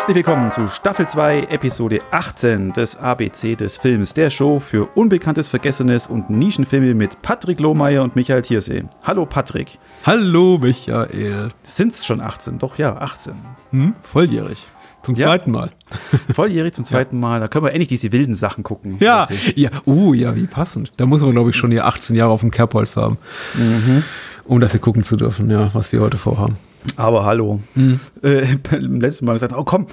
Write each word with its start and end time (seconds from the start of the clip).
Herzlich 0.00 0.26
willkommen 0.26 0.50
zu 0.50 0.66
Staffel 0.66 1.06
2, 1.06 1.48
Episode 1.50 1.98
18 2.10 2.72
des 2.72 2.96
ABC 2.96 3.54
des 3.54 3.76
Films, 3.76 4.14
der 4.14 4.30
Show 4.30 4.58
für 4.58 4.88
Unbekanntes, 4.96 5.46
Vergessenes 5.46 6.06
und 6.06 6.30
Nischenfilme 6.30 6.94
mit 6.94 7.20
Patrick 7.20 7.60
Lohmeier 7.60 8.02
und 8.02 8.16
Michael 8.16 8.40
Thiersee. 8.40 8.84
Hallo 9.04 9.26
Patrick. 9.26 9.78
Hallo 10.06 10.56
Michael. 10.56 11.50
Sind 11.62 11.92
es 11.92 12.06
schon 12.06 12.22
18? 12.22 12.58
Doch, 12.58 12.78
ja, 12.78 12.96
18. 12.96 13.34
Hm? 13.72 13.94
Volljährig. 14.02 14.66
Zum 15.02 15.16
ja. 15.16 15.26
zweiten 15.26 15.50
Mal. 15.50 15.70
Volljährig 16.32 16.72
zum 16.72 16.86
zweiten 16.86 17.16
ja. 17.16 17.20
Mal. 17.20 17.40
Da 17.40 17.48
können 17.48 17.66
wir 17.66 17.72
endlich 17.72 17.88
diese 17.88 18.10
wilden 18.10 18.34
Sachen 18.34 18.64
gucken. 18.64 18.96
Ja, 19.00 19.28
ja. 19.54 19.68
Uh, 19.84 20.14
ja, 20.14 20.34
wie 20.34 20.46
passend. 20.46 20.94
Da 20.96 21.04
muss 21.04 21.20
man, 21.20 21.32
glaube 21.32 21.50
ich, 21.50 21.56
schon 21.56 21.72
hier 21.72 21.84
18 21.84 22.16
Jahre 22.16 22.32
auf 22.32 22.40
dem 22.40 22.50
Kerbholz 22.50 22.96
haben, 22.96 23.18
mhm. 23.52 24.02
um 24.46 24.60
das 24.60 24.70
hier 24.70 24.80
gucken 24.80 25.02
zu 25.02 25.16
dürfen, 25.16 25.50
ja, 25.50 25.68
was 25.74 25.92
wir 25.92 26.00
heute 26.00 26.16
vorhaben. 26.16 26.56
Aber 26.96 27.24
hallo. 27.24 27.60
Mhm. 27.74 28.00
Äh, 28.22 28.56
beim 28.70 29.00
letzten 29.00 29.26
Mal 29.26 29.34
gesagt, 29.34 29.54
oh 29.56 29.64
komm, 29.64 29.86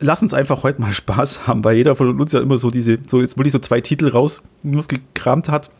lass 0.00 0.22
uns 0.22 0.34
einfach 0.34 0.62
heute 0.62 0.80
mal 0.80 0.92
Spaß 0.92 1.46
haben, 1.46 1.64
weil 1.64 1.76
jeder 1.76 1.96
von 1.96 2.20
uns 2.20 2.32
ja 2.32 2.40
immer 2.40 2.56
so 2.56 2.70
diese, 2.70 2.98
so 3.06 3.20
jetzt 3.20 3.36
wirklich 3.36 3.52
so 3.52 3.58
zwei 3.58 3.80
Titel 3.80 4.08
rausgekramt 4.08 5.48
hat 5.48 5.70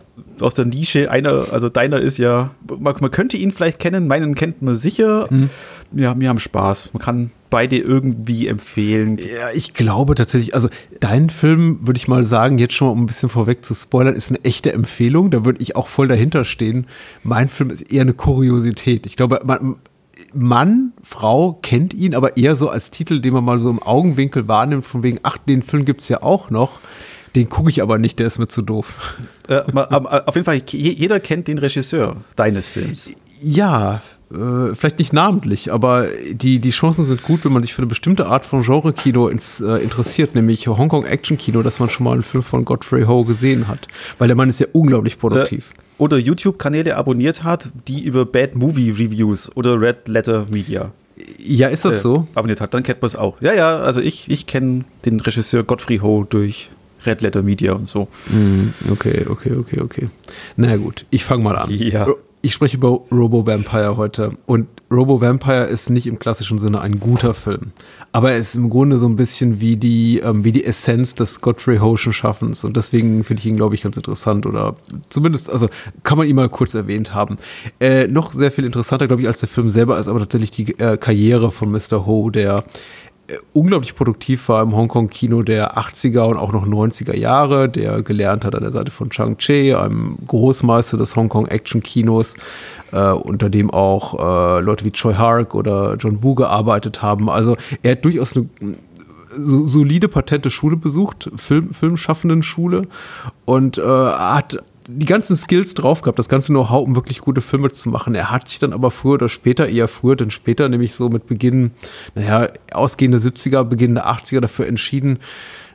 aus 0.40 0.54
der 0.54 0.66
Nische. 0.66 1.10
Einer, 1.10 1.46
also 1.52 1.68
deiner 1.68 2.00
ist 2.00 2.18
ja, 2.18 2.50
man, 2.78 2.94
man 3.00 3.10
könnte 3.10 3.36
ihn 3.36 3.52
vielleicht 3.52 3.78
kennen, 3.78 4.06
meinen 4.06 4.34
kennt 4.34 4.60
man 4.62 4.74
sicher. 4.74 5.26
Mhm. 5.30 5.50
Ja, 5.94 6.18
wir 6.18 6.28
haben 6.28 6.38
Spaß. 6.38 6.90
Man 6.92 7.02
kann 7.02 7.30
beide 7.50 7.78
irgendwie 7.78 8.46
empfehlen. 8.46 9.18
Ja, 9.18 9.50
ich 9.52 9.74
glaube 9.74 10.14
tatsächlich, 10.14 10.54
also 10.54 10.68
dein 11.00 11.30
Film, 11.30 11.80
würde 11.82 11.98
ich 11.98 12.08
mal 12.08 12.24
sagen, 12.24 12.58
jetzt 12.58 12.74
schon 12.74 12.88
mal 12.88 12.92
um 12.92 13.02
ein 13.02 13.06
bisschen 13.06 13.28
vorweg 13.28 13.64
zu 13.64 13.74
spoilern, 13.74 14.14
ist 14.14 14.30
eine 14.30 14.44
echte 14.44 14.72
Empfehlung. 14.72 15.30
Da 15.30 15.44
würde 15.44 15.62
ich 15.62 15.76
auch 15.76 15.86
voll 15.86 16.08
dahinter 16.08 16.44
stehen. 16.44 16.86
Mein 17.22 17.48
Film 17.48 17.70
ist 17.70 17.82
eher 17.92 18.02
eine 18.02 18.14
Kuriosität. 18.14 19.06
Ich 19.06 19.16
glaube, 19.16 19.40
man, 19.44 19.76
Mann, 20.34 20.92
Frau 21.02 21.58
kennt 21.62 21.94
ihn, 21.94 22.14
aber 22.14 22.36
eher 22.36 22.56
so 22.56 22.68
als 22.68 22.90
Titel, 22.90 23.20
den 23.20 23.34
man 23.34 23.44
mal 23.44 23.58
so 23.58 23.70
im 23.70 23.82
Augenwinkel 23.82 24.48
wahrnimmt, 24.48 24.84
von 24.84 25.02
wegen, 25.02 25.20
ach, 25.22 25.38
den 25.38 25.62
Film 25.62 25.84
gibt 25.84 26.02
es 26.02 26.08
ja 26.08 26.22
auch 26.22 26.50
noch. 26.50 26.80
Den 27.34 27.48
gucke 27.48 27.70
ich 27.70 27.80
aber 27.80 27.98
nicht, 27.98 28.18
der 28.18 28.26
ist 28.26 28.38
mir 28.38 28.48
zu 28.48 28.62
doof. 28.62 29.16
Äh, 29.48 29.62
auf 29.72 30.34
jeden 30.34 30.44
Fall, 30.44 30.62
jeder 30.66 31.18
kennt 31.18 31.48
den 31.48 31.58
Regisseur 31.58 32.16
deines 32.36 32.68
Films. 32.68 33.10
Ja, 33.40 34.02
äh, 34.32 34.74
vielleicht 34.74 34.98
nicht 34.98 35.12
namentlich, 35.12 35.72
aber 35.72 36.08
die, 36.32 36.58
die 36.58 36.70
Chancen 36.70 37.04
sind 37.04 37.22
gut, 37.22 37.44
wenn 37.44 37.52
man 37.52 37.62
sich 37.62 37.74
für 37.74 37.82
eine 37.82 37.88
bestimmte 37.88 38.26
Art 38.26 38.44
von 38.44 38.62
Genre-Kino 38.62 39.28
äh, 39.28 39.82
interessiert, 39.82 40.34
nämlich 40.34 40.66
Hongkong-Action-Kino, 40.66 41.62
dass 41.62 41.80
man 41.80 41.90
schon 41.90 42.04
mal 42.04 42.12
einen 42.12 42.22
Film 42.22 42.42
von 42.42 42.64
Godfrey 42.64 43.04
Ho 43.04 43.24
gesehen 43.24 43.68
hat. 43.68 43.88
Weil 44.18 44.28
der 44.28 44.36
Mann 44.36 44.48
ist 44.48 44.60
ja 44.60 44.66
unglaublich 44.72 45.18
produktiv. 45.18 45.70
Äh, 45.70 45.82
oder 45.98 46.18
YouTube-Kanäle 46.18 46.96
abonniert 46.96 47.44
hat, 47.44 47.70
die 47.88 48.02
über 48.02 48.24
Bad 48.24 48.54
Movie 48.54 48.90
Reviews 48.90 49.54
oder 49.56 49.80
Red 49.80 50.08
Letter 50.08 50.46
Media. 50.50 50.92
Ja, 51.38 51.68
ist 51.68 51.84
das 51.84 51.96
äh, 51.96 52.00
so? 52.00 52.28
Abonniert 52.34 52.60
hat, 52.60 52.74
dann 52.74 52.82
kennt 52.82 53.02
man 53.02 53.06
es 53.06 53.16
auch. 53.16 53.40
Ja, 53.40 53.52
ja, 53.52 53.78
also 53.78 54.00
ich, 54.00 54.30
ich 54.30 54.46
kenne 54.46 54.84
den 55.04 55.20
Regisseur 55.20 55.62
Godfrey 55.62 55.98
Ho 55.98 56.24
durch 56.28 56.70
Red 57.06 57.22
Letter 57.22 57.42
Media 57.42 57.72
und 57.72 57.86
so. 57.86 58.08
Hm, 58.30 58.74
okay, 58.90 59.26
okay, 59.28 59.52
okay, 59.56 59.80
okay. 59.80 60.08
Na 60.56 60.76
gut, 60.76 61.04
ich 61.10 61.24
fange 61.24 61.44
mal 61.44 61.56
an. 61.56 61.70
Ja. 61.70 62.06
Ich 62.44 62.54
spreche 62.54 62.76
über 62.76 63.00
Robo 63.12 63.46
Vampire 63.46 63.96
heute. 63.96 64.32
Und 64.46 64.66
Robo 64.92 65.20
Vampire 65.20 65.64
ist 65.64 65.90
nicht 65.90 66.06
im 66.06 66.18
klassischen 66.18 66.58
Sinne 66.58 66.80
ein 66.80 67.00
guter 67.00 67.34
Film. 67.34 67.72
Aber 68.12 68.32
er 68.32 68.38
ist 68.38 68.54
im 68.54 68.68
Grunde 68.68 68.98
so 68.98 69.08
ein 69.08 69.16
bisschen 69.16 69.60
wie 69.60 69.76
die, 69.76 70.18
ähm, 70.18 70.44
wie 70.44 70.52
die 70.52 70.64
Essenz 70.64 71.14
des 71.14 71.40
Godfrey 71.40 71.78
Hoschen 71.78 72.12
Schaffens. 72.12 72.62
Und 72.62 72.76
deswegen 72.76 73.24
finde 73.24 73.40
ich 73.40 73.46
ihn, 73.46 73.56
glaube 73.56 73.74
ich, 73.74 73.82
ganz 73.82 73.96
interessant. 73.96 74.44
Oder 74.44 74.74
zumindest, 75.08 75.50
also 75.50 75.68
kann 76.02 76.18
man 76.18 76.26
ihn 76.26 76.36
mal 76.36 76.50
kurz 76.50 76.74
erwähnt 76.74 77.14
haben. 77.14 77.38
Äh, 77.80 78.06
noch 78.06 78.32
sehr 78.32 78.52
viel 78.52 78.64
interessanter, 78.64 79.06
glaube 79.06 79.22
ich, 79.22 79.28
als 79.28 79.40
der 79.40 79.48
Film 79.48 79.70
selber 79.70 79.98
ist 79.98 80.08
aber 80.08 80.18
tatsächlich 80.20 80.50
die 80.50 80.78
äh, 80.78 80.98
Karriere 80.98 81.50
von 81.50 81.70
Mr. 81.70 82.04
Ho, 82.06 82.28
der 82.28 82.64
unglaublich 83.52 83.94
produktiv 83.94 84.48
war 84.48 84.62
im 84.62 84.76
Hongkong-Kino 84.76 85.42
der 85.42 85.76
80er 85.76 86.24
und 86.24 86.36
auch 86.36 86.52
noch 86.52 86.66
90er 86.66 87.16
Jahre, 87.16 87.68
der 87.68 88.02
gelernt 88.02 88.44
hat 88.44 88.54
an 88.54 88.62
der 88.62 88.72
Seite 88.72 88.90
von 88.90 89.10
Chang 89.10 89.36
Che, 89.38 89.74
einem 89.74 90.16
Großmeister 90.26 90.96
des 90.96 91.16
Hongkong-Action-Kinos, 91.16 92.34
äh, 92.92 93.10
unter 93.10 93.50
dem 93.50 93.70
auch 93.70 94.14
äh, 94.18 94.60
Leute 94.60 94.84
wie 94.84 94.92
Choi 94.92 95.14
Hark 95.14 95.54
oder 95.54 95.96
John 95.96 96.22
Woo 96.22 96.34
gearbeitet 96.34 97.02
haben. 97.02 97.30
Also 97.30 97.56
er 97.82 97.92
hat 97.92 98.04
durchaus 98.04 98.36
eine 98.36 98.46
so, 99.36 99.66
solide 99.66 100.08
patente 100.08 100.50
Schule 100.50 100.76
besucht, 100.76 101.30
Film, 101.36 101.72
Filmschaffenden 101.72 102.42
Schule 102.42 102.82
und 103.44 103.78
äh, 103.78 103.82
hat 103.82 104.62
die 104.88 105.06
ganzen 105.06 105.36
Skills 105.36 105.74
drauf 105.74 106.02
gehabt, 106.02 106.18
das 106.18 106.28
ganze 106.28 106.52
Know-how, 106.52 106.86
um 106.86 106.94
wirklich 106.94 107.20
gute 107.20 107.40
Filme 107.40 107.70
zu 107.70 107.88
machen. 107.88 108.14
Er 108.14 108.30
hat 108.30 108.48
sich 108.48 108.58
dann 108.58 108.72
aber 108.72 108.90
früher 108.90 109.14
oder 109.14 109.28
später, 109.28 109.68
eher 109.68 109.88
früher, 109.88 110.16
denn 110.16 110.30
später, 110.30 110.68
nämlich 110.68 110.94
so 110.94 111.08
mit 111.08 111.26
Beginn, 111.26 111.72
naja, 112.14 112.48
ausgehende 112.72 113.18
70er, 113.18 113.64
beginnende 113.64 114.06
80er 114.06 114.40
dafür 114.40 114.66
entschieden, 114.66 115.18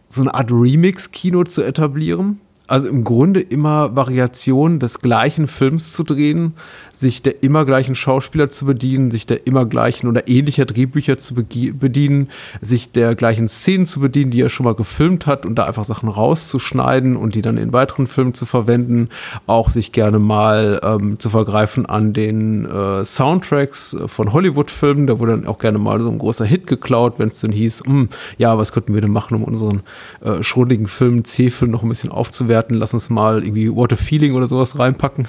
so 0.08 0.22
eine 0.22 0.34
Art 0.34 0.52
Remix-Kino 0.52 1.44
zu 1.44 1.64
etablieren 1.64 2.40
also 2.68 2.90
im 2.90 3.06
Grunde 3.06 3.40
immer 3.40 3.96
Variationen 3.96 4.80
des 4.80 5.00
gleichen 5.00 5.48
Films 5.48 5.94
zu 5.94 6.04
drehen, 6.04 6.54
sich 6.92 7.22
der 7.22 7.42
immer 7.42 7.64
gleichen 7.64 7.96
Schauspieler 7.96 8.50
zu 8.50 8.66
bedienen, 8.66 9.10
sich 9.10 9.26
der 9.26 9.48
immer 9.48 9.66
gleichen 9.66 10.08
oder 10.08 10.28
ähnlicher 10.28 10.66
Drehbücher 10.66 11.18
zu 11.18 11.34
bedienen, 11.34 12.30
sich 12.60 12.92
der 12.92 13.16
gleichen 13.16 13.48
Szenen 13.48 13.86
zu 13.86 14.02
bedienen, 14.02 14.32
die 14.32 14.42
er 14.42 14.50
schon 14.50 14.66
mal 14.66 14.76
gefilmt 14.76 15.26
hat 15.26 15.46
und 15.46 15.56
da 15.56 15.64
einfach 15.64 15.86
Sachen 15.86 16.10
rauszuschneiden 16.10 17.16
und 17.16 17.36
die 17.36 17.42
dann 17.42 17.58
in 17.58 17.72
weiteren 17.72 18.06
Filmen 18.06 18.34
zu 18.34 18.46
verwenden, 18.46 19.10
auch 19.46 19.70
sich 19.70 19.94
gerne 19.94 20.20
mal 20.20 20.82
ähm, 20.84 21.20
zu 21.20 21.30
vergreifen 21.30 21.86
an 21.86 22.12
den 22.12 22.66
äh, 22.66 23.06
Soundtracks 23.06 23.96
von 24.08 24.34
Hollywood-Filmen, 24.34 25.08
da 25.08 25.20
wurde 25.20 25.32
dann 25.32 25.48
auch 25.48 25.60
gerne 25.60 25.80
mal 25.80 26.02
so 26.02 26.10
ein 26.10 26.18
großer 26.18 26.46
Hit 26.46 26.68
geklaut, 26.68 27.14
wenn 27.18 27.28
es 27.28 27.40
dann 27.40 27.54
hieß, 27.54 27.84
hm, 27.86 28.10
ja, 28.38 28.58
was 28.58 28.74
könnten 28.74 28.94
wir 28.94 29.02
denn 29.02 29.12
machen, 29.12 29.36
um 29.36 29.44
unseren 29.46 29.84
äh, 30.22 30.44
schrulligen 30.44 30.88
Film, 30.88 31.24
C-Film 31.24 31.72
noch 31.72 31.84
ein 31.84 31.90
bisschen 31.90 32.12
aufzuwerten 32.12 32.57
bewerten, 32.58 32.76
lass 32.76 32.94
uns 32.94 33.10
mal 33.10 33.44
irgendwie 33.44 33.74
What 33.74 33.94
a 33.94 33.96
Feeling 33.96 34.34
oder 34.34 34.48
sowas 34.48 34.78
reinpacken. 34.80 35.28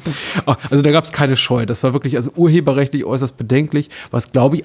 also 0.70 0.82
da 0.82 0.90
gab 0.90 1.04
es 1.04 1.12
keine 1.12 1.36
Scheu. 1.36 1.66
Das 1.66 1.82
war 1.82 1.92
wirklich 1.92 2.16
also 2.16 2.30
urheberrechtlich 2.34 3.04
äußerst 3.04 3.36
bedenklich, 3.36 3.90
was 4.10 4.32
glaube 4.32 4.56
ich 4.56 4.64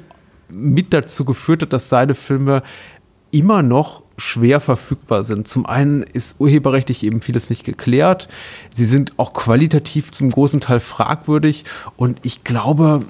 mit 0.49 0.93
dazu 0.93 1.25
geführt 1.25 1.61
hat, 1.61 1.73
dass 1.73 1.89
seine 1.89 2.15
Filme 2.15 2.63
immer 3.31 3.61
noch 3.61 4.03
schwer 4.17 4.59
verfügbar 4.59 5.23
sind. 5.23 5.47
Zum 5.47 5.65
einen 5.67 6.01
ist 6.01 6.39
urheberrechtlich 6.39 7.03
eben 7.03 7.21
vieles 7.21 7.49
nicht 7.49 7.63
geklärt. 7.63 8.27
Sie 8.71 8.85
sind 8.85 9.13
auch 9.17 9.33
qualitativ 9.33 10.11
zum 10.11 10.31
großen 10.31 10.59
Teil 10.59 10.79
fragwürdig. 10.79 11.65
Und 11.97 12.19
ich 12.23 12.43
glaube, 12.43 13.05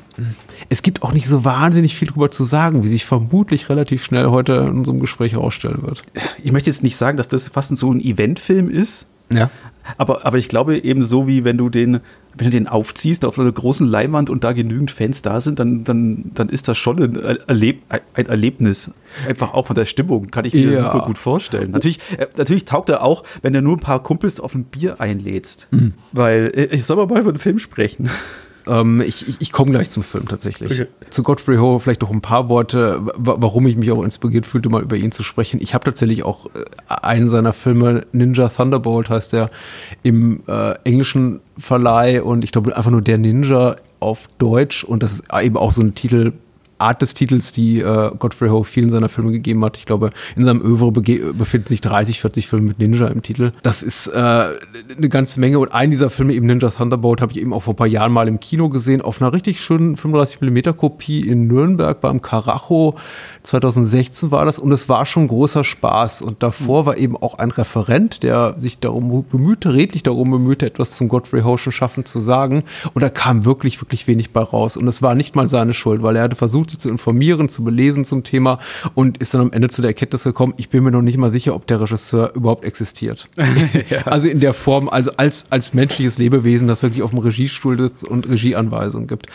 es 0.68 0.82
gibt 0.82 1.04
auch 1.04 1.14
nicht 1.14 1.28
so 1.28 1.46
wahnsinnig 1.46 1.96
viel 1.96 2.10
darüber 2.10 2.30
zu 2.30 2.44
sagen, 2.44 2.84
wie 2.84 2.90
sich 2.90 3.06
vermutlich 3.06 3.70
relativ 3.70 4.04
schnell 4.04 4.28
heute 4.28 4.54
in 4.54 4.80
unserem 4.80 5.00
Gespräch 5.00 5.32
herausstellen 5.32 5.82
wird. 5.84 6.04
Ich 6.44 6.52
möchte 6.52 6.70
jetzt 6.70 6.84
nicht 6.84 6.98
sagen, 6.98 7.18
dass 7.18 7.30
das 7.30 7.48
fast 7.48 7.76
so 7.78 7.92
ein 7.92 8.02
Eventfilm 8.02 8.70
ist. 8.70 9.08
Ja. 9.30 9.50
Aber, 9.98 10.26
aber 10.26 10.38
ich 10.38 10.50
glaube 10.50 10.78
eben 10.78 11.04
so, 11.04 11.28
wie 11.28 11.44
wenn 11.44 11.58
du 11.58 11.70
den, 11.70 12.02
wenn 12.36 12.46
du 12.46 12.50
den 12.50 12.68
aufziehst 12.68 13.24
auf 13.24 13.36
so 13.36 13.42
einer 13.42 13.52
großen 13.52 13.88
Leinwand 13.88 14.30
und 14.30 14.44
da 14.44 14.52
genügend 14.52 14.92
Fans 14.92 15.22
da 15.22 15.40
sind, 15.40 15.60
dann, 15.60 15.84
dann, 15.84 16.32
dann 16.34 16.50
ist 16.50 16.68
das 16.68 16.78
schon 16.78 17.02
ein, 17.02 17.16
Erleb 17.48 17.84
ein 17.90 18.26
Erlebnis. 18.26 18.92
Einfach 19.28 19.54
auch 19.54 19.68
von 19.68 19.76
der 19.76 19.86
Stimmung, 19.86 20.30
kann 20.30 20.46
ich 20.46 20.54
mir 20.54 20.72
ja. 20.72 20.82
super 20.82 21.06
gut 21.06 21.18
vorstellen. 21.18 21.72
Natürlich, 21.72 22.00
äh, 22.18 22.28
natürlich 22.38 22.66
taugt 22.66 22.90
er 22.90 23.04
auch, 23.04 23.24
wenn 23.42 23.54
du 23.54 23.62
nur 23.62 23.78
ein 23.78 23.80
paar 23.82 24.04
Kumpels 24.04 24.40
auf 24.40 24.56
ein 24.56 24.66
Bier 24.66 25.00
einlädst. 25.00 25.68
Mhm. 25.72 25.94
Weil 26.12 26.52
äh, 26.54 26.66
ich 26.66 26.86
soll 26.86 27.06
mal 27.06 27.20
über 27.20 27.32
den 27.32 27.40
Film 27.40 27.60
sprechen. 27.60 28.10
Ähm, 28.68 29.02
ich 29.02 29.28
ich, 29.28 29.38
ich 29.40 29.52
komme 29.52 29.72
gleich 29.72 29.90
zum 29.90 30.04
Film 30.04 30.28
tatsächlich. 30.28 30.72
Okay. 30.72 30.88
Zu 31.10 31.24
Godfrey 31.24 31.58
Ho 31.58 31.80
vielleicht 31.80 32.02
noch 32.02 32.12
ein 32.12 32.22
paar 32.22 32.50
Worte, 32.50 33.02
warum 33.16 33.68
ich 33.68 33.78
mich 33.78 33.92
auch 33.92 34.04
inspiriert 34.04 34.46
fühlte, 34.46 34.70
mal 34.70 34.82
über 34.82 34.96
ihn 34.96 35.12
zu 35.12 35.24
sprechen. 35.24 35.62
Ich 35.62 35.74
habe 35.74 35.86
tatsächlich 35.86 36.24
auch 36.24 36.48
äh, 36.48 36.66
einen 36.88 37.28
seiner 37.28 37.54
Filme, 37.54 38.06
Ninja 38.12 38.50
Thunderbolt 38.50 39.10
heißt 39.10 39.34
der, 39.34 39.50
im 40.04 40.42
äh, 40.48 40.74
englischen 40.84 41.40
Verleih 41.58 42.22
und 42.22 42.44
ich 42.44 42.52
glaube 42.52 42.76
einfach 42.76 42.92
nur 42.92 43.02
der 43.02 43.18
Ninja 43.18 43.78
auf 44.00 44.28
Deutsch 44.38 44.84
und 44.84 45.02
das 45.04 45.14
ist 45.14 45.24
eben 45.34 45.58
auch 45.58 45.74
so 45.74 45.82
ein 45.82 45.96
Titel, 45.96 46.34
Art 46.78 47.02
des 47.02 47.14
Titels, 47.14 47.52
die 47.52 47.80
äh, 47.80 48.12
Godfrey 48.18 48.50
Ho 48.50 48.64
vielen 48.64 48.90
seiner 48.90 49.10
Filme 49.10 49.32
gegeben 49.32 49.64
hat. 49.64 49.78
Ich 49.78 49.86
glaube, 49.86 50.12
in 50.36 50.44
seinem 50.44 50.62
Övre 50.62 50.92
befinden 50.92 51.68
sich 51.68 51.82
30, 51.82 52.22
40 52.22 52.48
Filme 52.48 52.68
mit 52.68 52.80
Ninja 52.80 53.08
im 53.08 53.22
Titel. 53.22 53.52
Das 53.64 53.84
ist 53.84 54.08
äh, 54.08 54.18
eine 54.20 55.10
ganze 55.10 55.40
Menge 55.40 55.60
und 55.60 55.74
einen 55.74 55.92
dieser 55.92 56.10
Filme, 56.10 56.34
eben 56.34 56.46
Ninja 56.46 56.70
Thunderbolt, 56.70 57.22
habe 57.22 57.32
ich 57.34 57.40
eben 57.40 57.54
auch 57.54 57.64
vor 57.64 57.74
ein 57.74 57.78
paar 57.78 57.88
Jahren 57.88 58.12
mal 58.12 58.28
im 58.28 58.40
Kino 58.40 58.70
gesehen, 58.70 59.02
auf 59.02 59.22
einer 59.22 59.34
richtig 59.34 59.62
schönen 59.62 59.96
35mm 59.96 60.74
Kopie 60.74 61.22
in 61.22 61.48
Nürnberg 61.48 62.00
beim 62.02 62.22
Carajo. 62.22 62.96
2016 63.48 64.30
war 64.32 64.44
das 64.44 64.60
und 64.60 64.74
es 64.74 64.90
war 64.90 65.06
schon 65.06 65.28
großer 65.28 65.64
Spaß. 65.64 66.22
Und 66.22 66.44
davor 66.44 66.86
war 66.86 66.98
eben 66.98 67.16
auch 67.16 67.36
ein 67.40 67.52
Referent, 67.52 68.22
der 68.24 68.56
sich 68.58 68.80
darum 68.80 69.26
bemühte, 69.30 69.74
redlich 69.74 70.04
darum 70.04 70.32
bemühte, 70.32 70.66
etwas 70.66 70.98
zum 70.98 71.08
Godfrey 71.08 71.42
Hoschen 71.44 71.72
Schaffen 71.72 72.04
zu 72.04 72.20
sagen. 72.20 72.64
Und 72.94 73.02
da 73.02 73.10
kam 73.10 73.46
wirklich, 73.46 73.82
wirklich 73.82 74.06
wenig 74.06 74.32
bei 74.32 74.42
raus. 74.42 74.76
Und 74.76 74.86
es 74.90 75.02
war 75.02 75.16
nicht 75.16 75.38
mal 75.38 75.48
seine 75.48 75.74
Schuld, 75.74 76.04
weil 76.04 76.18
er 76.18 76.24
hatte 76.24 76.36
versucht, 76.36 76.72
sich 76.72 76.80
zu 76.80 76.90
informieren, 76.90 77.48
zu 77.48 77.64
belesen 77.64 78.04
zum 78.04 78.24
Thema 78.24 78.60
und 78.96 79.18
ist 79.20 79.34
dann 79.34 79.42
am 79.42 79.54
Ende 79.54 79.70
zu 79.70 79.82
der 79.82 79.90
Erkenntnis 79.90 80.24
gekommen, 80.24 80.54
ich 80.58 80.68
bin 80.68 80.84
mir 80.84 80.92
noch 80.92 81.02
nicht 81.02 81.18
mal 81.18 81.30
sicher, 81.30 81.56
ob 81.56 81.68
der 81.68 81.80
Regisseur 81.80 82.34
überhaupt 82.36 82.66
existiert. 82.66 83.30
ja. 83.90 84.02
Also 84.08 84.28
in 84.28 84.42
der 84.42 84.54
Form, 84.54 84.90
also 84.90 85.12
als, 85.16 85.50
als 85.52 85.74
menschliches 85.74 86.18
Lebewesen, 86.18 86.68
das 86.68 86.84
wirklich 86.84 87.02
auf 87.02 87.12
dem 87.12 87.20
Regiestuhl 87.20 87.80
sitzt 87.80 88.04
und 88.04 88.28
Regieanweisungen 88.28 89.08
gibt. 89.08 89.28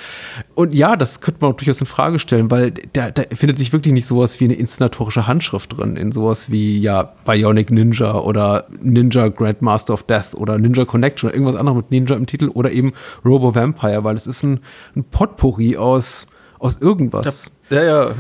Und 0.55 0.75
ja, 0.75 0.97
das 0.97 1.23
könnte 1.23 1.39
man 1.41 1.53
auch 1.53 1.57
durchaus 1.57 1.81
in 1.81 1.87
Frage 1.87 2.19
stellen, 2.19 2.51
weil 2.51 2.75
da, 2.93 3.11
da 3.11 3.23
findet 3.35 3.57
sich 3.59 3.73
wirklich 3.73 3.95
nicht 3.95 4.02
sowas 4.07 4.41
wie 4.41 4.45
eine 4.45 4.55
inszenatorische 4.55 5.27
Handschrift 5.27 5.77
drin, 5.77 5.97
in 5.97 6.13
sowas 6.13 6.51
wie 6.51 6.79
ja 6.79 7.13
Bionic 7.25 7.71
Ninja 7.71 8.15
oder 8.15 8.67
Ninja 8.81 9.29
Grandmaster 9.29 9.95
of 9.95 10.03
Death 10.05 10.35
oder 10.35 10.59
Ninja 10.59 10.85
Connection 10.85 11.29
oder 11.29 11.37
irgendwas 11.37 11.57
anderes 11.57 11.77
mit 11.77 11.91
Ninja 11.91 12.17
im 12.17 12.27
Titel 12.27 12.49
oder 12.49 12.71
eben 12.71 12.93
Robo 13.25 13.55
Vampire, 13.55 14.05
weil 14.05 14.17
es 14.17 14.27
ist 14.27 14.43
ein, 14.43 14.61
ein 14.97 15.05
Potpourri 15.05 15.77
aus, 15.77 16.27
aus 16.59 16.79
irgendwas. 16.79 17.51
Ja, 17.71 17.83
ja, 17.83 18.11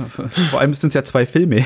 vor 0.51 0.61
allem 0.61 0.73
sind 0.73 0.89
es 0.89 0.95
ja 0.95 1.05
zwei 1.05 1.27
Filme. 1.27 1.65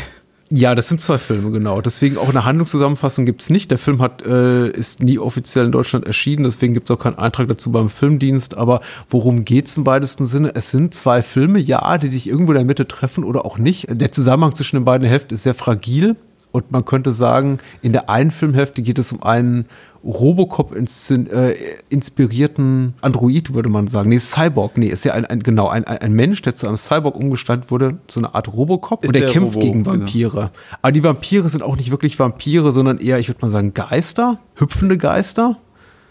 Ja, 0.50 0.76
das 0.76 0.86
sind 0.86 1.00
zwei 1.00 1.18
Filme, 1.18 1.50
genau. 1.50 1.80
Deswegen 1.80 2.18
auch 2.18 2.28
eine 2.28 2.44
Handlungszusammenfassung 2.44 3.24
gibt 3.24 3.42
es 3.42 3.50
nicht. 3.50 3.68
Der 3.72 3.78
Film 3.78 4.00
hat, 4.00 4.22
äh, 4.22 4.68
ist 4.68 5.02
nie 5.02 5.18
offiziell 5.18 5.66
in 5.66 5.72
Deutschland 5.72 6.06
erschienen, 6.06 6.44
deswegen 6.44 6.72
gibt 6.72 6.88
es 6.88 6.96
auch 6.96 7.02
keinen 7.02 7.18
Eintrag 7.18 7.48
dazu 7.48 7.72
beim 7.72 7.88
Filmdienst. 7.88 8.56
Aber 8.56 8.80
worum 9.10 9.44
geht 9.44 9.66
es 9.66 9.76
im 9.76 9.86
weitesten 9.86 10.24
Sinne? 10.24 10.52
Es 10.54 10.70
sind 10.70 10.94
zwei 10.94 11.22
Filme, 11.22 11.58
ja, 11.58 11.98
die 11.98 12.06
sich 12.06 12.28
irgendwo 12.28 12.52
in 12.52 12.58
der 12.58 12.64
Mitte 12.64 12.86
treffen 12.86 13.24
oder 13.24 13.44
auch 13.44 13.58
nicht. 13.58 13.88
Der 13.90 14.12
Zusammenhang 14.12 14.54
zwischen 14.54 14.76
den 14.76 14.84
beiden 14.84 15.08
Hälften 15.08 15.34
ist 15.34 15.42
sehr 15.42 15.54
fragil. 15.54 16.14
Und 16.52 16.70
man 16.70 16.84
könnte 16.84 17.10
sagen, 17.10 17.58
in 17.82 17.92
der 17.92 18.08
einen 18.08 18.30
Filmhälfte 18.30 18.82
geht 18.82 18.98
es 18.98 19.12
um 19.12 19.22
einen 19.22 19.66
Robocop 20.06 20.74
äh, 20.74 21.54
inspirierten 21.88 22.94
Android, 23.00 23.54
würde 23.54 23.68
man 23.68 23.88
sagen. 23.88 24.08
Nee, 24.08 24.20
Cyborg. 24.20 24.78
Nee, 24.78 24.86
ist 24.86 25.04
ja 25.04 25.14
ein, 25.14 25.24
ein 25.24 25.42
genau, 25.42 25.68
ein, 25.68 25.84
ein 25.84 26.12
Mensch, 26.12 26.42
der 26.42 26.54
zu 26.54 26.68
einem 26.68 26.76
Cyborg 26.76 27.16
umgestaltet 27.16 27.70
wurde, 27.70 27.98
zu 28.06 28.20
einer 28.20 28.34
Art 28.34 28.52
Robocop. 28.52 29.02
Ist 29.02 29.10
und 29.10 29.14
der, 29.14 29.22
der 29.22 29.32
kämpft 29.32 29.56
Robo, 29.56 29.66
gegen 29.66 29.82
genau. 29.82 29.98
Vampire. 29.98 30.30
Genau. 30.30 30.50
Aber 30.80 30.92
die 30.92 31.02
Vampire 31.02 31.48
sind 31.48 31.62
auch 31.62 31.76
nicht 31.76 31.90
wirklich 31.90 32.18
Vampire, 32.18 32.70
sondern 32.70 32.98
eher, 32.98 33.18
ich 33.18 33.28
würde 33.28 33.40
mal 33.42 33.50
sagen, 33.50 33.74
Geister, 33.74 34.38
hüpfende 34.54 34.96
Geister. 34.96 35.58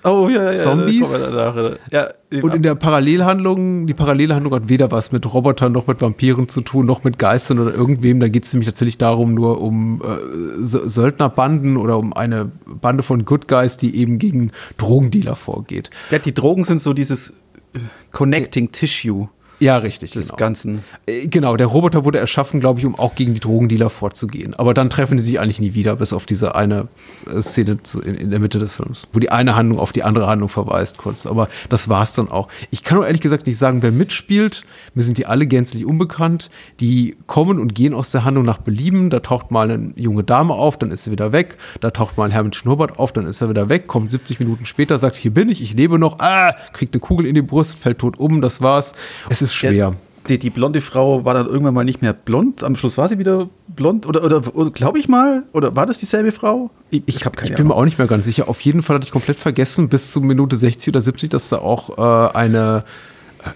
Oh 0.06 0.30
ja, 0.30 0.46
ja, 0.46 0.54
Zombies. 0.54 1.34
Ja, 1.92 2.10
und 2.42 2.54
in 2.54 2.62
der 2.62 2.76
Parallelhandlung, 2.76 3.88
die 3.88 3.96
Parallelhandlung 3.96 4.54
hat 4.54 4.70
weder 4.70 4.92
was 4.92 5.12
mit 5.12 5.34
Robotern 5.34 5.72
noch 5.72 5.88
mit 5.88 6.00
Vampiren 6.00 6.48
zu 6.48 6.62
tun, 6.62 6.86
noch 6.86 7.04
mit 7.04 7.18
Geistern 7.18 7.58
oder 7.58 7.74
irgendwem. 7.74 8.20
Da 8.20 8.28
geht 8.28 8.46
es 8.46 8.54
nämlich 8.54 8.68
tatsächlich 8.68 9.00
darum, 9.00 9.34
nur 9.34 9.62
um 9.62 10.04
äh, 10.04 10.64
Söldnerbanden 10.64 11.76
oder 11.76 11.98
um 11.98 12.14
eine 12.14 12.52
Bande 12.66 13.02
von 13.02 13.26
Good 13.26 13.48
Guys, 13.48 13.78
die 13.78 13.96
eben 13.96 14.20
gegen 14.20 14.52
Drogendealer 14.78 15.36
vorgeht. 15.36 15.90
Ja, 16.12 16.20
die 16.20 16.36
Drogen 16.36 16.66
sind 16.66 16.82
so 16.82 16.94
dieses 16.94 17.32
äh, 17.74 17.80
Connecting 18.12 18.72
Tissue. 18.72 19.30
Ja, 19.60 19.78
richtig. 19.78 20.12
Des 20.12 20.28
genau. 20.28 20.38
Ganzen. 20.38 20.84
Äh, 21.06 21.28
genau, 21.28 21.56
der 21.56 21.68
Roboter 21.68 22.04
wurde 22.04 22.20
erschaffen, 22.20 22.60
glaube 22.60 22.80
ich, 22.80 22.86
um 22.86 22.96
auch 22.96 23.16
gegen 23.16 23.34
die 23.34 23.40
Drogendealer 23.40 23.90
vorzugehen. 23.90 24.54
Aber 24.54 24.74
dann 24.74 24.90
treffen 24.90 25.18
die 25.18 25.24
sich 25.24 25.40
eigentlich 25.40 25.62
nie 25.62 25.74
wieder, 25.74 25.96
bis 25.96 26.14
auf 26.14 26.26
diese 26.26 26.56
eine 26.56 26.88
äh, 27.34 27.42
Szene 27.42 27.82
zu, 27.84 28.02
in, 28.02 28.16
in, 28.16 28.30
der 28.32 28.40
Mitte 28.40 28.60
des 28.60 28.76
Films, 28.76 29.08
wo 29.14 29.20
die 29.20 29.32
eine 29.32 29.56
Handlung 29.56 29.80
auf 29.80 29.94
die 29.94 30.04
andere 30.04 30.28
Handlung 30.28 30.50
verweist, 30.50 30.98
kurz. 30.98 31.26
Aber 31.26 31.48
das 31.70 31.88
war 31.88 32.04
es 32.04 32.14
dann 32.14 32.30
auch. 32.30 32.50
Ich 32.72 32.84
kann 32.84 32.98
auch 32.98 33.06
ehrlich 33.06 33.22
gesagt 33.22 33.48
nicht 33.48 33.58
sagen, 33.58 33.82
wer 33.82 33.92
mitspielt. 33.92 34.66
Mir 34.94 35.04
sind 35.04 35.18
die 35.18 35.26
alle 35.26 35.48
gänzlich 35.48 35.86
unbekannt. 35.86 36.50
Die 36.82 37.16
kommen 37.28 37.60
und 37.60 37.76
gehen 37.76 37.94
aus 37.94 38.12
der 38.12 38.26
Handlung 38.26 38.46
nach 38.46 38.58
Belieben. 38.58 39.10
Da 39.10 39.22
taucht 39.22 39.52
mal 39.52 39.72
eine 39.72 39.94
junge 39.96 40.24
Dame 40.24 40.54
auf, 40.54 40.78
dann 40.78 40.92
ist 40.92 41.06
sie 41.06 41.12
wieder 41.12 41.32
weg. 41.32 41.58
Da 41.80 41.92
taucht 41.92 42.18
mal 42.18 42.26
ein 42.26 42.32
Herr 42.32 42.44
mit 42.44 42.56
Schnurrbart 42.56 43.00
auf, 43.00 43.14
dann 43.14 43.26
ist 43.26 43.42
er 43.42 43.50
wieder 43.50 43.70
weg. 43.70 43.88
Kommt 43.88 44.12
70 44.12 44.40
Minuten 44.40 44.66
später, 44.66 45.00
sagt, 45.00 45.16
hier 45.16 45.34
bin 45.34 45.50
ich, 45.50 45.62
ich 45.62 45.74
lebe 45.74 45.98
noch. 45.98 46.20
Ah, 46.20 46.56
kriegt 46.74 46.94
eine 46.94 47.00
Kugel 47.00 47.26
in 47.26 47.36
die 47.36 47.42
Brust, 47.42 47.80
fällt 47.80 48.00
tot 48.00 48.18
um, 48.20 48.42
das 48.42 48.62
war's. 48.62 48.94
Es 49.30 49.45
ist 49.46 49.56
schwer. 49.56 49.94
Die, 50.28 50.40
die, 50.40 50.50
blonde 50.50 50.82
Frau 50.82 51.24
war 51.24 51.36
dann 51.36 51.46
irgendwann 51.46 51.76
mal 51.76 51.86
nicht 51.86 52.02
mehr 52.02 52.14
blond. 52.14 52.64
Am 52.64 52.76
Schluss 52.76 52.98
war 52.98 53.08
sie 53.08 53.20
wieder 53.20 53.48
blond. 53.68 54.08
Oder, 54.08 54.24
oder, 54.24 54.56
oder 54.56 54.72
glaube 54.72 54.98
ich 54.98 55.08
mal? 55.08 55.44
Oder 55.54 55.76
war 55.76 55.86
das 55.86 56.00
dieselbe 56.00 56.32
Frau? 56.32 56.72
Ich, 56.90 57.04
ich, 57.06 57.18
ich, 57.18 57.26
ich 57.44 57.54
bin 57.54 57.68
mir 57.68 57.76
auch 57.76 57.86
nicht 57.86 58.00
mehr 58.00 58.08
ganz 58.08 58.26
sicher. 58.26 58.50
Auf 58.50 58.60
jeden 58.62 58.82
Fall 58.82 58.96
hatte 58.96 59.06
ich 59.06 59.12
komplett 59.12 59.38
vergessen, 59.38 59.88
bis 59.88 60.12
zur 60.12 60.24
Minute 60.24 60.58
60 60.58 60.94
oder 60.94 61.02
70, 61.02 61.30
dass 61.30 61.50
da 61.50 61.60
auch 61.60 61.98
äh, 61.98 62.36
eine 62.36 62.86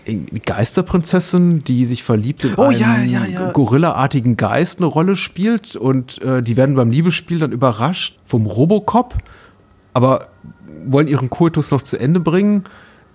äh, 0.06 0.16
Geisterprinzessin, 0.46 1.64
die 1.64 1.86
sich 1.86 2.04
verliebt 2.04 2.46
in 2.46 2.54
oh, 2.58 2.66
einen 2.66 2.80
ja, 2.80 3.02
ja, 3.02 3.26
ja. 3.26 3.52
Gorilla-artigen 3.52 4.38
Geist 4.38 4.78
eine 4.78 4.86
Rolle 4.86 5.16
spielt 5.16 5.76
und 5.76 6.22
äh, 6.22 6.44
die 6.44 6.56
werden 6.56 6.76
beim 6.76 6.92
Liebesspiel 6.92 7.40
dann 7.40 7.52
überrascht 7.52 8.20
vom 8.26 8.46
Robocop, 8.46 9.16
aber 9.94 10.28
wollen 10.86 11.08
ihren 11.08 11.30
Koitus 11.30 11.72
noch 11.72 11.82
zu 11.82 12.00
Ende 12.00 12.20
bringen 12.20 12.66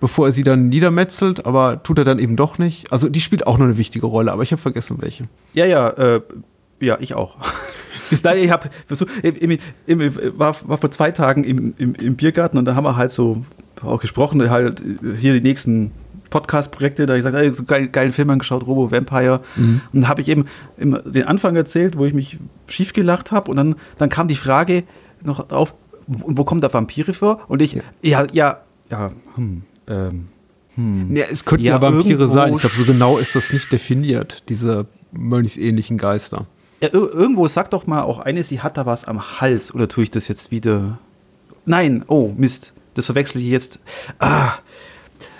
bevor 0.05 0.27
er 0.27 0.31
sie 0.31 0.43
dann 0.43 0.69
niedermetzelt, 0.69 1.47
aber 1.47 1.81
tut 1.81 1.97
er 1.97 2.03
dann 2.03 2.19
eben 2.19 2.35
doch 2.35 2.59
nicht. 2.59 2.91
Also 2.91 3.09
die 3.09 3.21
spielt 3.21 3.47
auch 3.47 3.57
nur 3.57 3.67
eine 3.67 3.79
wichtige 3.79 4.05
Rolle, 4.05 4.31
aber 4.31 4.43
ich 4.43 4.51
habe 4.51 4.61
vergessen, 4.61 4.97
welche. 4.99 5.23
Ja, 5.55 5.65
ja, 5.65 5.89
äh, 5.89 6.21
ja, 6.79 6.97
ich 6.99 7.15
auch. 7.15 7.37
Nein, 8.23 8.37
ich 8.37 8.51
habe 8.51 8.69
war, 10.37 10.55
war 10.67 10.77
vor 10.77 10.91
zwei 10.91 11.09
Tagen 11.09 11.43
im, 11.43 11.73
im, 11.79 11.95
im, 11.95 12.15
Biergarten 12.15 12.59
und 12.59 12.65
da 12.65 12.75
haben 12.75 12.83
wir 12.83 12.97
halt 12.97 13.11
so 13.11 13.43
auch 13.81 13.99
gesprochen, 13.99 14.47
halt 14.47 14.83
hier 15.19 15.33
die 15.33 15.41
nächsten 15.41 15.91
Podcast-Projekte, 16.29 17.07
da 17.07 17.13
habe 17.13 17.17
ich 17.17 17.25
gesagt, 17.25 17.43
hey, 17.43 17.51
so 17.51 17.63
geil, 17.63 17.87
geilen 17.87 18.11
Film 18.11 18.29
angeschaut, 18.29 18.67
Robo 18.67 18.91
Vampire. 18.91 19.41
Mhm. 19.55 19.81
Und 19.91 20.01
da 20.01 20.07
habe 20.07 20.21
ich 20.21 20.27
eben, 20.27 20.45
den 20.77 21.23
Anfang 21.23 21.55
erzählt, 21.55 21.97
wo 21.97 22.05
ich 22.05 22.13
mich 22.13 22.37
schief 22.67 22.93
gelacht 22.93 23.31
habe 23.31 23.49
und 23.49 23.57
dann, 23.57 23.73
dann 23.97 24.09
kam 24.09 24.27
die 24.27 24.35
Frage 24.35 24.83
noch 25.23 25.49
auf, 25.49 25.73
wo, 26.05 26.43
kommt 26.43 26.63
da 26.63 26.71
Vampire 26.71 27.15
vor? 27.15 27.39
Und 27.47 27.63
ich, 27.63 27.73
ja, 27.73 27.81
ja, 28.03 28.27
ja, 28.31 28.59
ja 28.91 29.11
hm 29.33 29.63
ähm, 29.87 30.27
hm. 30.75 31.15
Ja, 31.15 31.25
es 31.29 31.45
könnten 31.45 31.65
ja, 31.65 31.75
ja 31.75 31.81
Vampire 31.81 32.27
sein. 32.27 32.53
Ich 32.53 32.59
glaube, 32.59 32.75
so 32.75 32.83
genau 32.83 33.17
ist 33.17 33.35
das 33.35 33.51
nicht 33.53 33.71
definiert, 33.71 34.43
diese 34.49 34.87
mönchsähnlichen 35.11 35.97
Geister. 35.97 36.47
Ja, 36.81 36.89
irgendwo 36.91 37.47
sagt 37.47 37.73
doch 37.73 37.87
mal 37.87 38.01
auch 38.01 38.19
eine, 38.19 38.43
sie 38.43 38.59
hat 38.61 38.77
da 38.77 38.85
was 38.85 39.05
am 39.05 39.39
Hals. 39.39 39.73
Oder 39.73 39.87
tue 39.87 40.03
ich 40.03 40.09
das 40.09 40.27
jetzt 40.27 40.51
wieder? 40.51 40.99
Nein, 41.65 42.03
oh, 42.07 42.33
Mist. 42.35 42.73
Das 42.93 43.05
verwechsel 43.07 43.41
ich 43.41 43.47
jetzt. 43.47 43.79
Ah, 44.19 44.53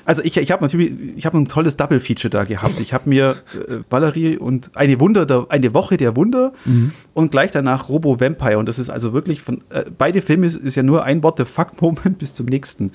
also 0.06 0.22
ich, 0.24 0.38
ich 0.38 0.52
habe 0.52 0.63
natürlich, 0.63 0.94
ich 1.18 1.25
habe 1.25 1.38
ein 1.38 1.46
tolles 1.46 1.78
Double-Feature 1.78 2.30
da 2.30 2.44
gehabt. 2.44 2.80
Ich 2.80 2.94
habe 2.94 3.10
mir 3.10 3.38
äh, 3.54 3.78
Valerie 3.90 4.38
und 4.38 4.69
eine 4.75 5.00
Wunder, 5.00 5.25
der, 5.25 5.48
eine 5.50 5.74
Woche 5.74 5.98
der 5.98 6.16
Wunder 6.16 6.54
mhm. 6.63 6.92
und 7.13 7.31
gleich 7.31 7.52
danach 7.52 7.90
Robo 7.90 8.19
Vampire. 8.19 8.60
Und 8.60 8.69
das 8.69 8.80
ist 8.80 8.90
also 8.90 9.13
wirklich 9.13 9.42
von 9.42 9.63
äh, 9.69 9.86
beide 9.98 10.22
Filme 10.22 10.46
ist, 10.46 10.56
ist, 10.56 10.75
ja 10.75 10.84
nur 10.84 11.04
ein 11.04 11.24
What 11.24 11.38
the 11.38 11.46
fuck-Moment 11.46 12.18
bis 12.19 12.34
zum 12.34 12.46
nächsten. 12.46 12.92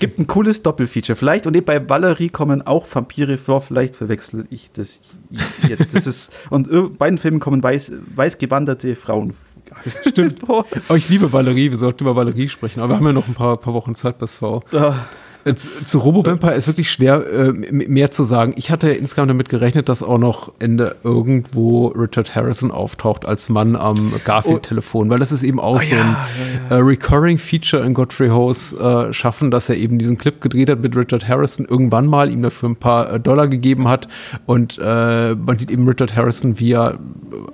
Gibt 0.00 0.18
ein 0.18 0.26
cooles 0.26 0.62
Doppelfeature. 0.62 1.16
Vielleicht, 1.16 1.46
und 1.46 1.64
bei 1.64 1.88
Valerie 1.88 2.28
kommen 2.28 2.62
auch 2.62 2.86
Vampire 2.92 3.38
vor, 3.38 3.60
vielleicht 3.60 3.94
verwechsel 3.94 4.46
ich 4.50 4.70
das 4.72 5.00
jetzt. 5.68 5.94
Das 5.94 6.06
ist, 6.06 6.32
und 6.50 6.68
in 6.68 6.96
beiden 6.96 7.18
Filmen 7.18 7.40
kommen 7.40 7.62
weiß, 7.62 7.92
weiß 8.14 8.38
gewanderte 8.38 8.96
Frauen 8.96 9.34
Stimmt. 10.08 10.48
oh, 10.48 10.64
ich 10.96 11.08
liebe 11.08 11.32
Valerie, 11.32 11.70
wir 11.70 11.76
sollten 11.76 12.02
über 12.02 12.16
Valerie 12.16 12.48
sprechen, 12.48 12.80
aber 12.80 12.94
wir 12.94 12.96
haben 12.96 13.06
ja 13.06 13.12
noch 13.12 13.28
ein 13.28 13.34
paar, 13.34 13.56
paar 13.56 13.72
Wochen 13.72 13.94
Zeit 13.94 14.18
bis 14.18 14.34
V. 14.34 14.62
Äh, 15.44 15.54
zu, 15.54 15.68
zu 15.84 15.98
Robo 15.98 16.24
Vampire 16.24 16.54
ist 16.54 16.66
wirklich 16.66 16.90
schwer, 16.90 17.24
äh, 17.26 17.52
mehr 17.52 18.10
zu 18.10 18.24
sagen. 18.24 18.52
Ich 18.56 18.70
hatte 18.70 18.90
insgesamt 18.90 19.30
damit 19.30 19.48
gerechnet, 19.48 19.88
dass 19.88 20.02
auch 20.02 20.18
noch 20.18 20.52
Ende 20.58 20.96
irgendwo 21.02 21.88
Richard 21.88 22.34
Harrison 22.34 22.70
auftaucht 22.70 23.24
als 23.24 23.48
Mann 23.48 23.76
am 23.76 24.12
Garfield-Telefon, 24.24 25.08
weil 25.08 25.18
das 25.18 25.32
ist 25.32 25.42
eben 25.42 25.58
auch 25.58 25.76
oh, 25.76 25.78
so 25.78 25.94
ein 25.94 25.98
ja, 25.98 26.04
ja, 26.06 26.70
ja. 26.70 26.76
Äh, 26.76 26.80
Recurring 26.80 27.38
Feature 27.38 27.84
in 27.84 27.94
Godfrey 27.94 28.28
Hose 28.28 28.76
äh, 28.76 29.12
schaffen, 29.12 29.50
dass 29.50 29.68
er 29.68 29.76
eben 29.76 29.98
diesen 29.98 30.18
Clip 30.18 30.40
gedreht 30.40 30.68
hat 30.68 30.80
mit 30.80 30.94
Richard 30.94 31.26
Harrison, 31.26 31.64
irgendwann 31.64 32.06
mal 32.06 32.30
ihm 32.30 32.42
dafür 32.42 32.68
ein 32.68 32.76
paar 32.76 33.14
äh, 33.14 33.20
Dollar 33.20 33.48
gegeben 33.48 33.88
hat 33.88 34.08
und 34.46 34.78
äh, 34.78 35.34
man 35.34 35.56
sieht 35.56 35.70
eben 35.70 35.88
Richard 35.88 36.14
Harrison, 36.16 36.60
wie 36.60 36.72
er 36.72 36.98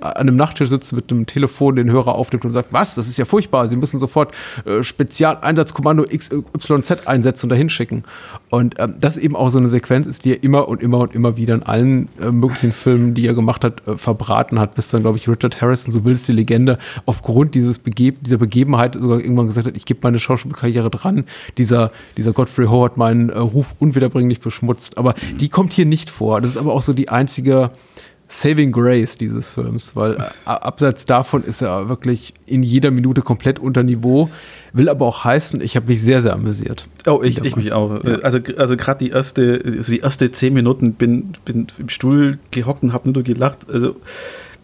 an 0.01 0.13
einem 0.13 0.35
Nachttisch 0.35 0.69
sitzt 0.69 0.91
mit 0.91 1.11
einem 1.11 1.25
Telefon, 1.25 1.75
den 1.75 1.89
Hörer 1.89 2.15
aufnimmt 2.15 2.43
und 2.43 2.51
sagt, 2.51 2.73
was, 2.73 2.95
das 2.95 3.07
ist 3.07 3.17
ja 3.17 3.25
furchtbar, 3.25 3.67
Sie 3.67 3.75
müssen 3.75 3.99
sofort 3.99 4.33
Spezialeinsatzkommando 4.81 6.03
XYZ 6.03 7.07
einsetzen 7.07 7.45
und 7.45 7.49
dahin 7.49 7.69
schicken. 7.77 8.03
Und 8.49 8.75
ähm, 8.79 8.95
das 8.99 9.17
eben 9.17 9.35
auch 9.35 9.49
so 9.49 9.59
eine 9.59 9.67
Sequenz 9.67 10.07
ist, 10.07 10.25
die 10.25 10.33
er 10.33 10.43
immer 10.43 10.67
und 10.67 10.83
immer 10.83 10.99
und 10.99 11.15
immer 11.15 11.37
wieder 11.37 11.55
in 11.55 11.63
allen 11.63 12.09
äh, 12.19 12.31
möglichen 12.31 12.71
Filmen, 12.71 13.13
die 13.13 13.25
er 13.25 13.33
gemacht 13.33 13.63
hat, 13.63 13.87
äh, 13.87 13.97
verbraten 13.97 14.59
hat, 14.59 14.75
bis 14.75 14.89
dann, 14.89 15.01
glaube 15.01 15.17
ich, 15.17 15.29
Richard 15.29 15.61
Harrison, 15.61 15.93
so 15.93 16.03
will 16.03 16.13
es 16.13 16.25
die 16.25 16.33
Legende, 16.33 16.77
aufgrund 17.05 17.55
dieses 17.55 17.79
Bege 17.79 18.13
dieser 18.13 18.37
Begebenheit 18.37 18.95
sogar 18.95 19.19
irgendwann 19.19 19.47
gesagt 19.47 19.67
hat, 19.67 19.77
ich 19.77 19.85
gebe 19.85 19.99
meine 20.03 20.19
Schauspielkarriere 20.19 20.89
dran. 20.89 21.25
Dieser, 21.57 21.91
dieser 22.17 22.33
Godfrey 22.33 22.65
Ho 22.65 22.83
hat 22.83 22.97
meinen 22.97 23.29
äh, 23.29 23.37
Ruf 23.37 23.75
unwiederbringlich 23.79 24.39
beschmutzt. 24.39 24.97
Aber 24.97 25.13
die 25.39 25.49
kommt 25.49 25.73
hier 25.73 25.85
nicht 25.85 26.09
vor. 26.09 26.41
Das 26.41 26.51
ist 26.51 26.57
aber 26.57 26.73
auch 26.73 26.81
so 26.81 26.93
die 26.93 27.09
einzige 27.09 27.71
Saving 28.27 28.71
Grace 28.73 29.17
dieses 29.17 29.53
Films, 29.53 29.95
weil 29.95 30.15
äh, 30.15 30.23
abseits 30.45 31.05
davon 31.05 31.43
ist 31.43 31.61
er 31.61 31.87
wirklich 31.87 32.33
in 32.45 32.61
jeder 32.61 32.91
Minute 32.91 33.21
komplett 33.21 33.57
unter 33.57 33.83
Niveau. 33.83 34.29
Will 34.73 34.89
aber 34.89 35.05
auch 35.05 35.23
heißen, 35.23 35.61
ich 35.61 35.77
habe 35.77 35.87
mich 35.87 36.01
sehr, 36.01 36.21
sehr 36.21 36.33
amüsiert. 36.33 36.87
Oh, 37.05 37.21
ich, 37.23 37.43
ich 37.43 37.55
mich 37.55 37.71
auch. 37.71 38.03
Ja. 38.03 38.19
Also, 38.19 38.39
also 38.57 38.75
gerade 38.75 39.05
die 39.05 39.11
erste, 39.11 39.61
also 39.63 39.91
die 39.91 39.99
erste 39.99 40.29
zehn 40.31 40.53
Minuten 40.53 40.93
bin, 40.93 41.33
bin 41.45 41.67
im 41.77 41.87
Stuhl 41.87 42.37
gehockt 42.51 42.83
und 42.83 42.91
habe 42.91 43.09
nur 43.09 43.23
gelacht. 43.23 43.69
Also 43.71 43.95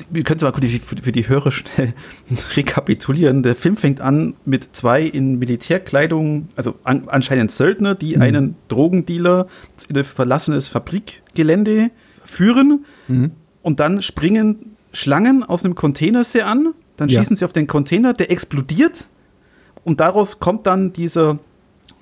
wir 0.10 0.24
können 0.24 0.38
es 0.38 0.44
mal 0.44 0.54
für 0.54 1.12
die 1.12 1.28
Hörer 1.30 1.52
schnell 1.52 1.94
rekapitulieren. 2.56 3.44
Der 3.44 3.56
Film 3.56 3.78
fängt 3.78 4.02
an 4.02 4.34
mit 4.44 4.76
zwei 4.76 5.04
in 5.04 5.40
Militärkleidung, 5.40 6.50
also 6.58 6.76
an, 6.84 7.04
anscheinend 7.08 7.52
Söldner, 7.52 7.96
die 7.96 8.18
mhm. 8.18 8.22
einen 8.22 8.56
Drogendealer 8.68 9.48
in 9.88 9.98
ein 9.98 10.04
verlassenes 10.04 10.68
Fabrikgelände 10.68 11.92
führen. 12.26 12.86
Mhm 13.08 13.32
und 13.64 13.80
dann 13.80 14.02
springen 14.04 14.76
Schlangen 14.92 15.44
aus 15.44 15.66
einem 15.66 15.74
Container 15.74 16.24
sie 16.24 16.44
an, 16.44 16.74
dann 16.98 17.10
Ja. 17.10 17.20
schießen 17.20 17.36
sie 17.38 17.46
auf 17.46 17.54
den 17.54 17.66
Container, 17.66 18.14
der 18.14 18.30
explodiert 18.30 19.08
und 19.84 20.00
daraus 20.00 20.40
kommt 20.40 20.68
dann 20.68 20.94
dieser 20.94 21.40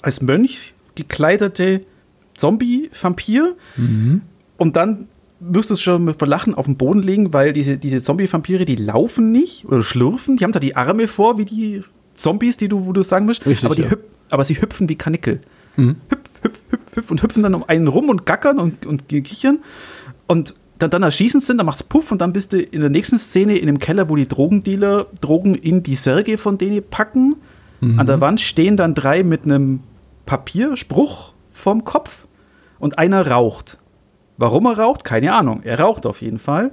als 0.02 0.22
Mönch 0.22 0.74
gekleidete 0.96 1.82
Zombie-Vampir 2.36 3.56
und 4.58 4.76
dann 4.76 5.08
wirst 5.40 5.70
du 5.70 5.74
es 5.74 5.82
schon 5.82 6.04
mit 6.06 6.18
Verlachen 6.18 6.54
auf 6.54 6.66
den 6.66 6.76
Boden 6.78 7.02
legen, 7.02 7.34
weil 7.34 7.54
diese, 7.54 7.78
diese 7.78 8.04
Zombie-Vampire, 8.04 8.66
die 8.66 8.76
laufen 8.76 9.32
nicht 9.32 9.66
oder 9.66 9.82
schlürfen, 9.82 10.38
die 10.38 10.44
haben 10.44 10.52
zwar 10.54 10.60
die 10.60 10.76
Arme 10.76 11.08
vor, 11.08 11.38
wie 11.38 11.46
die 11.46 11.84
Zombies, 12.14 12.58
die 12.58 12.68
du, 12.68 12.86
wo 12.86 12.92
du 12.92 13.04
sagen 13.04 13.26
musst, 13.26 13.46
Richtig, 13.46 13.66
aber, 13.66 13.76
die 13.76 13.84
ja. 13.84 13.90
aber 14.30 14.44
sie 14.44 14.62
hüpfen 14.62 14.88
wie 14.90 14.96
Kanickel. 14.96 15.40
Mhm. 15.78 15.96
Hüpf, 16.10 16.30
hüpf, 16.44 16.60
hüpf, 16.70 16.96
hüpf 16.96 17.12
und 17.12 17.24
hüpfen 17.24 17.42
dann 17.44 17.56
um 17.56 17.64
einen 17.64 17.88
rum 17.88 18.10
und 18.10 18.26
gackern 18.26 18.60
und, 18.60 18.86
und 18.86 19.08
kichern. 19.08 19.60
Und 20.28 20.54
dann, 20.82 20.90
dann 20.90 21.04
erschießen 21.04 21.42
sie, 21.42 21.56
dann 21.56 21.66
macht's 21.66 21.84
Puff 21.84 22.12
und 22.12 22.22
dann 22.22 22.34
bist 22.34 22.54
du 22.54 22.62
in 22.62 22.82
der 22.82 22.90
nächsten 22.90 23.18
Szene 23.18 23.58
in 23.58 23.68
dem 23.68 23.80
Keller, 23.80 24.10
wo 24.10 24.16
die 24.16 24.28
Drogendealer 24.28 25.08
Drogen 25.22 25.56
in 25.56 25.84
die 25.84 25.96
Särge 25.96 26.38
von 26.38 26.58
denen 26.58 26.84
packen. 26.90 27.36
An 27.98 28.06
der 28.06 28.22
Wand 28.22 28.40
stehen 28.40 28.78
dann 28.78 28.94
drei 28.94 29.24
mit 29.24 29.44
einem 29.44 29.80
Papierspruch 30.28 31.34
vom 31.52 31.84
Kopf 31.84 32.28
und 32.78 33.00
einer 33.00 33.28
raucht. 33.28 33.80
Warum 34.38 34.66
er 34.66 34.78
raucht? 34.78 35.04
Keine 35.04 35.34
Ahnung. 35.34 35.62
Er 35.64 35.80
raucht 35.80 36.06
auf 36.06 36.22
jeden 36.22 36.40
Fall. 36.40 36.72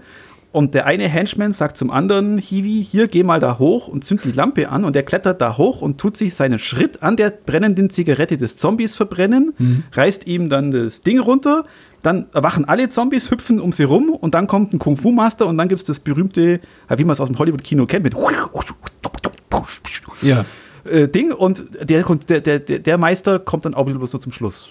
Und 0.50 0.74
der 0.74 0.86
eine 0.86 1.08
Henchman 1.08 1.52
sagt 1.52 1.76
zum 1.76 1.90
anderen, 1.90 2.38
Hiwi, 2.38 2.82
hier, 2.82 3.06
geh 3.06 3.22
mal 3.22 3.38
da 3.38 3.58
hoch 3.58 3.88
und 3.88 4.04
zünd 4.04 4.24
die 4.24 4.32
Lampe 4.32 4.70
an. 4.70 4.84
Und 4.84 4.96
er 4.96 5.02
klettert 5.02 5.40
da 5.40 5.58
hoch 5.58 5.82
und 5.82 5.98
tut 5.98 6.16
sich 6.16 6.34
seinen 6.34 6.58
Schritt 6.58 7.02
an 7.02 7.16
der 7.16 7.30
brennenden 7.30 7.90
Zigarette 7.90 8.36
des 8.36 8.56
Zombies 8.56 8.94
verbrennen, 8.94 9.54
reißt 9.92 10.26
ihm 10.26 10.48
dann 10.48 10.70
das 10.70 11.02
Ding 11.02 11.20
runter. 11.20 11.64
Dann 12.02 12.26
erwachen 12.32 12.64
alle 12.64 12.88
Zombies, 12.88 13.30
hüpfen 13.30 13.60
um 13.60 13.72
sie 13.72 13.82
rum 13.84 14.10
und 14.10 14.34
dann 14.34 14.46
kommt 14.46 14.72
ein 14.72 14.78
Kung-Fu-Master 14.78 15.46
und 15.46 15.58
dann 15.58 15.68
gibt 15.68 15.80
es 15.80 15.86
das 15.86 15.98
berühmte, 16.00 16.60
wie 16.94 17.04
man 17.04 17.12
es 17.12 17.20
aus 17.20 17.28
dem 17.28 17.38
Hollywood-Kino 17.38 17.86
kennt, 17.86 18.04
mit 18.04 18.14
Ja. 20.22 20.44
äh, 20.84 21.08
Ding 21.08 21.32
und 21.32 21.64
der, 21.90 22.00
der, 22.00 22.40
der, 22.40 22.58
der 22.60 22.78
der 22.78 22.98
Meister 22.98 23.38
kommt 23.38 23.64
dann 23.64 23.74
auch 23.74 23.86
wieder 23.86 24.04
so 24.06 24.18
zum 24.18 24.32
Schluss. 24.32 24.70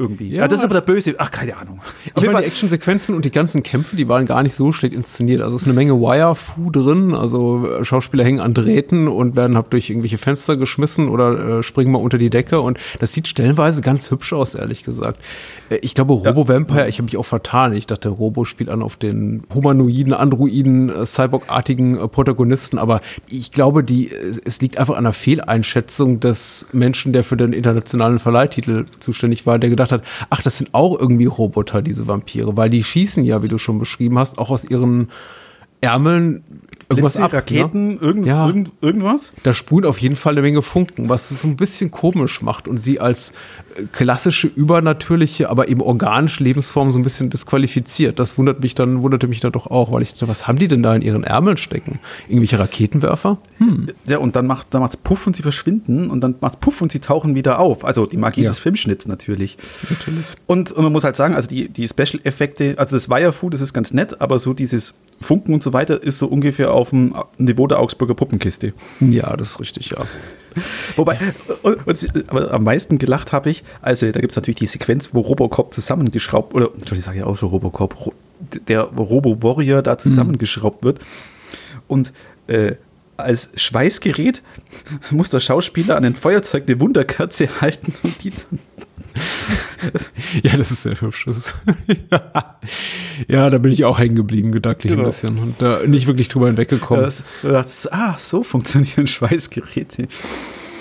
Irgendwie. 0.00 0.30
Ja, 0.30 0.40
Ja. 0.40 0.48
das 0.48 0.60
ist 0.60 0.64
aber 0.64 0.74
der 0.74 0.80
Böse. 0.80 1.14
Ach, 1.18 1.30
keine 1.30 1.56
Ahnung. 1.58 1.78
Auf 2.14 2.22
Ich 2.22 2.26
meine, 2.32 2.40
die 2.40 2.46
Actionsequenzen 2.46 3.14
und 3.14 3.24
die 3.26 3.30
ganzen 3.30 3.62
Kämpfe, 3.62 3.96
die 3.96 4.08
waren 4.08 4.24
gar 4.24 4.42
nicht 4.42 4.54
so 4.54 4.72
schlecht 4.72 4.94
inszeniert. 4.94 5.42
Also 5.42 5.56
es 5.56 5.62
ist 5.62 5.68
eine 5.68 5.74
Menge 5.74 6.00
Wire-Fu 6.00 6.70
drin. 6.70 7.14
Also 7.14 7.66
äh, 7.68 7.84
Schauspieler 7.84 8.24
hängen 8.24 8.40
an 8.40 8.54
Drähten 8.54 9.08
und 9.08 9.36
werden 9.36 9.56
halt 9.56 9.66
durch 9.74 9.90
irgendwelche 9.90 10.16
Fenster 10.16 10.56
geschmissen 10.56 11.08
oder 11.08 11.58
äh, 11.58 11.62
springen 11.62 11.92
mal 11.92 11.98
unter 11.98 12.16
die 12.16 12.30
Decke. 12.30 12.60
Und 12.62 12.78
das 12.98 13.12
sieht 13.12 13.28
stellenweise 13.28 13.82
ganz 13.82 14.10
hübsch 14.10 14.32
aus, 14.32 14.54
ehrlich 14.54 14.84
gesagt. 14.84 15.20
Äh, 15.68 15.76
ich 15.82 15.94
glaube, 15.94 16.14
Robo 16.14 16.48
Vampire, 16.48 16.88
ich 16.88 16.96
habe 16.96 17.04
mich 17.04 17.18
auch 17.18 17.26
vertan. 17.26 17.74
Ich 17.74 17.86
dachte, 17.86 18.08
Robo 18.08 18.46
spielt 18.46 18.70
an 18.70 18.82
auf 18.82 18.96
den 18.96 19.42
humanoiden, 19.54 20.14
androiden, 20.14 20.88
äh, 20.88 21.04
cyborgartigen 21.04 21.98
äh, 21.98 22.08
Protagonisten. 22.08 22.78
Aber 22.78 23.02
ich 23.28 23.52
glaube, 23.52 23.84
die, 23.84 24.08
äh, 24.10 24.40
es 24.46 24.62
liegt 24.62 24.78
einfach 24.78 24.94
an 24.94 25.04
einer 25.04 25.12
Fehleinschätzung 25.12 26.20
des 26.20 26.66
Menschen, 26.72 27.12
der 27.12 27.22
für 27.22 27.36
den 27.36 27.52
internationalen 27.52 28.18
Verleihtitel 28.18 28.86
zuständig 28.98 29.44
war, 29.44 29.58
der 29.58 29.68
gedacht 29.68 29.89
hat, 29.92 30.04
ach, 30.30 30.42
das 30.42 30.58
sind 30.58 30.74
auch 30.74 30.98
irgendwie 30.98 31.26
Roboter, 31.26 31.82
diese 31.82 32.06
Vampire, 32.08 32.56
weil 32.56 32.70
die 32.70 32.84
schießen 32.84 33.24
ja, 33.24 33.42
wie 33.42 33.48
du 33.48 33.58
schon 33.58 33.78
beschrieben 33.78 34.18
hast, 34.18 34.38
auch 34.38 34.50
aus 34.50 34.64
ihren 34.64 35.10
Ärmeln 35.80 36.44
irgendwas 36.88 37.14
Blitze, 37.14 37.24
ab. 37.24 37.32
Ne? 37.32 37.38
Raketen, 37.38 37.98
irgend, 38.00 38.26
Ja. 38.26 38.46
irgend, 38.46 38.72
irgendwas. 38.80 39.32
Da 39.44 39.54
spulen 39.54 39.84
auf 39.86 39.98
jeden 39.98 40.16
Fall 40.16 40.32
eine 40.34 40.42
Menge 40.42 40.60
Funken, 40.60 41.08
was 41.08 41.30
es 41.30 41.42
so 41.42 41.48
ein 41.48 41.56
bisschen 41.56 41.90
komisch 41.92 42.42
macht 42.42 42.66
und 42.66 42.78
sie 42.78 42.98
als 42.98 43.32
äh, 43.76 43.84
klassische, 43.92 44.48
übernatürliche, 44.48 45.48
aber 45.50 45.68
eben 45.68 45.82
organische 45.82 46.42
Lebensform 46.42 46.90
so 46.90 46.98
ein 46.98 47.04
bisschen 47.04 47.30
disqualifiziert. 47.30 48.18
Das 48.18 48.36
wundert 48.38 48.60
mich 48.60 48.74
dann, 48.74 49.02
wunderte 49.02 49.28
mich 49.28 49.38
dann 49.38 49.52
doch 49.52 49.68
auch, 49.68 49.92
weil 49.92 50.02
ich 50.02 50.12
dachte, 50.14 50.26
was 50.26 50.48
haben 50.48 50.58
die 50.58 50.66
denn 50.66 50.82
da 50.82 50.94
in 50.96 51.02
ihren 51.02 51.22
Ärmeln 51.22 51.58
stecken? 51.58 52.00
Irgendwelche 52.28 52.58
Raketenwerfer? 52.58 53.38
Ja, 54.08 54.18
und 54.18 54.34
dann 54.34 54.48
macht 54.48 54.66
dann 54.74 54.80
macht's 54.82 54.96
Puff 54.96 55.28
und 55.28 55.36
sie 55.36 55.42
verschwinden 55.42 56.10
und 56.10 56.22
dann 56.22 56.34
macht's 56.40 56.56
Puff 56.56 56.82
und 56.82 56.90
sie 56.90 56.98
tauchen 56.98 57.36
wieder 57.36 57.60
auf. 57.60 57.84
Also 57.84 58.06
die 58.06 58.16
Magie 58.16 58.42
Ja. 58.42 58.48
des 58.48 58.58
Filmschnitts 58.58 59.06
natürlich. 59.06 59.56
Und, 60.48 60.72
und 60.72 60.82
man 60.82 60.92
muss 60.92 61.04
halt 61.04 61.14
sagen, 61.14 61.34
also 61.36 61.48
die, 61.48 61.68
die 61.68 61.86
Special-Effekte, 61.86 62.74
also 62.78 62.96
das 62.96 63.08
Wire-Food, 63.08 63.54
das 63.54 63.60
ist 63.60 63.72
ganz 63.72 63.92
nett, 63.92 64.20
aber 64.20 64.40
so 64.40 64.52
dieses 64.54 64.94
Funken 65.20 65.52
und 65.54 65.62
so 65.62 65.69
weiter 65.72 66.02
ist 66.02 66.18
so 66.18 66.26
ungefähr 66.26 66.72
auf 66.72 66.90
dem 66.90 67.14
Niveau 67.38 67.66
der 67.66 67.78
Augsburger 67.78 68.14
Puppenkiste. 68.14 68.72
Ja, 69.00 69.36
das 69.36 69.50
ist 69.50 69.60
richtig, 69.60 69.90
ja. 69.90 69.98
Wobei, 70.96 71.18
und, 71.62 71.86
und, 71.86 72.28
aber 72.28 72.50
am 72.52 72.64
meisten 72.64 72.98
gelacht 72.98 73.32
habe 73.32 73.50
ich, 73.50 73.62
also 73.82 74.10
da 74.10 74.20
gibt 74.20 74.32
es 74.32 74.36
natürlich 74.36 74.56
die 74.56 74.66
Sequenz, 74.66 75.10
wo 75.12 75.20
Robocop 75.20 75.72
zusammengeschraubt, 75.72 76.54
oder, 76.54 76.66
Entschuldigung, 76.66 76.98
ich 76.98 77.04
sage 77.04 77.18
ja 77.20 77.26
auch 77.26 77.36
so 77.36 77.46
Robocop, 77.46 78.06
Ro- 78.06 78.14
der 78.68 78.82
Robo-Warrior 78.82 79.82
da 79.82 79.96
zusammengeschraubt 79.98 80.82
wird. 80.82 80.98
Und 81.86 82.12
äh, 82.46 82.74
als 83.24 83.50
Schweißgerät 83.54 84.42
muss 85.10 85.30
der 85.30 85.40
Schauspieler 85.40 85.96
an 85.96 86.04
ein 86.04 86.16
Feuerzeug 86.16 86.64
eine 86.66 86.80
Wunderkerze 86.80 87.48
halten 87.60 87.94
und 88.02 88.22
die 88.24 88.30
dann 88.30 88.58
Ja, 90.42 90.56
das 90.56 90.70
ist 90.70 90.82
sehr 90.84 91.00
hübsch. 91.00 91.26
Ist 91.26 91.54
ja, 93.28 93.50
da 93.50 93.58
bin 93.58 93.72
ich 93.72 93.84
auch 93.84 93.98
hängen 93.98 94.14
geblieben, 94.16 94.52
gedanklich 94.52 94.90
Genau. 94.92 95.02
ein 95.02 95.06
bisschen 95.06 95.38
und 95.38 95.60
äh, 95.62 95.86
nicht 95.86 96.06
wirklich 96.06 96.28
drüber 96.28 96.46
hinweggekommen. 96.46 97.04
das, 97.04 97.24
das, 97.42 97.90
ah, 97.92 98.16
so 98.18 98.42
funktionieren 98.42 99.06
Schweißgeräte. 99.08 100.08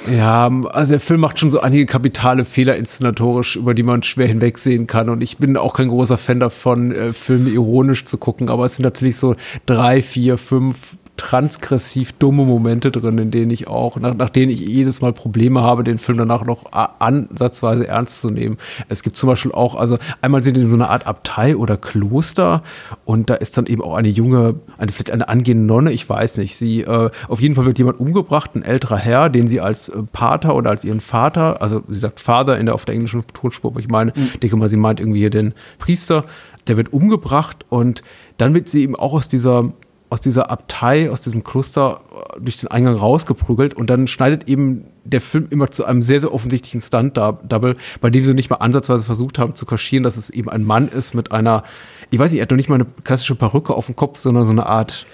Ja, 0.09 0.49
also 0.71 0.91
der 0.91 0.99
Film 0.99 1.19
macht 1.19 1.39
schon 1.39 1.51
so 1.51 1.59
einige 1.59 1.85
kapitale 1.85 2.45
Fehler 2.45 2.77
inszenatorisch, 2.77 3.57
über 3.57 3.73
die 3.73 3.83
man 3.83 4.01
schwer 4.01 4.27
hinwegsehen 4.27 4.87
kann. 4.87 5.09
Und 5.09 5.21
ich 5.21 5.37
bin 5.37 5.57
auch 5.57 5.73
kein 5.73 5.89
großer 5.89 6.17
Fan 6.17 6.39
davon, 6.39 6.91
äh, 6.91 7.13
Filme 7.13 7.49
ironisch 7.49 8.05
zu 8.05 8.17
gucken. 8.17 8.49
Aber 8.49 8.65
es 8.65 8.77
sind 8.77 8.83
natürlich 8.83 9.17
so 9.17 9.35
drei, 9.65 10.01
vier, 10.01 10.37
fünf 10.37 10.77
transgressiv 11.19 12.13
dumme 12.13 12.45
Momente 12.45 12.91
drin, 12.91 13.17
in 13.17 13.29
denen 13.29 13.51
ich 13.51 13.67
auch, 13.67 13.99
nach, 13.99 14.13
nach 14.13 14.29
denen 14.29 14.49
ich 14.49 14.61
jedes 14.61 15.01
Mal 15.01 15.11
Probleme 15.11 15.61
habe, 15.61 15.83
den 15.83 15.97
Film 15.97 16.17
danach 16.17 16.45
noch 16.45 16.71
ansatzweise 16.71 17.85
ernst 17.87 18.21
zu 18.21 18.29
nehmen. 18.29 18.57
Es 18.87 19.03
gibt 19.03 19.17
zum 19.17 19.27
Beispiel 19.27 19.51
auch, 19.51 19.75
also 19.75 19.97
einmal 20.21 20.43
sind 20.43 20.55
in 20.55 20.63
so 20.63 20.77
einer 20.77 20.89
Art 20.89 21.05
Abtei 21.05 21.57
oder 21.57 21.75
Kloster 21.75 22.63
und 23.03 23.29
da 23.29 23.35
ist 23.35 23.57
dann 23.57 23.65
eben 23.65 23.81
auch 23.83 23.95
eine 23.95 24.07
junge, 24.07 24.55
eine 24.77 24.93
vielleicht 24.93 25.11
eine 25.11 25.27
angehende 25.27 25.65
Nonne, 25.65 25.91
ich 25.91 26.07
weiß 26.07 26.37
nicht. 26.37 26.55
Sie, 26.55 26.83
äh, 26.83 27.09
auf 27.27 27.41
jeden 27.41 27.55
Fall 27.55 27.65
wird 27.65 27.77
jemand 27.79 27.99
umgebracht, 27.99 28.55
ein 28.55 28.63
älterer 28.63 28.97
Herr, 28.97 29.29
den 29.29 29.49
sie 29.49 29.59
als 29.59 29.89
äh, 29.89 30.01
Pater 30.13 30.55
oder 30.55 30.69
als 30.69 30.85
ihren 30.85 31.01
Vater, 31.01 31.61
also 31.61 31.83
sie 31.89 31.99
sagt 31.99 32.21
Vater 32.21 32.57
in 32.57 32.65
der 32.65 32.75
auf 32.75 32.85
der 32.85 32.95
englischen 32.95 33.27
Tonspur, 33.33 33.71
aber 33.71 33.81
ich 33.81 33.89
meine, 33.89 34.13
denke 34.41 34.55
mal, 34.55 34.69
sie 34.69 34.77
meint 34.77 35.01
irgendwie 35.01 35.19
hier 35.19 35.29
den 35.29 35.53
Priester, 35.79 36.23
der 36.67 36.77
wird 36.77 36.93
umgebracht 36.93 37.65
und 37.67 38.03
dann 38.37 38.53
wird 38.53 38.69
sie 38.69 38.83
eben 38.83 38.95
auch 38.95 39.11
aus 39.11 39.27
dieser 39.27 39.73
aus 40.09 40.21
dieser 40.21 40.49
Abtei, 40.49 41.11
aus 41.11 41.21
diesem 41.21 41.43
Kloster 41.43 42.01
äh, 42.11 42.39
durch 42.41 42.57
den 42.57 42.69
Eingang 42.69 42.95
rausgeprügelt 42.95 43.73
und 43.73 43.89
dann 43.89 44.07
schneidet 44.07 44.49
eben 44.49 44.85
der 45.03 45.21
Film 45.21 45.47
immer 45.49 45.71
zu 45.71 45.85
einem 45.85 46.03
sehr, 46.03 46.19
sehr 46.19 46.33
offensichtlichen 46.33 46.81
Stunt-Double, 46.81 47.75
bei 48.01 48.09
dem 48.09 48.25
sie 48.25 48.33
nicht 48.33 48.49
mal 48.49 48.57
ansatzweise 48.57 49.03
versucht 49.03 49.39
haben 49.39 49.55
zu 49.55 49.65
kaschieren, 49.65 50.03
dass 50.03 50.17
es 50.17 50.29
eben 50.29 50.49
ein 50.49 50.63
Mann 50.63 50.87
ist 50.87 51.13
mit 51.13 51.31
einer, 51.31 51.63
ich 52.09 52.19
weiß 52.19 52.31
nicht, 52.31 52.39
er 52.39 52.43
hat 52.43 52.51
noch 52.51 52.57
nicht 52.57 52.69
mal 52.69 52.75
eine 52.75 52.87
klassische 53.03 53.35
Perücke 53.35 53.73
auf 53.73 53.85
dem 53.85 53.95
Kopf, 53.95 54.19
sondern 54.19 54.45
so 54.45 54.51
eine 54.51 54.65
Art 54.65 55.05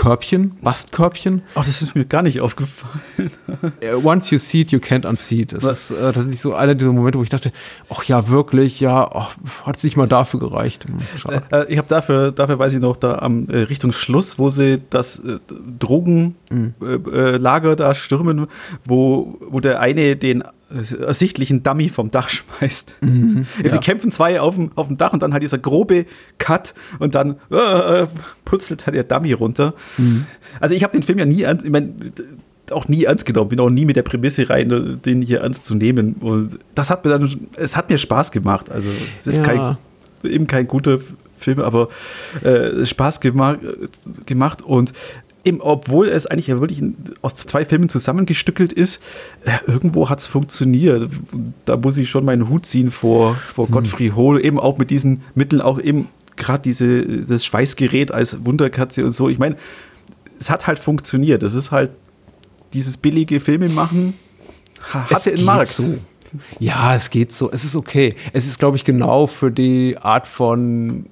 Körbchen, 0.00 0.52
Bastkörbchen. 0.62 1.42
Oh, 1.54 1.58
das 1.58 1.82
ist 1.82 1.94
mir 1.94 2.06
gar 2.06 2.22
nicht 2.22 2.40
aufgefallen. 2.40 3.02
Äh, 3.80 3.94
Once 3.94 4.30
you 4.30 4.38
see 4.38 4.62
it, 4.62 4.72
you 4.72 4.78
can't 4.78 5.06
unsee 5.06 5.42
it. 5.42 5.52
Das 5.52 5.64
ist 5.64 5.90
äh, 5.90 6.00
tatsächlich 6.12 6.40
so 6.40 6.54
einer 6.54 6.74
dieser 6.74 6.90
Momente, 6.90 7.18
wo 7.18 7.22
ich 7.22 7.28
dachte, 7.28 7.52
ach 7.90 8.02
ja, 8.04 8.28
wirklich, 8.28 8.80
ja, 8.80 9.10
ach, 9.12 9.36
hat 9.66 9.76
es 9.76 9.84
nicht 9.84 9.98
mal 9.98 10.08
dafür 10.08 10.40
gereicht. 10.40 10.86
Hm, 10.86 10.98
Schade. 11.18 11.42
Äh, 11.52 11.70
ich 11.70 11.76
habe 11.76 11.88
dafür, 11.88 12.32
dafür 12.32 12.58
weiß 12.58 12.72
ich 12.72 12.80
noch, 12.80 12.96
da 12.96 13.18
am 13.18 13.46
äh, 13.48 13.58
Richtung 13.58 13.92
Schluss, 13.92 14.38
wo 14.38 14.48
sie 14.48 14.80
das 14.88 15.18
äh, 15.18 15.38
Drogenlager 16.50 17.34
äh, 17.34 17.36
Lager 17.36 17.76
da 17.76 17.94
stürmen, 17.94 18.46
wo, 18.84 19.38
wo 19.48 19.60
der 19.60 19.80
eine 19.80 20.16
den 20.16 20.42
äh, 20.42 21.04
ersichtlichen 21.04 21.62
Dummy 21.62 21.88
vom 21.88 22.10
Dach 22.10 22.28
schmeißt. 22.28 22.94
Wir 23.00 23.70
ja. 23.70 23.78
kämpfen 23.78 24.10
zwei 24.10 24.40
auf 24.40 24.56
dem, 24.56 24.70
auf 24.74 24.88
dem 24.88 24.98
Dach 24.98 25.12
und 25.12 25.22
dann 25.22 25.32
halt 25.32 25.42
dieser 25.42 25.58
grobe 25.58 26.06
Cut 26.38 26.74
und 26.98 27.14
dann 27.14 27.36
äh, 27.50 28.06
putzelt 28.44 28.86
halt 28.86 28.96
der 28.96 29.04
Dummy 29.04 29.32
runter. 29.32 29.74
Also 30.60 30.74
ich 30.74 30.82
habe 30.82 30.92
den 30.92 31.02
Film 31.02 31.18
ja 31.18 31.26
nie 31.26 31.42
ernst, 31.42 31.64
ich 31.64 31.70
mein, 31.70 31.94
auch 32.70 32.88
nie 32.88 33.04
ernst 33.04 33.26
genommen, 33.26 33.48
bin 33.48 33.60
auch 33.60 33.70
nie 33.70 33.84
mit 33.84 33.96
der 33.96 34.02
Prämisse 34.02 34.48
rein, 34.48 35.00
den 35.04 35.22
hier 35.22 35.40
ernst 35.40 35.64
zu 35.64 35.74
nehmen. 35.74 36.14
Und 36.14 36.58
das 36.74 36.90
hat 36.90 37.04
mir 37.04 37.10
dann, 37.10 37.48
es 37.56 37.76
hat 37.76 37.90
mir 37.90 37.98
Spaß 37.98 38.32
gemacht. 38.32 38.70
Also 38.70 38.88
es 39.18 39.26
ist 39.26 39.38
Ja. 39.38 39.42
kein 39.42 39.76
eben 40.22 40.46
kein 40.46 40.66
guter 40.68 40.98
Film, 41.38 41.60
aber 41.60 41.88
äh, 42.42 42.84
Spaß 42.84 43.20
gema 43.20 43.56
gemacht 44.26 44.62
und 44.62 44.92
eben, 45.44 45.60
obwohl 45.60 46.08
es 46.08 46.26
eigentlich 46.26 46.48
ja 46.48 46.60
wirklich 46.60 46.82
aus 47.22 47.34
zwei 47.34 47.64
Filmen 47.64 47.88
zusammengestückelt 47.88 48.72
ist, 48.72 49.00
äh, 49.44 49.50
irgendwo 49.70 50.08
hat 50.08 50.20
es 50.20 50.26
funktioniert. 50.26 51.08
Da 51.64 51.76
muss 51.76 51.96
ich 51.98 52.10
schon 52.10 52.24
meinen 52.24 52.48
Hut 52.48 52.66
ziehen 52.66 52.90
vor, 52.90 53.36
vor 53.54 53.66
Godfrey 53.68 54.10
Hohl, 54.14 54.44
eben 54.44 54.58
auch 54.58 54.78
mit 54.78 54.90
diesen 54.90 55.22
Mitteln, 55.34 55.62
auch 55.62 55.80
eben 55.80 56.08
gerade 56.36 56.62
diese 56.62 57.04
das 57.04 57.44
Schweißgerät 57.44 58.12
als 58.12 58.44
Wunderkatze 58.44 59.04
und 59.04 59.12
so. 59.12 59.28
Ich 59.28 59.38
meine, 59.38 59.56
es 60.38 60.48
hat 60.50 60.66
halt 60.66 60.78
funktioniert. 60.78 61.42
Es 61.42 61.54
ist 61.54 61.70
halt 61.70 61.92
dieses 62.72 62.96
billige 62.96 63.40
Filme 63.40 63.68
machen, 63.68 64.14
ha- 64.94 65.06
Es 65.10 65.16
hatte 65.16 65.32
einen 65.34 65.44
Markt. 65.44 65.66
So. 65.68 65.98
Ja, 66.60 66.94
es 66.94 67.10
geht 67.10 67.32
so. 67.32 67.50
Es 67.50 67.64
ist 67.64 67.74
okay. 67.76 68.14
Es 68.32 68.46
ist, 68.46 68.58
glaube 68.58 68.76
ich, 68.76 68.84
genau 68.84 69.26
für 69.26 69.50
die 69.50 69.98
Art 69.98 70.26
von 70.28 71.06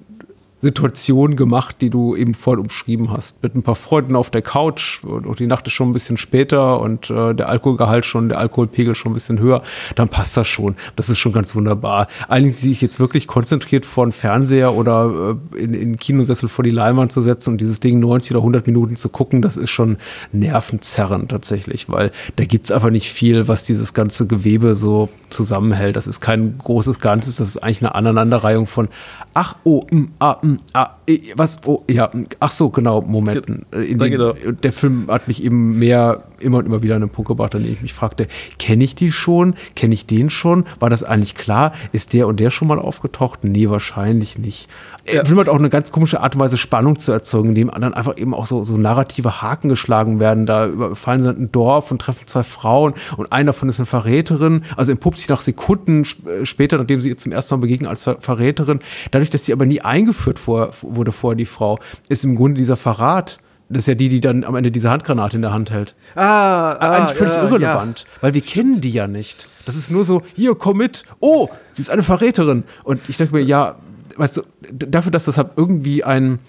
Situation 0.59 1.35
gemacht, 1.35 1.77
die 1.81 1.89
du 1.89 2.15
eben 2.15 2.33
voll 2.33 2.59
umschrieben 2.59 3.11
hast. 3.11 3.41
Mit 3.41 3.55
ein 3.55 3.63
paar 3.63 3.75
Freunden 3.75 4.15
auf 4.15 4.29
der 4.29 4.41
Couch 4.41 5.03
und, 5.03 5.39
die 5.39 5.47
Nacht 5.47 5.65
ist 5.67 5.73
schon 5.73 5.89
ein 5.89 5.93
bisschen 5.93 6.17
später 6.17 6.81
und 6.81 7.09
äh, 7.09 7.33
der 7.33 7.47
Alkoholgehalt 7.47 8.05
schon, 8.05 8.29
der 8.29 8.39
Alkoholpegel 8.39 8.93
schon 8.93 9.11
ein 9.11 9.13
bisschen 9.13 9.39
höher, 9.39 9.63
dann 9.95 10.09
passt 10.09 10.35
das 10.35 10.47
schon. 10.47 10.75
Das 10.97 11.09
ist 11.09 11.17
schon 11.17 11.31
ganz 11.31 11.55
wunderbar. 11.55 12.07
Allerdings 12.27 12.59
sich 12.59 12.81
jetzt 12.81 12.99
wirklich 12.99 13.25
konzentriert 13.25 13.85
vor 13.85 14.05
den 14.05 14.11
Fernseher 14.11 14.75
oder 14.75 15.37
äh, 15.55 15.63
in, 15.63 15.73
in 15.73 15.97
Kinosessel 15.97 16.49
vor 16.49 16.63
die 16.63 16.71
Leinwand 16.71 17.13
zu 17.13 17.21
setzen 17.21 17.51
und 17.51 17.61
dieses 17.61 17.79
Ding 17.79 17.99
90 17.99 18.31
oder 18.31 18.39
100 18.39 18.67
Minuten 18.67 18.97
zu 18.97 19.07
gucken, 19.07 19.41
das 19.41 19.55
ist 19.55 19.69
schon 19.69 19.97
nervenzerrend 20.33 21.31
tatsächlich, 21.31 21.87
weil 21.87 22.11
da 22.35 22.43
gibt's 22.43 22.71
einfach 22.71 22.89
nicht 22.89 23.11
viel, 23.11 23.47
was 23.47 23.63
dieses 23.63 23.93
ganze 23.93 24.27
Gewebe 24.27 24.75
so 24.75 25.07
zusammenhält. 25.29 25.95
Das 25.95 26.07
ist 26.07 26.19
kein 26.19 26.57
großes 26.57 26.99
Ganzes, 26.99 27.37
das 27.37 27.47
ist 27.47 27.57
eigentlich 27.57 27.81
eine 27.81 27.95
Aneinanderreihung 27.95 28.67
von 28.67 28.89
ach, 29.33 29.55
oh, 29.63 29.81
m, 29.89 29.99
mm, 29.99 30.11
ah, 30.19 30.37
m, 30.41 30.48
mm, 30.48 30.48
ah, 30.73 30.95
was, 31.35 31.59
oh, 31.65 31.83
ja, 31.89 32.09
ach 32.39 32.51
so, 32.51 32.69
genau, 32.69 33.01
Momenten. 33.01 33.65
In 33.71 33.99
den, 33.99 34.11
genau. 34.11 34.33
Der 34.33 34.73
Film 34.73 35.07
hat 35.09 35.27
mich 35.27 35.43
eben 35.43 35.77
mehr, 35.77 36.23
immer 36.41 36.57
und 36.57 36.65
immer 36.65 36.81
wieder 36.81 36.95
an 36.95 37.01
den 37.01 37.09
Punkt 37.09 37.27
gebracht, 37.29 37.55
an 37.55 37.63
dem 37.63 37.73
ich 37.73 37.81
mich 37.81 37.93
fragte, 37.93 38.27
kenne 38.57 38.83
ich 38.83 38.95
die 38.95 39.11
schon? 39.11 39.55
Kenne 39.75 39.93
ich 39.93 40.05
den 40.05 40.29
schon? 40.29 40.65
War 40.79 40.89
das 40.89 41.03
eigentlich 41.03 41.35
klar? 41.35 41.73
Ist 41.91 42.13
der 42.13 42.27
und 42.27 42.39
der 42.39 42.49
schon 42.49 42.67
mal 42.67 42.79
aufgetaucht? 42.79 43.43
Nee, 43.43 43.69
wahrscheinlich 43.69 44.37
nicht 44.37 44.67
ja. 45.11 45.25
Film 45.25 45.39
hat 45.39 45.49
auch 45.49 45.57
eine 45.57 45.69
ganz 45.69 45.91
komische 45.91 46.21
Art 46.21 46.35
und 46.35 46.41
Weise 46.41 46.57
Spannung 46.57 46.99
zu 46.99 47.11
erzeugen, 47.11 47.49
indem 47.49 47.71
dann 47.71 47.93
einfach 47.93 48.17
eben 48.17 48.33
auch 48.33 48.45
so, 48.45 48.63
so 48.63 48.77
narrative 48.77 49.41
Haken 49.41 49.69
geschlagen 49.69 50.19
werden. 50.19 50.45
Da 50.45 50.67
überfallen 50.67 51.19
sie 51.21 51.29
ein 51.29 51.51
Dorf 51.51 51.91
und 51.91 51.99
treffen 51.99 52.27
zwei 52.27 52.43
Frauen 52.43 52.93
und 53.17 53.31
eine 53.31 53.47
davon 53.47 53.69
ist 53.69 53.79
eine 53.79 53.85
Verräterin, 53.85 54.63
also 54.75 54.91
entpuppt 54.91 55.17
sich 55.17 55.29
nach 55.29 55.41
Sekunden 55.41 56.03
äh, 56.03 56.45
später, 56.45 56.77
nachdem 56.77 57.01
sie 57.01 57.09
ihr 57.09 57.17
zum 57.17 57.31
ersten 57.31 57.55
Mal 57.55 57.61
begegnen, 57.61 57.89
als 57.89 58.03
Verräterin. 58.03 58.79
Dadurch, 59.11 59.29
dass 59.29 59.45
sie 59.45 59.53
aber 59.53 59.65
nie 59.65 59.81
eingeführt 59.81 60.39
vor, 60.39 60.71
wurde 60.81 61.11
vor 61.11 61.35
die 61.35 61.45
Frau, 61.45 61.79
ist 62.07 62.23
im 62.23 62.35
Grunde 62.35 62.57
dieser 62.57 62.77
Verrat 62.77 63.39
das 63.69 63.79
ist 63.79 63.87
ja 63.87 63.95
die, 63.95 64.09
die 64.09 64.19
dann 64.19 64.43
am 64.43 64.55
Ende 64.55 64.71
diese 64.71 64.89
Handgranate 64.89 65.35
in 65.35 65.43
der 65.43 65.53
Hand 65.53 65.69
hält. 65.69 65.95
Ah, 66.15 66.71
ah 66.71 66.91
Eigentlich 66.91 67.17
völlig 67.17 67.33
ja, 67.33 67.43
irrelevant, 67.43 67.99
ja. 67.99 68.21
weil 68.21 68.33
wir 68.33 68.41
kennen 68.41 68.81
die 68.81 68.91
ja 68.91 69.07
nicht. 69.07 69.47
Das 69.65 69.75
ist 69.75 69.91
nur 69.91 70.03
so, 70.03 70.23
hier, 70.35 70.55
komm 70.55 70.77
mit. 70.77 71.03
Oh, 71.19 71.49
sie 71.73 71.81
ist 71.81 71.91
eine 71.91 72.01
Verräterin. 72.01 72.63
Und 72.83 73.01
ich 73.07 73.17
denke 73.17 73.35
mir, 73.35 73.43
ja, 73.43 73.75
weißt 74.17 74.37
du, 74.37 74.41
dafür, 74.71 75.11
dass 75.11 75.25
das 75.25 75.37
halt 75.37 75.51
irgendwie 75.55 76.03
ein, 76.03 76.39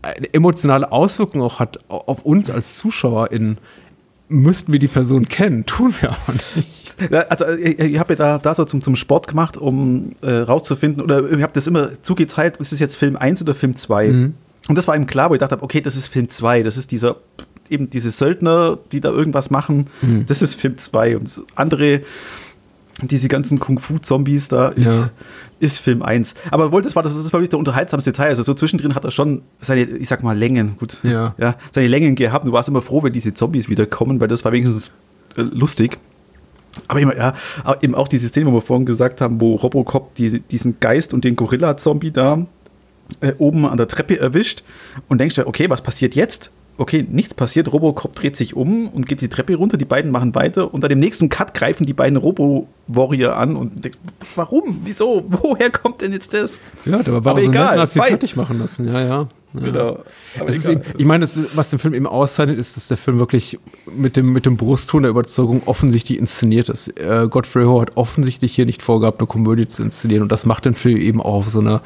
eine 0.00 0.32
emotionale 0.32 0.90
Auswirkung 0.90 1.42
auch 1.42 1.58
hat 1.60 1.78
auf 1.88 2.24
uns 2.24 2.50
als 2.50 2.78
ZuschauerInnen, 2.78 3.58
müssten 4.30 4.72
wir 4.72 4.78
die 4.78 4.88
Person 4.88 5.28
kennen, 5.28 5.66
tun 5.66 5.92
wir 6.00 6.10
aber 6.10 6.32
nicht. 6.32 6.96
Also 7.28 7.48
ich, 7.48 7.78
ich 7.78 7.98
habe 7.98 8.14
ja 8.14 8.16
da, 8.16 8.38
da 8.38 8.54
so 8.54 8.64
zum, 8.64 8.80
zum 8.80 8.96
Sport 8.96 9.26
gemacht, 9.28 9.56
um 9.56 10.12
äh, 10.22 10.30
rauszufinden, 10.30 11.02
oder 11.02 11.30
ich 11.30 11.42
habe 11.42 11.52
das 11.52 11.66
immer 11.66 12.02
zugeteilt, 12.02 12.56
ist 12.58 12.72
es 12.72 12.78
jetzt 12.78 12.96
Film 12.96 13.16
1 13.16 13.42
oder 13.42 13.54
Film 13.54 13.74
2? 13.74 14.08
Mhm. 14.08 14.34
Und 14.68 14.76
das 14.76 14.86
war 14.86 14.96
ihm 14.96 15.06
klar, 15.06 15.30
wo 15.30 15.34
ich 15.34 15.40
dachte, 15.40 15.62
okay, 15.62 15.80
das 15.80 15.96
ist 15.96 16.08
Film 16.08 16.28
2, 16.28 16.62
das 16.62 16.76
ist 16.76 16.90
dieser, 16.92 17.16
eben 17.68 17.90
diese 17.90 18.10
Söldner, 18.10 18.78
die 18.92 19.00
da 19.00 19.10
irgendwas 19.10 19.50
machen, 19.50 19.86
mhm. 20.02 20.26
das 20.26 20.42
ist 20.42 20.54
Film 20.54 20.76
2 20.76 21.16
und 21.16 21.40
andere 21.54 22.02
diese 23.02 23.28
ganzen 23.28 23.58
Kung-Fu-Zombies 23.58 24.48
da 24.48 24.68
ist, 24.68 24.94
ja. 24.94 25.10
ist 25.58 25.78
Film 25.78 26.02
1. 26.02 26.34
Aber 26.50 26.72
wollte 26.72 26.86
das 26.86 26.96
war 26.96 27.02
das 27.02 27.16
ist 27.16 27.32
wirklich 27.32 27.48
der 27.48 27.58
unterhaltsamste 27.58 28.12
Teil. 28.12 28.28
Also 28.28 28.42
so 28.42 28.54
zwischendrin 28.54 28.94
hat 28.94 29.04
er 29.04 29.10
schon 29.10 29.42
seine, 29.58 29.82
ich 29.82 30.08
sag 30.08 30.22
mal, 30.22 30.36
Längen, 30.36 30.76
gut, 30.78 30.98
ja. 31.02 31.34
ja 31.38 31.56
seine 31.70 31.88
Längen 31.88 32.14
gehabt. 32.14 32.46
Du 32.46 32.52
warst 32.52 32.68
immer 32.68 32.82
froh, 32.82 33.02
wenn 33.02 33.12
diese 33.12 33.34
Zombies 33.34 33.68
wiederkommen, 33.68 34.20
weil 34.20 34.28
das 34.28 34.44
war 34.44 34.52
wenigstens 34.52 34.90
äh, 35.36 35.42
lustig. 35.42 35.98
Aber 36.88 37.00
immer, 37.00 37.16
ja, 37.16 37.34
eben 37.80 37.94
auch 37.94 38.08
diese 38.08 38.28
Szene, 38.28 38.46
wo 38.46 38.54
wir 38.54 38.60
vorhin 38.60 38.86
gesagt 38.86 39.20
haben, 39.20 39.40
wo 39.40 39.56
Robocop 39.56 40.14
die, 40.14 40.40
diesen 40.40 40.78
Geist 40.80 41.14
und 41.14 41.24
den 41.24 41.36
Gorilla-Zombie 41.36 42.12
da 42.12 42.46
äh, 43.20 43.32
oben 43.38 43.66
an 43.66 43.76
der 43.76 43.88
Treppe 43.88 44.18
erwischt 44.18 44.62
und 45.08 45.18
denkst 45.18 45.36
du, 45.36 45.46
okay, 45.46 45.68
was 45.68 45.82
passiert 45.82 46.14
jetzt? 46.14 46.50
okay, 46.80 47.06
nichts 47.08 47.34
passiert, 47.34 47.70
Robocop 47.72 48.16
dreht 48.16 48.36
sich 48.36 48.56
um 48.56 48.88
und 48.88 49.06
geht 49.06 49.20
die 49.20 49.28
Treppe 49.28 49.54
runter, 49.54 49.76
die 49.76 49.84
beiden 49.84 50.10
machen 50.10 50.34
weiter. 50.34 50.72
Unter 50.72 50.88
dem 50.88 50.98
nächsten 50.98 51.28
Cut 51.28 51.52
greifen 51.52 51.84
die 51.84 51.92
beiden 51.92 52.16
Robo-Warrior 52.16 53.36
an 53.36 53.54
und 53.54 53.84
denkt, 53.84 53.98
warum? 54.34 54.80
Wieso? 54.84 55.24
Woher 55.28 55.70
kommt 55.70 56.00
denn 56.00 56.12
jetzt 56.12 56.32
das? 56.32 56.62
Ja, 56.86 57.02
der 57.02 57.12
war 57.12 57.32
aber 57.32 57.42
so 57.42 57.48
egal, 57.48 57.72
nett, 57.72 57.82
hat 57.82 57.92
sie 57.92 58.00
fertig 58.00 58.34
machen 58.34 58.58
lassen, 58.58 58.88
ja, 58.88 59.00
ja. 59.00 59.28
Ja. 59.52 59.60
Genau. 59.60 60.04
Eben, 60.40 60.80
ich 60.96 61.04
meine, 61.04 61.28
was 61.54 61.70
den 61.70 61.80
Film 61.80 61.92
eben 61.94 62.06
auszeichnet, 62.06 62.56
ist, 62.56 62.76
dass 62.76 62.86
der 62.86 62.96
Film 62.96 63.18
wirklich 63.18 63.58
mit 63.92 64.16
dem, 64.16 64.32
mit 64.32 64.46
dem 64.46 64.56
Brustton 64.56 65.02
der 65.02 65.10
Überzeugung 65.10 65.62
offensichtlich 65.66 66.18
inszeniert 66.18 66.68
ist. 66.68 66.96
Äh, 66.96 67.26
Godfrey 67.28 67.64
Ho 67.64 67.80
hat 67.80 67.96
offensichtlich 67.96 68.54
hier 68.54 68.64
nicht 68.64 68.80
vorgehabt, 68.80 69.18
eine 69.18 69.26
Komödie 69.26 69.66
zu 69.66 69.82
inszenieren. 69.82 70.22
Und 70.22 70.30
das 70.30 70.46
macht 70.46 70.66
den 70.66 70.74
Film 70.74 70.98
eben 70.98 71.20
auch 71.20 71.34
auf 71.34 71.48
so 71.48 71.58
eine 71.58 71.80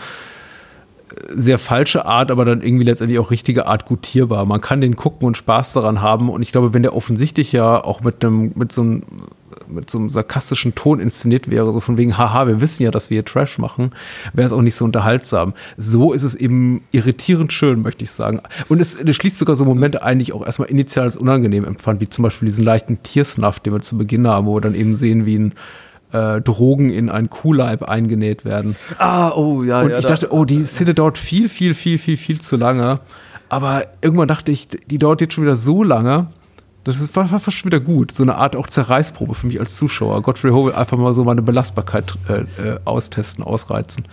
sehr 1.30 1.58
falsche 1.58 2.06
Art, 2.06 2.30
aber 2.30 2.44
dann 2.44 2.62
irgendwie 2.62 2.84
letztendlich 2.84 3.18
auch 3.18 3.30
richtige 3.30 3.66
Art 3.66 3.86
gutierbar. 3.86 4.44
Man 4.46 4.60
kann 4.60 4.80
den 4.80 4.96
gucken 4.96 5.26
und 5.26 5.36
Spaß 5.36 5.72
daran 5.72 6.00
haben. 6.00 6.28
Und 6.28 6.42
ich 6.42 6.52
glaube, 6.52 6.74
wenn 6.74 6.82
der 6.82 6.94
offensichtlich 6.94 7.52
ja 7.52 7.82
auch 7.82 8.00
mit 8.02 8.24
einem, 8.24 8.52
mit 8.54 8.72
so 8.72 8.82
einem, 8.82 9.02
mit 9.68 9.88
so 9.88 9.98
einem 9.98 10.10
sarkastischen 10.10 10.74
Ton 10.74 11.00
inszeniert 11.00 11.50
wäre, 11.50 11.72
so 11.72 11.80
von 11.80 11.96
wegen, 11.96 12.18
haha, 12.18 12.46
wir 12.46 12.60
wissen 12.60 12.82
ja, 12.82 12.90
dass 12.90 13.10
wir 13.10 13.16
hier 13.16 13.24
Trash 13.24 13.58
machen, 13.58 13.92
wäre 14.32 14.46
es 14.46 14.52
auch 14.52 14.62
nicht 14.62 14.74
so 14.74 14.84
unterhaltsam. 14.84 15.54
So 15.76 16.12
ist 16.12 16.22
es 16.22 16.34
eben 16.34 16.82
irritierend 16.92 17.52
schön, 17.52 17.82
möchte 17.82 18.04
ich 18.04 18.10
sagen. 18.10 18.40
Und 18.68 18.80
es, 18.80 18.94
es 18.94 19.16
schließt 19.16 19.38
sogar 19.38 19.56
so 19.56 19.64
Momente 19.64 20.02
ein, 20.02 20.18
die 20.18 20.24
ich 20.24 20.32
auch 20.32 20.44
erstmal 20.44 20.68
initial 20.68 21.04
als 21.04 21.16
unangenehm 21.16 21.64
empfand, 21.64 22.00
wie 22.00 22.08
zum 22.08 22.22
Beispiel 22.22 22.46
diesen 22.46 22.64
leichten 22.64 23.02
Tiersnuff, 23.02 23.60
den 23.60 23.72
wir 23.72 23.80
zu 23.80 23.96
Beginn 23.96 24.26
haben, 24.26 24.46
wo 24.46 24.56
wir 24.56 24.60
dann 24.60 24.74
eben 24.74 24.94
sehen, 24.94 25.26
wie 25.26 25.38
ein 25.38 25.54
äh, 26.14 26.40
Drogen 26.40 26.90
in 26.90 27.10
ein 27.10 27.28
Kuhleib 27.28 27.82
eingenäht 27.82 28.44
werden. 28.44 28.76
Ah, 28.98 29.32
oh 29.32 29.62
ja. 29.62 29.82
Und 29.82 29.90
ja, 29.90 29.98
ich 29.98 30.06
dachte, 30.06 30.32
oh, 30.32 30.44
die 30.44 30.64
Szene 30.64 30.94
dauert 30.94 31.18
viel, 31.18 31.48
viel, 31.48 31.74
viel, 31.74 31.98
viel, 31.98 32.16
viel 32.16 32.40
zu 32.40 32.56
lange. 32.56 33.00
Aber 33.48 33.86
irgendwann 34.00 34.28
dachte 34.28 34.52
ich, 34.52 34.68
die 34.68 34.98
dauert 34.98 35.20
jetzt 35.20 35.34
schon 35.34 35.44
wieder 35.44 35.56
so 35.56 35.82
lange. 35.82 36.28
Das 36.84 37.00
ist, 37.00 37.16
war, 37.16 37.30
war 37.30 37.40
fast 37.40 37.58
schon 37.58 37.70
wieder 37.70 37.80
gut. 37.80 38.12
So 38.12 38.22
eine 38.22 38.36
Art 38.36 38.56
auch 38.56 38.68
Zerreißprobe 38.68 39.34
für 39.34 39.46
mich 39.46 39.58
als 39.58 39.76
Zuschauer. 39.76 40.22
Godfrey 40.22 40.52
Ho 40.52 40.66
will 40.66 40.74
einfach 40.74 40.96
mal 40.96 41.14
so 41.14 41.24
meine 41.24 41.42
Belastbarkeit 41.42 42.14
äh, 42.28 42.42
äh, 42.62 42.78
austesten, 42.84 43.42
ausreizen. 43.42 44.04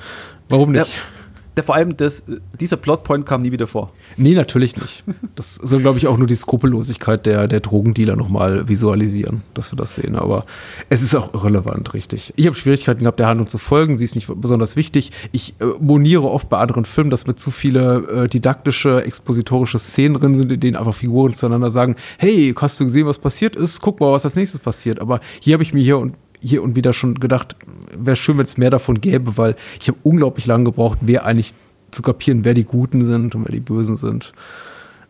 Warum 0.50 0.72
nicht? 0.72 0.88
Ja 0.88 1.20
der, 1.62 1.65
vor 1.65 1.76
allem 1.76 1.95
das, 1.95 2.24
dieser 2.60 2.78
Plotpoint 2.78 3.26
kam 3.26 3.41
nie 3.41 3.52
wieder 3.52 3.67
vor. 3.67 3.91
Nee, 4.17 4.34
natürlich 4.34 4.76
nicht. 4.76 5.04
Das 5.36 5.56
soll, 5.56 5.80
glaube 5.80 5.97
ich, 5.97 6.08
auch 6.08 6.17
nur 6.17 6.28
die 6.28 6.36
Skrupellosigkeit 6.36 7.26
der, 7.26 7.47
der 7.47 7.60
Drogendealer 7.60 8.15
nochmal 8.15 8.67
visualisieren, 8.67 9.43
dass 9.54 9.71
wir 9.71 9.78
das 9.78 9.95
sehen. 9.95 10.15
Aber 10.15 10.45
es 10.89 11.02
ist 11.02 11.15
auch 11.15 11.34
irrelevant, 11.34 11.93
richtig. 11.93 12.34
Ich 12.36 12.47
habe 12.47 12.56
Schwierigkeiten 12.56 13.02
gehabt, 13.02 13.19
der 13.19 13.28
Handlung 13.28 13.47
zu 13.47 13.58
folgen. 13.58 13.97
Sie 13.97 14.04
ist 14.04 14.15
nicht 14.15 14.28
besonders 14.36 14.76
wichtig. 14.76 15.12
Ich 15.32 15.56
äh, 15.60 15.65
moniere 15.80 16.30
oft 16.30 16.50
bei 16.50 16.58
anderen 16.58 16.86
Filmen, 16.86 17.10
dass 17.10 17.28
mit 17.28 17.39
zu 17.39 17.52
viele 17.52 18.24
äh, 18.26 18.28
didaktische, 18.28 19.04
expositorische 19.04 19.80
Szenen 19.80 20.15
drin 20.15 20.36
sind, 20.36 20.52
in 20.52 20.60
denen 20.60 20.76
einfach 20.76 20.95
Figuren 20.95 21.34
zueinander 21.34 21.71
sagen, 21.71 21.95
hey, 22.17 22.54
hast 22.60 22.80
du 22.80 22.86
gesehen, 22.86 23.06
was 23.06 23.19
passiert 23.19 23.56
ist? 23.56 23.82
Guck 23.82 24.00
mal, 24.00 24.12
was 24.12 24.26
als 24.26 24.36
nächstes 24.36 24.60
passiert. 24.60 25.00
Aber 25.00 25.19
hier 25.39 25.54
habe 25.54 25.63
ich 25.63 25.74
mir 25.74 25.84
hier 25.84 25.97
und 25.97 26.15
hier 26.41 26.63
und 26.63 26.75
wieder 26.75 26.93
schon 26.93 27.15
gedacht, 27.15 27.56
wäre 27.95 28.15
schön, 28.15 28.38
wenn 28.38 28.45
es 28.45 28.58
mehr 28.58 28.69
davon 28.69 28.99
gäbe, 28.99 29.38
weil 29.38 29.56
ich 29.80 29.88
habe 29.88 29.97
unglaublich 30.04 30.45
lange 30.45 30.65
gebraucht, 30.65 30.99
wer 31.01 31.25
eigentlich 31.25 31.54
zu 31.91 32.01
kapieren, 32.01 32.43
wer 32.43 32.54
die 32.54 32.63
Guten 32.63 33.01
sind 33.04 33.36
und 33.36 33.45
wer 33.45 33.51
die 33.51 33.60
Bösen 33.60 33.95
sind. 33.95 34.34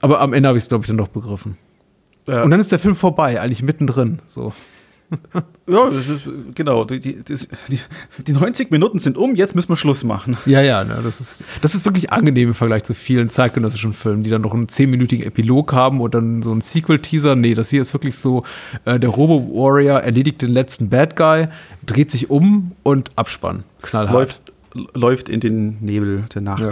Aber 0.02 0.20
am 0.20 0.34
Ende 0.34 0.50
habe 0.50 0.58
ich 0.58 0.63
es, 0.63 0.70
glaube 0.70 0.84
ich, 0.84 0.88
dann 0.88 0.98
doch 0.98 1.08
begriffen. 1.08 1.58
Ja. 2.28 2.44
Und 2.44 2.50
dann 2.52 2.60
ist 2.60 2.72
der 2.72 2.80
Film 2.80 2.96
vorbei, 2.96 3.39
eigentlich 3.39 3.63
mittendrin. 3.63 4.20
So 4.26 4.54
ja, 5.67 5.89
das 5.89 6.10
ist, 6.10 6.30
genau. 6.56 6.86
Die, 6.86 7.00
die, 7.00 7.17
die 8.28 8.34
90 8.34 8.71
Minuten 8.71 9.00
sind 9.00 9.17
um, 9.17 9.36
jetzt 9.36 9.56
müssen 9.56 9.69
wir 9.69 9.76
Schluss 9.76 10.04
machen. 10.04 10.38
Ja, 10.45 10.62
ja, 10.62 10.84
ne, 10.84 11.00
das, 11.04 11.19
ist, 11.19 11.43
das 11.62 11.76
ist 11.76 11.86
wirklich 11.86 12.12
angenehm 12.12 12.50
im 12.50 12.54
Vergleich 12.54 12.84
zu 12.84 12.93
vielen 12.93 13.30
zeitgenössischen 13.30 13.93
Filmen, 13.93 14.24
die 14.24 14.30
dann 14.30 14.41
noch 14.41 14.54
einen 14.54 14.67
10-minütigen 14.67 15.24
Epilog 15.24 15.74
haben 15.74 16.02
und 16.02 16.13
dann 16.13 16.41
so 16.41 16.52
einen 16.52 16.62
Sequel-Teaser. 16.62 17.36
Nee, 17.36 17.54
das 17.54 17.69
hier 17.69 17.82
ist 17.82 17.93
wirklich 17.93 18.17
so, 18.17 18.43
äh, 18.86 19.00
der 19.00 19.10
Robo-Warrior 19.10 20.00
erledigt 20.00 20.41
den 20.41 20.52
letzten 20.52 20.89
Bad 20.89 21.15
Guy, 21.15 21.47
dreht 21.86 22.12
sich 22.12 22.30
um 22.30 22.71
und 22.84 23.12
Abspann. 23.17 23.63
Knallhart. 23.82 24.13
Läuft, 24.13 24.41
läuft 24.93 25.30
in 25.30 25.39
den 25.39 25.78
Nebel 25.82 26.26
der 26.34 26.41
Nacht. 26.41 26.62
Ja. 26.62 26.69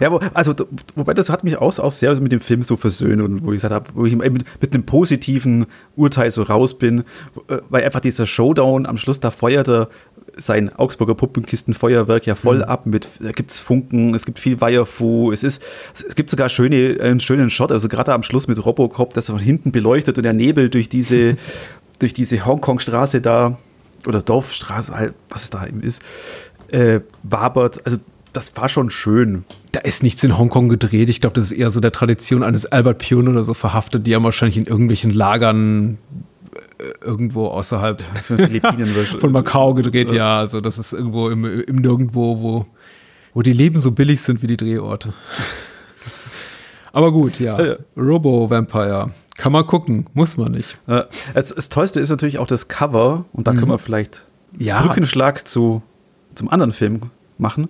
Ja, 0.00 0.10
wo, 0.10 0.20
also, 0.34 0.54
wobei 0.94 1.14
das 1.14 1.28
hat 1.28 1.44
mich 1.44 1.56
auch, 1.56 1.78
auch 1.78 1.90
sehr 1.90 2.18
mit 2.20 2.32
dem 2.32 2.40
Film 2.40 2.62
so 2.62 2.76
versöhnt 2.76 3.22
und 3.22 3.44
wo 3.44 3.52
ich 3.52 3.56
gesagt 3.56 3.74
habe, 3.74 3.90
wo 3.94 4.06
ich 4.06 4.14
mit, 4.14 4.44
mit 4.60 4.74
einem 4.74 4.84
positiven 4.84 5.66
Urteil 5.96 6.30
so 6.30 6.42
raus 6.42 6.78
bin, 6.78 7.00
äh, 7.48 7.58
weil 7.68 7.84
einfach 7.84 8.00
dieser 8.00 8.26
Showdown 8.26 8.86
am 8.86 8.96
Schluss, 8.96 9.20
da 9.20 9.30
feuert 9.30 9.68
er 9.68 9.88
sein 10.36 10.74
Augsburger 10.74 11.14
Puppenkistenfeuerwerk 11.14 12.26
ja 12.26 12.34
voll 12.34 12.58
mhm. 12.58 12.64
ab 12.64 12.86
mit, 12.86 13.08
da 13.20 13.32
gibt 13.32 13.50
es 13.50 13.58
Funken, 13.58 14.14
es 14.14 14.26
gibt 14.26 14.38
viel 14.38 14.60
Weierfu, 14.60 15.32
es 15.32 15.44
ist, 15.44 15.62
es 15.94 16.14
gibt 16.14 16.30
sogar 16.30 16.48
schöne, 16.48 16.98
einen 17.00 17.20
schönen 17.20 17.50
Shot, 17.50 17.70
also 17.70 17.88
gerade 17.88 18.12
am 18.12 18.22
Schluss 18.22 18.48
mit 18.48 18.64
Robocop, 18.64 19.14
das 19.14 19.26
von 19.26 19.38
hinten 19.38 19.72
beleuchtet 19.72 20.16
und 20.16 20.24
der 20.24 20.32
Nebel 20.32 20.70
durch 20.70 20.88
diese, 20.88 21.36
durch 21.98 22.14
diese 22.14 22.44
Hongkong-Straße 22.44 23.20
da, 23.20 23.58
oder 24.06 24.20
Dorfstraße, 24.20 24.94
halt, 24.94 25.14
was 25.28 25.44
es 25.44 25.50
da 25.50 25.66
eben 25.66 25.82
ist, 25.82 26.02
äh, 26.68 27.00
wabert. 27.22 27.84
Also 27.86 27.98
das 28.34 28.56
war 28.56 28.68
schon 28.68 28.90
schön. 28.90 29.44
Da 29.72 29.80
ist 29.80 30.02
nichts 30.02 30.22
in 30.22 30.36
Hongkong 30.36 30.68
gedreht. 30.68 31.08
Ich 31.08 31.20
glaube, 31.20 31.34
das 31.34 31.46
ist 31.46 31.52
eher 31.52 31.70
so 31.70 31.80
der 31.80 31.92
Tradition 31.92 32.42
eines 32.42 32.66
Albert 32.66 32.98
Pion 32.98 33.28
oder 33.28 33.44
so 33.44 33.54
verhaftet. 33.54 34.06
Die 34.06 34.14
haben 34.14 34.24
wahrscheinlich 34.24 34.56
in 34.58 34.66
irgendwelchen 34.66 35.10
Lagern 35.12 35.98
äh, 36.78 36.84
irgendwo 37.04 37.46
außerhalb 37.46 38.02
von 39.20 39.32
Macau 39.32 39.74
gedreht. 39.74 40.12
Ja, 40.12 40.38
also 40.38 40.60
das 40.60 40.78
ist 40.78 40.92
irgendwo 40.92 41.30
im, 41.30 41.44
im 41.44 41.76
Nirgendwo, 41.76 42.40
wo 42.40 42.66
Wo 43.32 43.42
die 43.42 43.52
Leben 43.52 43.78
so 43.78 43.90
billig 43.90 44.20
sind 44.20 44.42
wie 44.42 44.46
die 44.46 44.56
Drehorte. 44.56 45.12
Aber 46.92 47.10
gut, 47.10 47.40
ja. 47.40 47.58
Robo-Vampire. 47.96 49.10
Kann 49.36 49.50
man 49.50 49.66
gucken, 49.66 50.06
muss 50.14 50.36
man 50.36 50.52
nicht. 50.52 50.78
Das, 51.34 51.52
das 51.52 51.68
Tollste 51.68 51.98
ist 51.98 52.10
natürlich 52.10 52.38
auch 52.38 52.46
das 52.46 52.68
Cover 52.68 53.24
und 53.32 53.48
da 53.48 53.52
können 53.52 53.68
wir 53.68 53.78
vielleicht 53.78 54.26
Ja. 54.56 54.80
Brückenschlag 54.82 55.48
zu, 55.48 55.82
zum 56.36 56.48
anderen 56.50 56.70
Film 56.70 57.00
machen. 57.36 57.68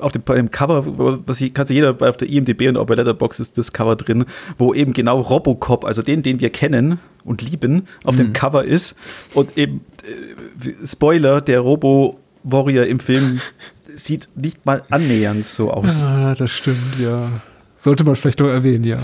Auf 0.00 0.12
dem, 0.12 0.24
dem 0.24 0.50
Cover, 0.50 0.84
was 1.26 1.38
hier, 1.38 1.50
kann 1.50 1.66
sich 1.66 1.76
jeder 1.76 1.96
auf 2.00 2.16
der 2.16 2.28
IMDb 2.28 2.68
und 2.68 2.76
auch 2.76 2.86
bei 2.86 2.94
Letterboxd 2.94 3.40
ist 3.40 3.58
das 3.58 3.72
Cover 3.72 3.96
drin, 3.96 4.24
wo 4.58 4.74
eben 4.74 4.92
genau 4.92 5.20
Robocop, 5.20 5.84
also 5.84 6.02
den, 6.02 6.22
den 6.22 6.40
wir 6.40 6.50
kennen 6.50 6.98
und 7.24 7.42
lieben, 7.42 7.86
auf 8.04 8.16
dem 8.16 8.32
Cover 8.32 8.64
ist 8.64 8.94
und 9.34 9.56
eben 9.56 9.84
äh, 10.04 10.86
Spoiler, 10.86 11.40
der 11.40 11.60
Robo-Warrior 11.60 12.86
im 12.86 13.00
Film 13.00 13.40
sieht 13.96 14.28
nicht 14.34 14.64
mal 14.66 14.82
annähernd 14.90 15.44
so 15.44 15.70
aus. 15.70 16.04
Ah, 16.04 16.34
das 16.34 16.50
stimmt, 16.50 16.98
ja. 17.02 17.28
Sollte 17.76 18.04
man 18.04 18.14
vielleicht 18.14 18.40
noch 18.40 18.48
erwähnen, 18.48 18.84
ja. 18.84 18.98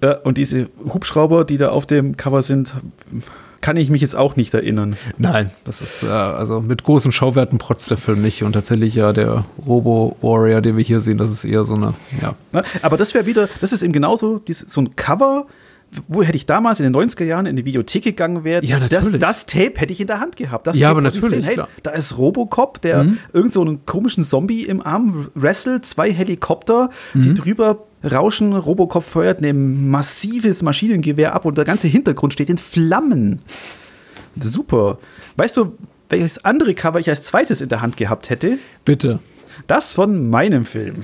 Ja, 0.00 0.18
und 0.18 0.38
diese 0.38 0.68
Hubschrauber, 0.84 1.44
die 1.44 1.58
da 1.58 1.70
auf 1.70 1.86
dem 1.86 2.16
Cover 2.16 2.42
sind, 2.42 2.74
kann 3.62 3.76
ich 3.78 3.88
mich 3.88 4.02
jetzt 4.02 4.14
auch 4.16 4.36
nicht 4.36 4.52
erinnern. 4.52 4.96
Nein, 5.16 5.50
das 5.64 5.80
ist 5.80 6.02
äh, 6.02 6.08
also 6.08 6.60
mit 6.60 6.84
großen 6.84 7.10
Schauwerten 7.12 7.56
protzt 7.58 7.90
der 7.90 7.96
Film 7.96 8.20
nicht. 8.20 8.42
Und 8.42 8.52
tatsächlich 8.52 8.94
ja 8.94 9.12
der 9.14 9.44
Robo-Warrior, 9.66 10.60
den 10.60 10.76
wir 10.76 10.84
hier 10.84 11.00
sehen, 11.00 11.16
das 11.16 11.30
ist 11.32 11.44
eher 11.44 11.64
so 11.64 11.74
eine, 11.74 11.94
ja. 12.20 12.34
Aber 12.82 12.96
das 12.98 13.14
wäre 13.14 13.24
wieder, 13.26 13.48
das 13.60 13.72
ist 13.72 13.82
eben 13.82 13.92
genauso 13.94 14.38
dies, 14.38 14.60
so 14.60 14.80
ein 14.82 14.94
Cover, 14.96 15.46
wo 16.08 16.22
hätte 16.22 16.36
ich 16.36 16.46
damals 16.46 16.80
in 16.80 16.90
den 16.90 16.96
90er 16.96 17.24
Jahren 17.24 17.44
in 17.46 17.54
die 17.56 17.64
Videothek 17.66 18.02
gegangen 18.02 18.44
wäre, 18.44 18.64
Ja, 18.64 18.80
das, 18.80 19.04
natürlich. 19.04 19.20
das 19.20 19.46
Tape 19.46 19.72
hätte 19.76 19.92
ich 19.92 20.00
in 20.00 20.06
der 20.06 20.20
Hand 20.20 20.36
gehabt. 20.36 20.66
Das 20.66 20.76
Ja, 20.76 20.88
Tape 20.88 20.90
aber 20.92 21.00
natürlich, 21.02 21.30
sehen. 21.30 21.42
Hey, 21.44 21.56
da 21.82 21.90
ist 21.90 22.16
Robocop, 22.18 22.80
der 22.80 23.06
irgend 23.32 23.52
so 23.52 23.60
einen 23.60 23.84
komischen 23.86 24.24
Zombie 24.24 24.62
im 24.64 24.80
Arm 24.84 25.28
wrestelt, 25.34 25.84
zwei 25.86 26.10
Helikopter, 26.12 26.88
Mhm. 27.14 27.22
die 27.22 27.34
drüber 27.34 27.84
rauschen. 28.04 28.52
Robocop 28.52 29.04
feuert 29.04 29.42
ein 29.42 29.90
massives 29.90 30.62
Maschinengewehr 30.62 31.34
ab 31.34 31.44
und 31.44 31.58
der 31.58 31.64
ganze 31.64 31.88
Hintergrund 31.88 32.32
steht 32.32 32.50
in 32.50 32.58
Flammen. 32.58 33.40
Super. 34.38 34.98
Weißt 35.36 35.56
du, 35.56 35.76
welches 36.08 36.44
andere 36.44 36.74
Cover 36.74 37.00
ich 37.00 37.08
als 37.08 37.22
zweites 37.22 37.60
in 37.60 37.68
der 37.68 37.80
Hand 37.80 37.96
gehabt 37.96 38.30
hätte? 38.30 38.58
Bitte. 38.84 39.20
Das 39.66 39.92
von 39.92 40.30
meinem 40.30 40.64
Film. 40.64 40.96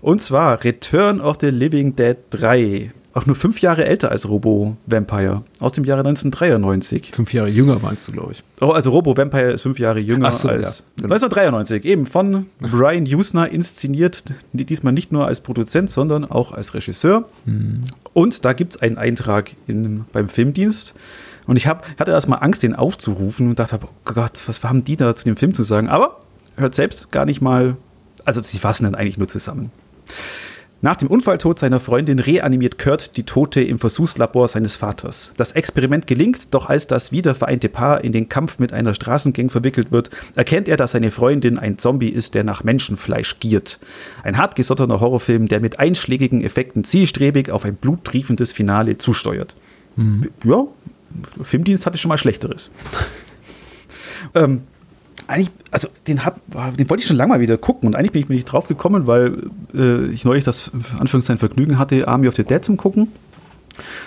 Und 0.00 0.20
zwar 0.20 0.62
Return 0.64 1.20
of 1.20 1.38
the 1.40 1.48
Living 1.48 1.94
Dead 1.96 2.16
3. 2.30 2.92
Auch 3.14 3.26
nur 3.26 3.36
fünf 3.36 3.60
Jahre 3.60 3.84
älter 3.84 4.10
als 4.10 4.28
Robo 4.28 4.76
Vampire. 4.86 5.42
Aus 5.60 5.72
dem 5.72 5.84
Jahre 5.84 6.00
1993. 6.00 7.10
Fünf 7.12 7.34
Jahre 7.34 7.48
jünger 7.48 7.78
meinst 7.82 8.08
du, 8.08 8.12
glaube 8.12 8.32
ich. 8.32 8.42
Oh, 8.60 8.70
also 8.70 8.90
Robo 8.90 9.16
Vampire 9.16 9.52
ist 9.52 9.62
fünf 9.62 9.78
Jahre 9.78 9.98
jünger 9.98 10.32
so, 10.32 10.48
als 10.48 10.78
ja, 10.78 10.84
genau. 10.96 11.14
1993. 11.14 11.84
Eben 11.84 12.06
von 12.06 12.46
Brian 12.60 13.04
Usner 13.04 13.50
inszeniert. 13.50 14.24
Diesmal 14.52 14.94
nicht 14.94 15.12
nur 15.12 15.26
als 15.26 15.42
Produzent, 15.42 15.90
sondern 15.90 16.24
auch 16.24 16.52
als 16.52 16.72
Regisseur. 16.72 17.28
Mhm. 17.44 17.82
Und 18.14 18.44
da 18.46 18.54
gibt 18.54 18.74
es 18.76 18.82
einen 18.82 18.96
Eintrag 18.96 19.52
in, 19.66 20.06
beim 20.12 20.28
Filmdienst. 20.30 20.94
Und 21.46 21.56
ich 21.56 21.66
hab, 21.66 21.86
hatte 21.98 22.12
erstmal 22.12 22.42
Angst, 22.42 22.62
den 22.62 22.74
aufzurufen 22.74 23.48
und 23.48 23.58
dachte, 23.58 23.78
oh 23.82 23.88
Gott, 24.04 24.42
was 24.46 24.62
haben 24.64 24.84
die 24.84 24.96
da 24.96 25.14
zu 25.14 25.24
dem 25.24 25.36
Film 25.36 25.52
zu 25.52 25.64
sagen? 25.64 25.88
Aber 25.88 26.20
hört 26.56 26.74
selbst 26.74 27.10
gar 27.10 27.26
nicht 27.26 27.42
mal, 27.42 27.76
also 28.24 28.42
sie 28.42 28.58
fassen 28.58 28.84
dann 28.84 28.94
eigentlich 28.94 29.18
nur 29.18 29.28
zusammen. 29.28 29.70
Nach 30.84 30.96
dem 30.96 31.08
Unfalltod 31.08 31.60
seiner 31.60 31.78
Freundin 31.78 32.18
reanimiert 32.18 32.76
Kurt 32.76 33.16
die 33.16 33.22
Tote 33.22 33.60
im 33.62 33.78
Versuchslabor 33.78 34.48
seines 34.48 34.74
Vaters. 34.74 35.32
Das 35.36 35.52
Experiment 35.52 36.08
gelingt, 36.08 36.52
doch 36.52 36.68
als 36.68 36.88
das 36.88 37.12
wiedervereinte 37.12 37.68
Paar 37.68 38.02
in 38.02 38.10
den 38.10 38.28
Kampf 38.28 38.58
mit 38.58 38.72
einer 38.72 38.92
Straßengang 38.92 39.48
verwickelt 39.48 39.92
wird, 39.92 40.10
erkennt 40.34 40.66
er, 40.66 40.76
dass 40.76 40.90
seine 40.90 41.12
Freundin 41.12 41.56
ein 41.56 41.78
Zombie 41.78 42.08
ist, 42.08 42.34
der 42.34 42.42
nach 42.42 42.64
Menschenfleisch 42.64 43.38
giert. 43.38 43.78
Ein 44.24 44.38
hartgesottener 44.38 44.98
Horrorfilm, 44.98 45.46
der 45.46 45.60
mit 45.60 45.78
einschlägigen 45.78 46.42
Effekten 46.42 46.82
zielstrebig 46.82 47.52
auf 47.52 47.64
ein 47.64 47.76
bluttriefendes 47.76 48.50
Finale 48.50 48.98
zusteuert. 48.98 49.54
Ja, 50.42 50.66
Filmdienst 51.42 51.86
hatte 51.86 51.98
schon 51.98 52.08
mal 52.08 52.18
Schlechteres. 52.18 52.72
ähm, 54.34 54.62
eigentlich, 55.32 55.50
also 55.70 55.88
den, 56.06 56.24
hab, 56.24 56.40
den 56.76 56.88
wollte 56.90 57.02
ich 57.02 57.06
schon 57.06 57.16
lange 57.16 57.30
mal 57.30 57.40
wieder 57.40 57.56
gucken 57.58 57.86
und 57.88 57.96
eigentlich 57.96 58.12
bin 58.12 58.22
ich 58.22 58.28
mir 58.28 58.34
nicht 58.36 58.44
drauf 58.44 58.68
gekommen, 58.68 59.06
weil 59.06 59.44
äh, 59.74 60.06
ich 60.06 60.24
neulich 60.24 60.44
das 60.44 60.70
Anführungszeichen 60.98 61.38
Vergnügen 61.38 61.78
hatte, 61.78 62.06
Army 62.08 62.28
of 62.28 62.36
the 62.36 62.44
Dead 62.44 62.64
zum 62.64 62.76
Gucken 62.76 63.08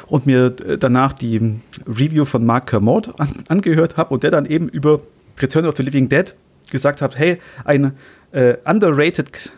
und 0.08 0.26
mir 0.26 0.54
äh, 0.66 0.78
danach 0.78 1.14
die 1.14 1.60
Review 1.88 2.26
von 2.26 2.46
Mark 2.46 2.68
Kermode 2.68 3.14
an, 3.18 3.30
angehört 3.48 3.98
habe 3.98 4.14
und 4.14 4.24
der 4.24 4.32
dann 4.32 4.46
eben 4.46 4.70
über 4.70 5.02
Return 5.42 5.66
of 5.66 5.76
the 5.78 5.84
Living 5.84 6.08
Dead 6.10 6.36
gesagt 6.72 7.02
hat, 7.02 7.18
hey, 7.18 7.40
ein 7.64 7.94
äh, 8.32 8.56
underrated 8.66 9.52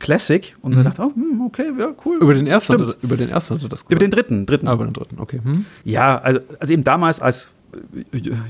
Classic 0.00 0.54
und 0.62 0.76
dann 0.76 0.84
dachte 0.84 1.02
ich, 1.02 1.08
oh, 1.08 1.14
hm, 1.14 1.40
okay, 1.46 1.64
ja, 1.78 1.90
cool. 2.04 2.18
Über 2.20 2.34
den 2.34 2.46
ersten, 2.46 2.74
Stimmt. 2.74 2.90
hat 2.90 2.98
er- 3.00 3.04
über 3.04 3.16
den 3.16 3.30
ersten 3.30 3.54
hat 3.56 3.62
er 3.64 3.68
das 3.68 3.82
Über 3.88 3.98
den 3.98 4.10
dritten, 4.10 4.46
dritten. 4.46 4.68
Ah, 4.68 4.74
über 4.74 4.84
den 4.84 4.92
dritten, 4.92 5.18
okay. 5.18 5.40
Hm? 5.42 5.64
Ja, 5.84 6.18
also, 6.18 6.40
also 6.60 6.72
eben 6.72 6.84
damals 6.84 7.20
als 7.20 7.50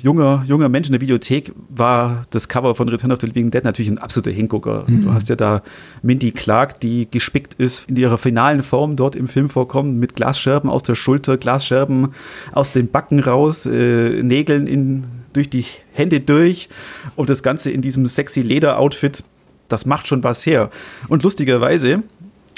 junger, 0.02 0.44
junger 0.46 0.68
Mensch 0.68 0.88
in 0.88 0.92
der 0.92 1.00
Videothek 1.00 1.52
war 1.68 2.22
das 2.30 2.48
Cover 2.48 2.74
von 2.74 2.88
Return 2.88 3.12
of 3.12 3.18
the 3.20 3.26
Living 3.26 3.50
Dead 3.50 3.64
natürlich 3.64 3.90
ein 3.90 3.98
absoluter 3.98 4.30
Hingucker. 4.30 4.84
Du 4.88 5.12
hast 5.12 5.28
ja 5.28 5.36
da 5.36 5.62
Mindy 6.02 6.30
Clark, 6.30 6.80
die 6.80 7.08
gespickt 7.10 7.54
ist, 7.54 7.88
in 7.88 7.96
ihrer 7.96 8.18
finalen 8.18 8.62
Form 8.62 8.96
dort 8.96 9.16
im 9.16 9.28
Film 9.28 9.48
vorkommen, 9.48 9.98
mit 9.98 10.14
Glasscherben 10.14 10.70
aus 10.70 10.82
der 10.82 10.94
Schulter, 10.94 11.36
Glasscherben 11.36 12.08
aus 12.52 12.72
den 12.72 12.90
Backen 12.90 13.20
raus, 13.20 13.66
äh, 13.66 14.22
Nägeln 14.22 14.66
in, 14.66 15.04
durch 15.32 15.50
die 15.50 15.64
Hände 15.92 16.20
durch 16.20 16.68
und 17.16 17.28
das 17.28 17.42
Ganze 17.42 17.70
in 17.70 17.82
diesem 17.82 18.06
sexy 18.06 18.40
Leder-Outfit. 18.40 19.24
Das 19.68 19.84
macht 19.84 20.06
schon 20.06 20.24
was 20.24 20.46
her. 20.46 20.70
Und 21.08 21.22
lustigerweise 21.24 22.02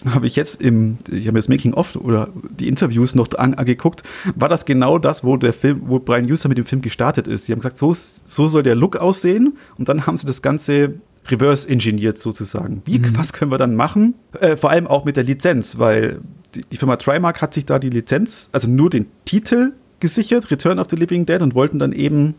habe 0.09 0.27
ich 0.27 0.37
jetzt 0.37 0.61
im, 0.63 0.99
ich 1.11 1.27
habe 1.27 1.33
mir 1.33 1.39
das 1.39 1.49
Making 1.49 1.75
of 1.75 1.97
oder 1.97 2.29
die 2.59 2.69
Interviews 2.69 3.15
noch 3.15 3.29
an, 3.37 3.55
angeguckt, 3.55 4.03
war 4.35 4.49
das 4.49 4.65
genau 4.65 4.99
das, 4.99 5.25
wo 5.25 5.37
der 5.37 5.53
Film, 5.53 5.83
wo 5.87 5.99
Brian 5.99 6.31
User 6.31 6.49
mit 6.49 6.59
dem 6.59 6.65
Film 6.65 6.83
gestartet 6.83 7.27
ist. 7.27 7.45
Sie 7.45 7.53
haben 7.53 7.61
gesagt, 7.61 7.79
so, 7.79 7.93
so 7.93 8.47
soll 8.47 8.63
der 8.63 8.75
Look 8.75 8.97
aussehen 8.97 9.57
und 9.79 9.89
dann 9.89 10.07
haben 10.07 10.17
sie 10.17 10.27
das 10.27 10.43
Ganze 10.43 10.95
reverse 11.29 11.69
engineert 11.69 12.19
sozusagen. 12.19 12.83
Wie, 12.87 13.01
was 13.17 13.33
können 13.33 13.51
wir 13.51 13.59
dann 13.59 13.75
machen? 13.75 14.15
Äh, 14.41 14.57
vor 14.57 14.71
allem 14.71 14.87
auch 14.87 15.05
mit 15.05 15.17
der 15.17 15.25
Lizenz, 15.25 15.79
weil 15.79 16.21
die, 16.55 16.63
die 16.63 16.77
Firma 16.77 16.97
Trimark 16.97 17.43
hat 17.43 17.55
sich 17.55 17.67
da 17.67 17.79
die 17.79 17.91
Lizenz, 17.91 18.49
also 18.53 18.71
nur 18.71 18.91
den 18.91 19.07
Titel 19.25 19.73
gesichert, 20.01 20.51
Return 20.51 20.79
of 20.79 20.89
the 20.91 20.97
Living 20.97 21.27
Dead 21.27 21.43
und 21.43 21.55
wollten 21.55 21.79
dann 21.79 21.93
eben 21.93 22.35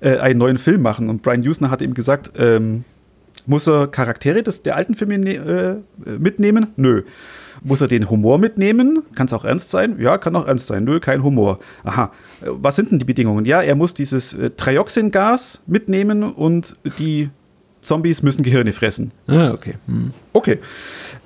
äh, 0.00 0.18
einen 0.18 0.38
neuen 0.38 0.58
Film 0.58 0.82
machen. 0.82 1.08
Und 1.08 1.22
Brian 1.22 1.46
Usner 1.46 1.70
hat 1.70 1.80
eben 1.80 1.94
gesagt, 1.94 2.32
ähm, 2.36 2.84
muss 3.46 3.66
er 3.68 3.86
Charaktere 3.86 4.42
des, 4.42 4.62
der 4.62 4.76
alten 4.76 4.94
Filme 4.94 5.18
ne, 5.18 5.34
äh, 6.06 6.10
mitnehmen? 6.18 6.68
Nö. 6.76 7.02
Muss 7.62 7.80
er 7.80 7.88
den 7.88 8.10
Humor 8.10 8.38
mitnehmen? 8.38 9.02
Kann 9.14 9.26
es 9.26 9.32
auch 9.32 9.44
ernst 9.44 9.70
sein? 9.70 9.96
Ja, 9.98 10.18
kann 10.18 10.36
auch 10.36 10.46
ernst 10.46 10.66
sein. 10.66 10.84
Nö, 10.84 11.00
kein 11.00 11.22
Humor. 11.22 11.58
Aha. 11.84 12.12
Äh, 12.42 12.46
Was 12.50 12.76
sind 12.76 12.90
denn 12.90 12.98
die 12.98 13.04
Bedingungen? 13.04 13.44
Ja, 13.44 13.62
er 13.62 13.74
muss 13.74 13.94
dieses 13.94 14.34
äh, 14.34 14.50
Trioxin-Gas 14.50 15.62
mitnehmen 15.66 16.22
und 16.22 16.76
die 16.98 17.30
Zombies 17.80 18.22
müssen 18.22 18.42
Gehirne 18.42 18.72
fressen. 18.72 19.12
Ah, 19.26 19.52
okay. 19.52 19.74
Hm. 19.86 20.12
Okay. 20.32 20.58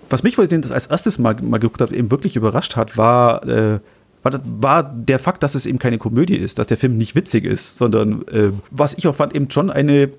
Was 0.08 0.22
mich 0.22 0.36
wohl 0.38 0.48
das 0.48 0.72
als 0.72 0.86
erstes 0.86 1.18
mal, 1.18 1.36
mal 1.40 1.58
geguckt 1.58 1.80
habe, 1.80 1.94
eben 1.96 2.10
wirklich 2.10 2.36
überrascht 2.36 2.76
hat, 2.76 2.96
war, 2.96 3.46
äh, 3.46 3.80
war 4.22 4.82
der 4.82 5.18
Fakt, 5.18 5.42
dass 5.42 5.54
es 5.54 5.66
eben 5.66 5.78
keine 5.78 5.98
Komödie 5.98 6.36
ist, 6.36 6.58
dass 6.58 6.66
der 6.66 6.76
Film 6.76 6.96
nicht 6.96 7.14
witzig 7.14 7.44
ist, 7.44 7.76
sondern 7.76 8.26
äh, 8.28 8.50
was 8.70 8.98
ich 8.98 9.06
auch 9.06 9.14
fand, 9.14 9.34
eben 9.34 9.50
schon 9.50 9.70
eine 9.70 10.10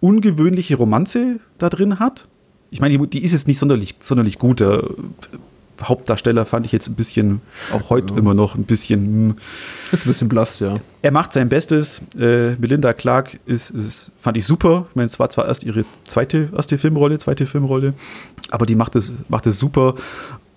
ungewöhnliche 0.00 0.76
Romanze 0.76 1.40
da 1.58 1.68
drin 1.70 1.98
hat. 1.98 2.28
Ich 2.70 2.80
meine, 2.80 2.98
die, 2.98 3.06
die 3.08 3.24
ist 3.24 3.32
jetzt 3.32 3.48
nicht 3.48 3.58
sonderlich, 3.58 3.94
sonderlich 4.00 4.38
gut. 4.38 4.60
Der 4.60 4.82
Hauptdarsteller 5.82 6.46
fand 6.46 6.64
ich 6.66 6.72
jetzt 6.72 6.88
ein 6.88 6.94
bisschen, 6.94 7.40
auch 7.72 7.90
heute 7.90 8.14
immer 8.14 8.32
noch 8.34 8.54
ein 8.54 8.64
bisschen. 8.64 9.00
hm, 9.30 9.34
Ist 9.92 10.06
ein 10.06 10.08
bisschen 10.08 10.28
blass, 10.28 10.58
ja. 10.60 10.76
er 11.02 11.12
macht 11.12 11.32
sein 11.32 11.48
Bestes. 11.48 12.00
Äh, 12.18 12.52
Melinda 12.56 12.92
Clark 12.92 13.38
ist, 13.46 13.70
ist, 13.70 14.10
fand 14.18 14.36
ich 14.36 14.46
super. 14.46 14.86
Ich 14.90 14.96
meine, 14.96 15.06
es 15.06 15.18
war 15.18 15.28
zwar 15.28 15.46
erst 15.46 15.64
ihre 15.64 15.84
zweite, 16.04 16.48
erste 16.56 16.78
Filmrolle, 16.78 17.18
zweite 17.18 17.44
Filmrolle, 17.46 17.94
aber 18.50 18.64
die 18.66 18.74
macht 18.74 18.96
es, 18.96 19.12
macht 19.28 19.46
es 19.46 19.58
super. 19.58 19.94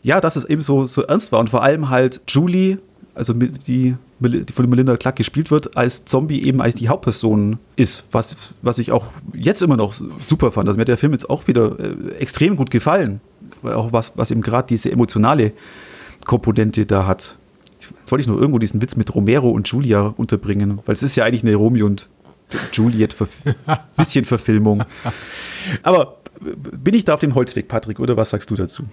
Ja, 0.01 0.21
dass 0.21 0.37
es 0.37 0.45
eben 0.45 0.61
so, 0.61 0.85
so 0.85 1.01
ernst 1.03 1.33
war 1.33 1.39
und 1.41 1.49
vor 1.49 1.63
allem 1.63 1.89
halt 1.89 2.21
Julie, 2.27 2.77
also 3.15 3.33
die, 3.33 3.95
die 4.19 4.53
von 4.53 4.69
Melinda 4.69 4.97
Clark 4.97 5.15
gespielt 5.15 5.51
wird, 5.51 5.75
als 5.75 6.05
Zombie 6.05 6.43
eben 6.43 6.61
als 6.61 6.75
die 6.75 6.89
Hauptperson 6.89 7.59
ist, 7.75 8.05
was, 8.11 8.53
was 8.61 8.79
ich 8.79 8.91
auch 8.91 9.11
jetzt 9.33 9.61
immer 9.61 9.77
noch 9.77 9.93
super 9.93 10.51
fand. 10.51 10.67
Also 10.67 10.77
mir 10.77 10.81
hat 10.81 10.87
der 10.89 10.97
Film 10.97 11.11
jetzt 11.11 11.29
auch 11.29 11.47
wieder 11.47 11.79
äh, 11.79 12.13
extrem 12.19 12.55
gut 12.55 12.71
gefallen, 12.71 13.21
weil 13.61 13.73
auch 13.73 13.91
was, 13.91 14.17
was 14.17 14.31
eben 14.31 14.41
gerade 14.41 14.67
diese 14.67 14.91
emotionale 14.91 15.53
Komponente 16.25 16.85
da 16.85 17.07
hat. 17.07 17.37
Jetzt 17.79 18.11
wollte 18.11 18.21
ich 18.21 18.27
nur 18.27 18.39
irgendwo 18.39 18.59
diesen 18.59 18.81
Witz 18.81 18.95
mit 18.95 19.13
Romero 19.13 19.49
und 19.49 19.67
Julia 19.67 20.13
unterbringen, 20.17 20.79
weil 20.85 20.95
es 20.95 21.03
ist 21.03 21.15
ja 21.15 21.25
eigentlich 21.25 21.43
eine 21.43 21.55
Romeo 21.55 21.85
und 21.85 22.09
Juliet 22.73 23.13
-Verf 23.13 23.29
bisschen 23.97 24.25
Verfilmung. 24.25 24.83
Aber 25.83 26.17
bin 26.39 26.93
ich 26.93 27.05
da 27.05 27.13
auf 27.13 27.19
dem 27.19 27.35
Holzweg, 27.35 27.67
Patrick, 27.67 27.99
oder 27.99 28.15
was 28.17 28.29
sagst 28.29 28.49
du 28.49 28.55
dazu? 28.55 28.83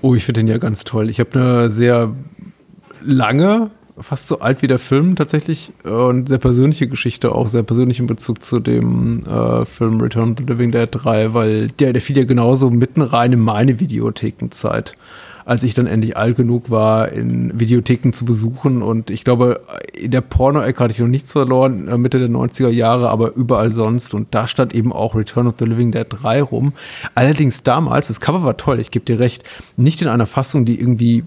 Oh, 0.00 0.14
ich 0.14 0.24
finde 0.24 0.40
den 0.40 0.48
ja 0.48 0.58
ganz 0.58 0.84
toll. 0.84 1.08
Ich 1.08 1.20
habe 1.20 1.38
eine 1.38 1.70
sehr 1.70 2.14
lange 3.02 3.70
fast 3.98 4.28
so 4.28 4.40
alt 4.40 4.62
wie 4.62 4.66
der 4.66 4.78
Film 4.78 5.14
tatsächlich 5.14 5.72
und 5.84 6.28
sehr 6.28 6.38
persönliche 6.38 6.88
Geschichte, 6.88 7.34
auch 7.34 7.46
sehr 7.48 7.62
persönlich 7.62 8.00
in 8.00 8.06
Bezug 8.06 8.42
zu 8.42 8.60
dem 8.60 9.24
äh, 9.26 9.64
Film 9.66 10.00
Return 10.00 10.32
of 10.32 10.36
the 10.38 10.44
Living 10.44 10.70
Dead 10.70 10.88
3, 10.90 11.34
weil 11.34 11.68
der, 11.68 11.92
der 11.92 12.00
fiel 12.00 12.16
ja 12.16 12.24
genauso 12.24 12.70
mitten 12.70 13.02
rein 13.02 13.32
in 13.32 13.40
meine 13.40 13.78
Videothekenzeit 13.78 14.96
als 15.50 15.64
ich 15.64 15.74
dann 15.74 15.88
endlich 15.88 16.16
alt 16.16 16.36
genug 16.36 16.70
war, 16.70 17.10
in 17.10 17.58
Videotheken 17.58 18.12
zu 18.12 18.24
besuchen. 18.24 18.82
Und 18.82 19.10
ich 19.10 19.24
glaube, 19.24 19.60
in 19.92 20.12
der 20.12 20.20
Porno-Ecke 20.20 20.84
hatte 20.84 20.92
ich 20.92 21.00
noch 21.00 21.08
nichts 21.08 21.32
verloren, 21.32 21.88
äh, 21.88 21.98
Mitte 21.98 22.20
der 22.20 22.28
90er 22.28 22.68
Jahre, 22.68 23.10
aber 23.10 23.34
überall 23.34 23.72
sonst. 23.72 24.14
Und 24.14 24.28
da 24.32 24.46
stand 24.46 24.74
eben 24.74 24.92
auch 24.92 25.16
Return 25.16 25.48
of 25.48 25.54
the 25.58 25.64
Living 25.64 25.90
Dead 25.90 26.06
3 26.08 26.42
rum. 26.42 26.72
Allerdings 27.16 27.64
damals, 27.64 28.06
das 28.06 28.20
Cover 28.20 28.44
war 28.44 28.58
toll, 28.58 28.78
ich 28.78 28.92
gebe 28.92 29.04
dir 29.04 29.18
recht, 29.18 29.42
nicht 29.76 30.00
in 30.02 30.06
einer 30.06 30.26
Fassung, 30.26 30.64
die 30.64 30.78
irgendwie 30.78 31.24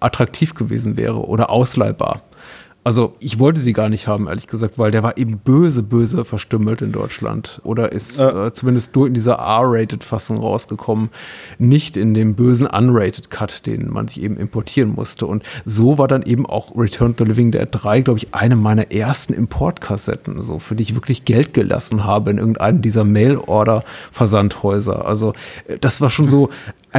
attraktiv 0.00 0.54
gewesen 0.54 0.96
wäre 0.96 1.26
oder 1.26 1.50
ausleihbar. 1.50 2.22
Also 2.88 3.16
ich 3.18 3.38
wollte 3.38 3.60
sie 3.60 3.74
gar 3.74 3.90
nicht 3.90 4.06
haben, 4.06 4.28
ehrlich 4.28 4.46
gesagt, 4.46 4.78
weil 4.78 4.90
der 4.90 5.02
war 5.02 5.18
eben 5.18 5.36
böse, 5.36 5.82
böse 5.82 6.24
verstümmelt 6.24 6.80
in 6.80 6.90
Deutschland. 6.90 7.60
Oder 7.64 7.92
ist 7.92 8.18
äh. 8.18 8.46
Äh, 8.46 8.52
zumindest 8.54 8.96
nur 8.96 9.06
in 9.06 9.12
dieser 9.12 9.34
R-Rated-Fassung 9.34 10.38
rausgekommen, 10.38 11.10
nicht 11.58 11.98
in 11.98 12.14
dem 12.14 12.34
bösen 12.34 12.66
Unrated-Cut, 12.66 13.66
den 13.66 13.90
man 13.90 14.08
sich 14.08 14.22
eben 14.22 14.38
importieren 14.38 14.94
musste. 14.94 15.26
Und 15.26 15.42
so 15.66 15.98
war 15.98 16.08
dann 16.08 16.22
eben 16.22 16.46
auch 16.46 16.74
Return 16.74 17.14
to 17.14 17.24
Living 17.24 17.50
Dead 17.50 17.68
3, 17.70 18.00
glaube 18.00 18.20
ich, 18.20 18.32
eine 18.32 18.56
meiner 18.56 18.90
ersten 18.90 19.34
Importkassetten, 19.34 20.40
so, 20.40 20.58
für 20.58 20.74
die 20.74 20.84
ich 20.84 20.94
wirklich 20.94 21.26
Geld 21.26 21.52
gelassen 21.52 22.04
habe 22.04 22.30
in 22.30 22.38
irgendeinem 22.38 22.80
dieser 22.80 23.04
Mail-Order-Versandhäuser. 23.04 25.04
Also 25.04 25.34
äh, 25.66 25.76
das 25.78 26.00
war 26.00 26.08
schon 26.08 26.30
so 26.30 26.48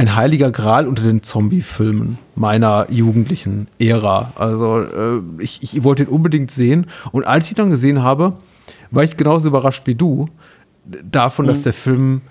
ein 0.00 0.16
heiliger 0.16 0.50
Gral 0.50 0.88
unter 0.88 1.02
den 1.02 1.22
Zombie-Filmen 1.22 2.16
meiner 2.34 2.86
jugendlichen 2.90 3.68
Ära. 3.78 4.32
Also 4.34 4.80
äh, 4.80 5.20
ich, 5.38 5.62
ich 5.62 5.84
wollte 5.84 6.04
ihn 6.04 6.08
unbedingt 6.08 6.50
sehen. 6.50 6.86
Und 7.12 7.24
als 7.24 7.44
ich 7.44 7.52
ihn 7.52 7.56
dann 7.56 7.70
gesehen 7.70 8.02
habe, 8.02 8.32
war 8.90 9.04
ich 9.04 9.18
genauso 9.18 9.48
überrascht 9.48 9.86
wie 9.86 9.94
du 9.94 10.28
davon, 11.04 11.44
mhm. 11.44 11.50
dass 11.50 11.64
der 11.64 11.74
Film 11.74 12.22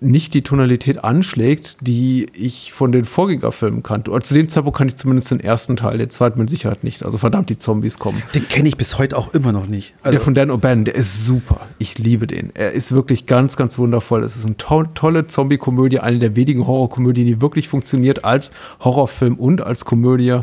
nicht 0.00 0.34
die 0.34 0.42
Tonalität 0.42 1.02
anschlägt, 1.02 1.76
die 1.80 2.26
ich 2.32 2.72
von 2.72 2.92
den 2.92 3.04
Vorgängerfilmen 3.04 3.82
kannte. 3.82 4.12
Oder 4.12 4.22
zu 4.22 4.34
dem 4.34 4.48
Zeitpunkt 4.48 4.78
kann 4.78 4.88
ich 4.88 4.96
zumindest 4.96 5.30
den 5.30 5.40
ersten 5.40 5.76
Teil, 5.76 5.98
den 5.98 6.10
zweiten 6.10 6.38
mit 6.38 6.48
Sicherheit 6.48 6.84
nicht. 6.84 7.04
Also 7.04 7.18
verdammt, 7.18 7.50
die 7.50 7.58
Zombies 7.58 7.98
kommen. 7.98 8.22
Den 8.34 8.48
kenne 8.48 8.68
ich 8.68 8.76
bis 8.76 8.98
heute 8.98 9.16
auch 9.16 9.34
immer 9.34 9.50
noch 9.50 9.66
nicht. 9.66 9.94
Also 10.02 10.12
der 10.12 10.20
von 10.20 10.34
Dan 10.34 10.50
O'Bannon, 10.50 10.84
der 10.84 10.94
ist 10.94 11.24
super. 11.24 11.66
Ich 11.78 11.98
liebe 11.98 12.28
den. 12.28 12.50
Er 12.54 12.72
ist 12.72 12.92
wirklich 12.92 13.26
ganz, 13.26 13.56
ganz 13.56 13.78
wundervoll. 13.78 14.22
Es 14.22 14.36
ist 14.36 14.46
eine 14.46 14.56
to 14.56 14.84
tolle 14.94 15.26
Zombie-Komödie, 15.26 15.98
eine 15.98 16.20
der 16.20 16.36
wenigen 16.36 16.66
Horrorkomödien, 16.66 17.26
die 17.26 17.40
wirklich 17.40 17.68
funktioniert 17.68 18.24
als 18.24 18.52
Horrorfilm 18.80 19.34
und 19.34 19.62
als 19.62 19.84
Komödie 19.84 20.40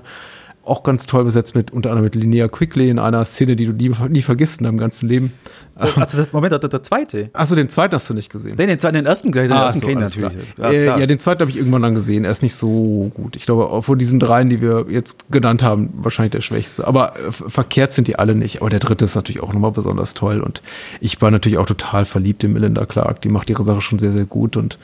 auch 0.65 0.83
ganz 0.83 1.05
toll 1.05 1.23
besetzt 1.23 1.55
mit 1.55 1.71
unter 1.71 1.91
anderem 1.91 2.05
mit 2.05 2.15
Linnea 2.15 2.47
Quickly 2.47 2.89
in 2.89 2.99
einer 2.99 3.23
Szene, 3.25 3.55
die 3.55 3.65
du 3.65 3.73
nie, 3.73 3.91
nie 4.09 4.21
vergisst 4.21 4.59
in 4.59 4.65
deinem 4.65 4.77
ganzen 4.77 5.07
Leben. 5.07 5.33
Also 5.75 6.17
das, 6.17 6.31
Moment, 6.31 6.51
der, 6.53 6.59
der 6.59 6.83
zweite. 6.83 7.29
Achso, 7.33 7.53
den 7.53 7.67
zweiten 7.67 7.95
hast 7.95 8.09
du 8.09 8.13
nicht 8.13 8.31
gesehen. 8.31 8.55
Den, 8.55 8.67
den, 8.69 8.79
zweiten, 8.79 8.95
den 8.95 9.05
ersten, 9.05 9.31
den 9.31 9.51
ah, 9.51 9.65
ersten 9.65 9.81
so, 9.81 9.89
natürlich. 9.89 10.33
Ja, 10.57 10.71
äh, 10.71 10.85
ja, 10.85 11.05
den 11.05 11.19
zweiten 11.19 11.41
habe 11.41 11.51
ich 11.51 11.57
irgendwann 11.57 11.81
dann 11.81 11.95
gesehen. 11.95 12.23
Er 12.23 12.31
ist 12.31 12.43
nicht 12.43 12.55
so 12.55 13.11
gut. 13.13 13.35
Ich 13.35 13.45
glaube, 13.45 13.81
von 13.81 13.99
diesen 13.99 14.19
dreien, 14.19 14.49
die 14.49 14.61
wir 14.61 14.85
jetzt 14.89 15.29
genannt 15.29 15.63
haben, 15.63 15.89
wahrscheinlich 15.95 16.31
der 16.31 16.41
schwächste. 16.41 16.87
Aber 16.87 17.15
äh, 17.17 17.31
verkehrt 17.31 17.91
sind 17.91 18.07
die 18.07 18.17
alle 18.17 18.35
nicht. 18.35 18.61
Aber 18.61 18.69
der 18.69 18.79
dritte 18.79 19.05
ist 19.05 19.15
natürlich 19.15 19.43
auch 19.43 19.53
nochmal 19.53 19.71
besonders 19.71 20.13
toll. 20.13 20.39
Und 20.39 20.61
ich 21.01 21.21
war 21.21 21.29
natürlich 21.29 21.57
auch 21.57 21.65
total 21.65 22.05
verliebt 22.05 22.43
in 22.45 22.53
Melinda 22.53 22.85
Clark. 22.85 23.21
Die 23.21 23.29
macht 23.29 23.49
ihre 23.49 23.63
Sache 23.63 23.81
schon 23.81 23.99
sehr, 23.99 24.11
sehr 24.11 24.25
gut. 24.25 24.55
Und 24.55 24.77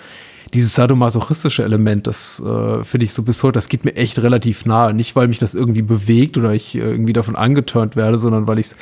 dieses 0.53 0.75
sadomasochistische 0.75 1.63
Element, 1.63 2.07
das 2.07 2.39
äh, 2.39 2.83
finde 2.83 3.05
ich 3.05 3.13
so 3.13 3.23
bis 3.23 3.41
heute, 3.43 3.53
das 3.53 3.69
geht 3.69 3.85
mir 3.85 3.95
echt 3.95 4.21
relativ 4.21 4.65
nahe. 4.65 4.93
Nicht, 4.93 5.15
weil 5.15 5.27
mich 5.27 5.39
das 5.39 5.55
irgendwie 5.55 5.81
bewegt 5.81 6.37
oder 6.37 6.53
ich 6.53 6.75
äh, 6.75 6.79
irgendwie 6.79 7.13
davon 7.13 7.35
angeturnt 7.35 7.95
werde, 7.95 8.17
sondern 8.17 8.47
weil 8.47 8.59
ich 8.59 8.67
es 8.67 8.75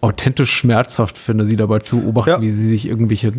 authentisch 0.00 0.52
schmerzhaft 0.52 1.16
finde, 1.16 1.46
sie 1.46 1.56
dabei 1.56 1.78
zu 1.78 2.00
beobachten, 2.00 2.30
ja. 2.30 2.40
wie 2.40 2.50
sie 2.50 2.68
sich 2.68 2.86
irgendwelche 2.86 3.32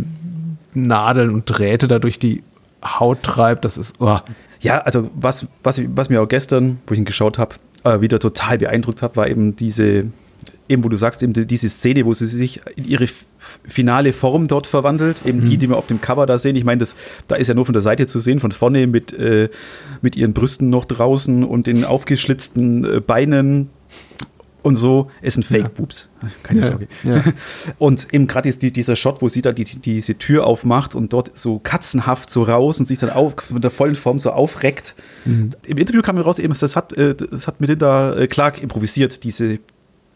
Nadeln 0.74 1.32
und 1.32 1.46
Drähte 1.46 1.88
da 1.88 2.00
durch 2.00 2.20
die 2.20 2.44
Haut 2.84 3.24
treibt. 3.24 3.66
Das 3.66 3.78
ist. 3.78 3.96
Oh. 4.00 4.20
Ja, 4.60 4.80
also 4.80 5.10
was, 5.16 5.48
was, 5.64 5.82
was 5.96 6.10
mir 6.10 6.22
auch 6.22 6.28
gestern, 6.28 6.80
wo 6.88 6.94
ich 6.94 7.00
ihn 7.00 7.06
geschaut 7.06 7.38
habe, 7.38 7.56
äh, 7.84 8.02
wieder 8.02 8.20
total 8.20 8.58
beeindruckt 8.58 9.02
hat, 9.02 9.18
war 9.18 9.28
eben 9.28 9.56
diese 9.56 10.06
eben 10.70 10.84
wo 10.84 10.90
du 10.90 10.98
sagst, 10.98 11.24
eben 11.24 11.34
diese 11.34 11.70
Szene, 11.70 12.06
wo 12.06 12.14
sie 12.14 12.28
sich 12.28 12.62
in 12.76 12.86
ihre 12.86 13.06
finale 13.68 14.14
Form 14.14 14.48
dort 14.48 14.68
verwandelt, 14.68 15.26
eben 15.26 15.40
mhm. 15.40 15.46
die, 15.46 15.58
die 15.58 15.70
wir 15.70 15.78
auf 15.78 15.88
dem 15.88 16.02
Cover 16.02 16.26
da 16.26 16.38
sehen. 16.38 16.56
Ich 16.56 16.64
meine, 16.64 16.80
das, 16.80 16.96
da 17.28 17.36
ist 17.36 17.48
ja 17.48 17.54
nur 17.54 17.66
von 17.66 17.74
der 17.74 17.82
Seite 17.82 18.08
zu 18.08 18.20
sehen, 18.20 18.40
von 18.40 18.52
vorne 18.52 18.88
mit, 18.88 19.14
äh, 19.14 19.50
mit 20.02 20.16
ihren 20.16 20.34
Brüsten 20.34 20.70
noch 20.70 20.86
draußen 20.86 21.44
und 21.44 21.68
den 21.68 21.86
aufgeschlitzten 21.86 22.84
äh, 22.84 23.00
Beinen 23.00 23.70
und 24.68 24.76
so. 24.76 25.10
Es 25.22 25.36
sind 25.36 25.46
Fake-Boobs, 25.46 26.10
keine 26.44 26.60
ja, 26.60 26.66
Sorge. 26.66 26.88
Ja. 27.04 27.24
Und 27.78 28.14
eben 28.14 28.28
gerade 28.28 28.50
die, 28.52 28.74
dieser 28.74 28.96
Shot, 28.96 29.22
wo 29.22 29.30
sie 29.30 29.42
da 29.42 29.52
die, 29.54 29.64
die, 29.64 29.80
diese 29.80 30.16
Tür 30.18 30.46
aufmacht 30.46 30.94
und 30.94 31.14
dort 31.14 31.38
so 31.38 31.60
katzenhaft 31.60 32.30
so 32.30 32.44
raus 32.44 32.80
und 32.80 32.86
sich 32.88 32.98
dann 32.98 33.10
auf, 33.10 33.36
von 33.38 33.62
der 33.62 33.72
vollen 33.72 33.96
Form 33.96 34.20
so 34.20 34.32
aufreckt. 34.32 34.96
Mhm. 35.26 35.52
Im 35.66 35.78
Interview 35.78 36.02
kam 36.02 36.16
mir 36.16 36.24
raus, 36.24 36.40
eben, 36.40 36.54
das 36.60 36.76
hat, 36.76 36.94
äh, 36.94 37.16
das 37.16 37.48
hat 37.48 37.62
Melinda 37.62 38.16
äh, 38.16 38.28
Clark 38.28 38.62
improvisiert, 38.62 39.24
diese, 39.24 39.60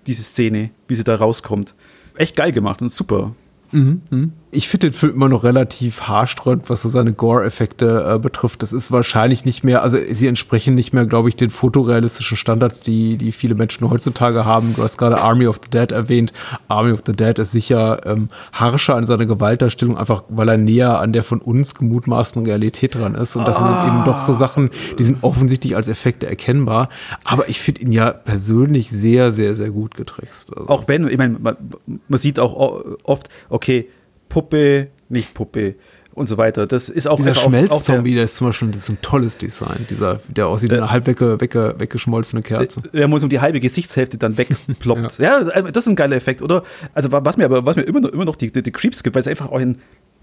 diese 0.07 0.23
Szene, 0.23 0.71
wie 0.87 0.95
sie 0.95 1.03
da 1.03 1.15
rauskommt. 1.15 1.75
Echt 2.15 2.35
geil 2.35 2.51
gemacht 2.51 2.81
und 2.81 2.89
super. 2.89 3.35
Mhm, 3.71 4.01
mhm 4.09 4.33
ich 4.53 4.67
finde 4.67 4.89
den 4.89 4.93
Film 4.93 5.13
immer 5.13 5.29
noch 5.29 5.43
relativ 5.43 6.01
haarsträubend, 6.01 6.69
was 6.69 6.81
so 6.81 6.89
seine 6.89 7.13
Gore-Effekte 7.13 8.15
äh, 8.15 8.19
betrifft. 8.19 8.61
Das 8.61 8.73
ist 8.73 8.91
wahrscheinlich 8.91 9.45
nicht 9.45 9.63
mehr, 9.63 9.81
also 9.81 9.97
sie 10.09 10.27
entsprechen 10.27 10.75
nicht 10.75 10.93
mehr, 10.93 11.05
glaube 11.05 11.29
ich, 11.29 11.37
den 11.37 11.49
fotorealistischen 11.49 12.35
Standards, 12.35 12.81
die, 12.81 13.15
die 13.15 13.31
viele 13.31 13.55
Menschen 13.55 13.89
heutzutage 13.89 14.43
haben. 14.43 14.73
Du 14.75 14.83
hast 14.83 14.97
gerade 14.97 15.21
Army 15.21 15.47
of 15.47 15.61
the 15.63 15.69
Dead 15.69 15.91
erwähnt. 15.91 16.33
Army 16.67 16.91
of 16.91 17.03
the 17.05 17.13
Dead 17.13 17.39
ist 17.39 17.53
sicher 17.53 18.05
ähm, 18.05 18.29
harscher 18.51 18.95
an 18.95 19.05
seiner 19.05 19.25
Gewaltdarstellung, 19.25 19.97
einfach 19.97 20.23
weil 20.27 20.49
er 20.49 20.57
näher 20.57 20.99
an 20.99 21.13
der 21.13 21.23
von 21.23 21.39
uns 21.39 21.73
gemutmaßten 21.73 22.45
Realität 22.45 22.95
dran 22.95 23.15
ist. 23.15 23.37
Und 23.37 23.47
das 23.47 23.57
ah. 23.57 23.85
sind 23.85 23.93
eben 23.93 24.05
doch 24.05 24.19
so 24.19 24.33
Sachen, 24.33 24.69
die 24.99 25.03
sind 25.03 25.23
offensichtlich 25.23 25.77
als 25.77 25.87
Effekte 25.87 26.27
erkennbar. 26.27 26.89
Aber 27.23 27.47
ich 27.47 27.61
finde 27.61 27.81
ihn 27.81 27.93
ja 27.93 28.11
persönlich 28.11 28.89
sehr, 28.91 29.31
sehr, 29.31 29.55
sehr 29.55 29.69
gut 29.69 29.95
getrickst. 29.95 30.57
Also. 30.57 30.67
Auch 30.67 30.89
wenn, 30.89 31.07
ich 31.07 31.17
meine, 31.17 31.37
man, 31.39 31.55
man 32.09 32.17
sieht 32.17 32.37
auch 32.37 32.83
oft, 33.03 33.29
okay, 33.49 33.87
Puppe, 34.31 34.87
nicht 35.09 35.33
Puppe 35.33 35.75
und 36.13 36.27
so 36.27 36.37
weiter. 36.37 36.65
Das 36.67 36.87
ist 36.87 37.07
auch 37.07 37.17
dieser 37.17 37.33
Schmelzzombie, 37.33 38.15
der 38.15 38.23
ist 38.23 38.37
zum 38.37 38.47
Beispiel 38.47 38.69
das 38.69 38.83
ist 38.83 38.89
ein 38.89 39.01
tolles 39.01 39.37
Design. 39.37 39.85
Dieser, 39.89 40.21
der 40.29 40.47
aussieht 40.47 40.71
wie 40.71 40.75
äh, 40.75 40.77
eine 40.77 40.89
halb 40.89 41.05
wegge, 41.05 41.39
wegge, 41.41 41.75
weggeschmolzene 41.77 42.41
Kerze. 42.41 42.81
Der 42.93 43.09
muss 43.09 43.23
um 43.23 43.29
die 43.29 43.41
halbe 43.41 43.59
Gesichtshälfte 43.59 44.17
dann 44.17 44.37
wegploppt. 44.37 45.17
ja. 45.19 45.41
ja. 45.41 45.47
Also, 45.49 45.71
das 45.71 45.85
ist 45.85 45.89
ein 45.89 45.95
geiler 45.97 46.15
Effekt, 46.15 46.41
oder? 46.41 46.63
Also 46.93 47.11
was 47.11 47.35
mir 47.35 47.45
aber 47.45 47.65
was 47.65 47.75
mir 47.75 47.83
immer 47.83 47.99
noch, 47.99 48.09
immer 48.09 48.25
noch 48.25 48.37
die, 48.37 48.51
die, 48.51 48.63
die 48.63 48.71
Creeps 48.71 49.03
gibt, 49.03 49.15
weil 49.15 49.21
es 49.21 49.27
einfach 49.27 49.49
auch 49.49 49.59
ein 49.59 49.81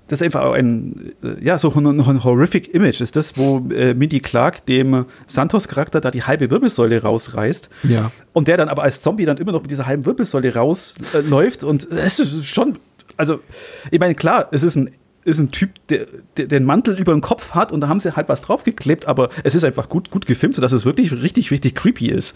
das 0.09 0.23
ist 0.23 0.25
einfach 0.25 0.41
auch 0.41 0.55
ein, 0.55 1.13
äh, 1.23 1.45
ja, 1.45 1.59
so 1.59 1.71
ein, 1.71 1.87
ein 1.87 2.25
horrific 2.25 2.75
Image 2.75 3.03
ist 3.03 3.15
das, 3.15 3.37
wo 3.37 3.69
äh, 3.71 3.93
Mindy 3.93 4.21
Clark 4.21 4.65
dem 4.65 5.05
Santos-Charakter 5.27 6.01
da 6.01 6.11
die 6.11 6.23
halbe 6.23 6.51
Wirbelsäule 6.51 7.03
rausreißt. 7.03 7.69
Ja. 7.85 8.11
Und 8.33 8.49
der 8.49 8.57
dann 8.57 8.71
aber 8.71 8.85
als 8.85 9.03
Zombie 9.03 9.27
dann 9.27 9.37
immer 9.37 9.53
noch 9.53 9.61
mit 9.61 9.71
dieser 9.71 9.87
halben 9.87 10.07
Wirbelsäule 10.07 10.55
rausläuft. 10.55 11.63
Äh, 11.63 11.67
und 11.67 11.93
es 11.93 12.19
ist 12.19 12.47
schon 12.47 12.79
also, 13.19 13.41
ich 13.91 14.01
meine, 14.01 14.15
klar, 14.15 14.49
es 14.53 14.63
ist 14.63 14.77
ein, 14.77 14.91
ist 15.25 15.39
ein 15.39 15.51
Typ, 15.51 15.71
der, 15.89 16.07
der 16.37 16.47
den 16.47 16.65
Mantel 16.65 16.99
über 16.99 17.13
dem 17.13 17.21
Kopf 17.21 17.51
hat 17.51 17.71
und 17.73 17.83
da 17.83 17.89
haben 17.89 18.01
sie 18.01 18.17
halt 18.17 18.29
was 18.31 18.41
draufgeklebt, 18.41 19.07
aber 19.07 19.29
es 19.45 19.55
ist 19.55 19.65
einfach 19.65 19.89
gut, 19.89 20.11
gut 20.11 20.25
gefilmt, 20.25 20.55
sodass 20.55 20.73
es 20.73 20.87
wirklich 20.87 21.13
richtig, 21.13 21.51
richtig 21.51 21.75
creepy 21.75 22.09
ist. 22.09 22.35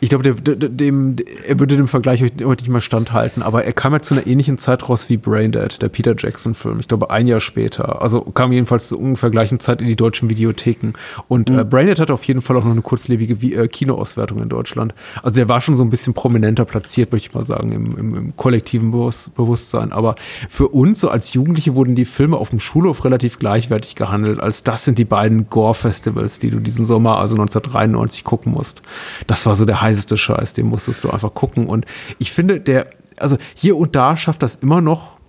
Ich 0.00 0.08
glaube, 0.08 0.34
dem, 0.34 1.16
er 1.46 1.58
würde 1.58 1.76
dem 1.76 1.88
Vergleich 1.88 2.22
heute 2.22 2.64
nicht 2.64 2.68
mal 2.68 2.80
standhalten, 2.80 3.42
aber 3.42 3.64
er 3.64 3.72
kam 3.72 3.92
ja 3.92 4.00
zu 4.00 4.14
einer 4.14 4.26
ähnlichen 4.26 4.56
Zeit 4.56 4.88
raus 4.88 5.10
wie 5.10 5.18
Braindead, 5.18 5.82
der 5.82 5.90
Peter 5.90 6.14
Jackson-Film. 6.16 6.80
Ich 6.80 6.88
glaube, 6.88 7.10
ein 7.10 7.26
Jahr 7.26 7.40
später. 7.40 8.00
Also 8.00 8.22
kam 8.22 8.50
jedenfalls 8.50 8.88
zu 8.88 8.98
ungefähr 8.98 9.28
gleichen 9.28 9.60
Zeit 9.60 9.82
in 9.82 9.86
die 9.86 9.96
deutschen 9.96 10.30
Videotheken. 10.30 10.92
Und 11.28 11.50
mhm. 11.50 11.58
äh, 11.58 11.64
Braindead 11.64 12.00
hatte 12.00 12.14
auf 12.14 12.24
jeden 12.24 12.40
Fall 12.40 12.56
auch 12.56 12.64
noch 12.64 12.72
eine 12.72 12.80
kurzlebige 12.80 13.34
äh, 13.54 13.68
Kinoauswertung 13.68 14.42
in 14.42 14.48
Deutschland. 14.48 14.94
Also 15.22 15.38
er 15.38 15.48
war 15.48 15.60
schon 15.60 15.76
so 15.76 15.84
ein 15.84 15.90
bisschen 15.90 16.14
prominenter 16.14 16.64
platziert, 16.64 17.12
möchte 17.12 17.28
ich 17.28 17.34
mal 17.34 17.44
sagen, 17.44 17.72
im, 17.72 17.96
im, 17.96 18.14
im 18.14 18.36
kollektiven 18.36 18.90
Bewusst 18.90 19.34
Bewusstsein. 19.34 19.92
Aber 19.92 20.14
für 20.48 20.68
uns, 20.68 21.00
so 21.00 21.10
als 21.10 21.34
Jugendliche, 21.34 21.74
wurden 21.74 21.94
die 21.94 22.06
Filme 22.06 22.38
auf 22.38 22.50
dem 22.50 22.60
Schulhof 22.60 23.04
relativ 23.04 23.38
gleichwertig 23.38 23.96
gehandelt, 23.96 24.40
als 24.40 24.62
das 24.62 24.84
sind 24.84 24.98
die 24.98 25.04
beiden 25.04 25.50
Gore-Festivals, 25.50 26.38
die 26.38 26.50
du 26.50 26.58
diesen 26.58 26.84
Sommer, 26.86 27.18
also 27.18 27.34
1993, 27.34 28.24
gucken 28.24 28.52
musst. 28.52 28.82
Das 29.26 29.44
war 29.44 29.56
so 29.56 29.64
der 29.64 29.82
heißeste 29.90 30.16
Scheiß, 30.16 30.52
den 30.54 30.68
musstest 30.68 31.04
du 31.04 31.10
einfach 31.10 31.34
gucken. 31.34 31.66
Und 31.66 31.86
ich 32.18 32.32
finde, 32.32 32.60
der, 32.60 32.86
also 33.16 33.36
hier 33.54 33.76
und 33.76 33.96
da 33.96 34.16
schafft 34.16 34.42
das 34.42 34.56
immer 34.56 34.80
noch 34.80 35.20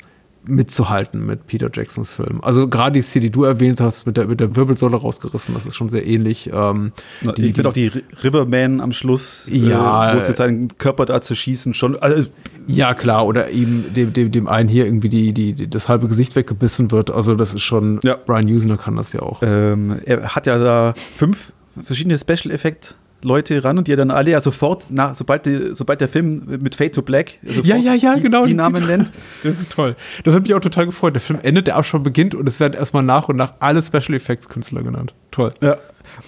mitzuhalten 0.43 1.25
mit 1.25 1.45
Peter 1.45 1.69
Jacksons 1.71 2.11
Film. 2.13 2.39
Also 2.41 2.67
gerade 2.67 2.93
die 2.93 3.01
Szene, 3.01 3.27
die 3.27 3.31
du 3.31 3.43
erwähnt 3.43 3.79
hast, 3.79 4.05
mit 4.05 4.17
der, 4.17 4.25
mit 4.25 4.39
der 4.39 4.55
Wirbelsäule 4.55 4.97
rausgerissen, 4.97 5.53
das 5.53 5.65
ist 5.65 5.75
schon 5.75 5.89
sehr 5.89 6.05
ähnlich. 6.05 6.49
Ähm, 6.51 6.93
die, 7.37 7.47
ich 7.47 7.53
finde 7.53 7.69
auch 7.69 7.73
die 7.73 7.91
Riverman 8.23 8.81
am 8.81 8.91
Schluss, 8.91 9.47
ja, 9.51 10.11
äh, 10.11 10.15
wo 10.15 10.19
sie 10.19 10.33
seinen 10.33 10.75
Körper 10.77 11.05
da 11.05 11.21
zu 11.21 11.35
schießen, 11.35 11.73
schon. 11.73 11.95
Also, 11.95 12.29
ja, 12.65 12.93
klar, 12.93 13.27
oder 13.27 13.51
eben 13.51 13.93
dem, 13.93 14.13
dem, 14.13 14.31
dem 14.31 14.47
einen 14.47 14.67
hier 14.67 14.85
irgendwie 14.85 15.09
die, 15.09 15.33
die, 15.33 15.53
die, 15.53 15.69
das 15.69 15.89
halbe 15.89 16.07
Gesicht 16.07 16.35
weggebissen 16.35 16.91
wird. 16.91 17.11
Also 17.11 17.35
das 17.35 17.53
ist 17.53 17.63
schon, 17.63 17.99
ja. 18.03 18.17
Brian 18.25 18.47
Usner 18.47 18.77
kann 18.77 18.95
das 18.95 19.13
ja 19.13 19.21
auch. 19.21 19.41
Ähm, 19.43 19.99
er 20.05 20.35
hat 20.35 20.47
ja 20.47 20.57
da 20.57 20.93
fünf 21.15 21.53
verschiedene 21.83 22.17
Special-Effekt 22.17 22.97
Leute 23.23 23.63
ran 23.63 23.77
und 23.77 23.87
die 23.87 23.95
dann 23.95 24.11
alle 24.11 24.31
ja 24.31 24.39
sofort, 24.39 24.91
nach, 24.91 25.13
sobald, 25.15 25.45
die, 25.45 25.69
sobald 25.73 26.01
der 26.01 26.07
Film 26.07 26.43
mit 26.61 26.75
Fade 26.75 26.91
to 26.91 27.01
Black 27.01 27.37
sofort 27.43 27.65
Ja, 27.67 27.75
ja, 27.77 27.93
ja, 27.93 28.15
die, 28.15 28.21
genau. 28.21 28.45
die 28.45 28.53
Namen 28.53 28.85
nennt. 28.87 29.11
Das 29.43 29.59
ist 29.59 29.71
toll. 29.71 29.95
Das 30.23 30.33
hat 30.35 30.43
mich 30.43 30.53
auch 30.53 30.59
total 30.59 30.85
gefreut. 30.85 31.13
Der 31.13 31.21
Film 31.21 31.39
endet, 31.43 31.67
der 31.67 31.77
auch 31.77 31.83
schon 31.83 32.03
beginnt 32.03 32.33
und 32.35 32.47
es 32.47 32.59
werden 32.59 32.73
erstmal 32.73 33.03
nach 33.03 33.29
und 33.29 33.35
nach 33.35 33.53
alle 33.59 33.81
Special 33.81 34.13
Effects 34.15 34.49
Künstler 34.49 34.83
genannt. 34.83 35.13
Toll. 35.31 35.51
Ja. 35.61 35.77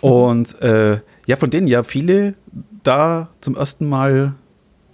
Und 0.01 0.61
äh, 0.61 0.99
ja, 1.25 1.35
von 1.35 1.49
denen 1.49 1.67
ja 1.67 1.83
viele 1.83 2.35
da 2.83 3.29
zum 3.41 3.55
ersten 3.55 3.87
Mal 3.87 4.33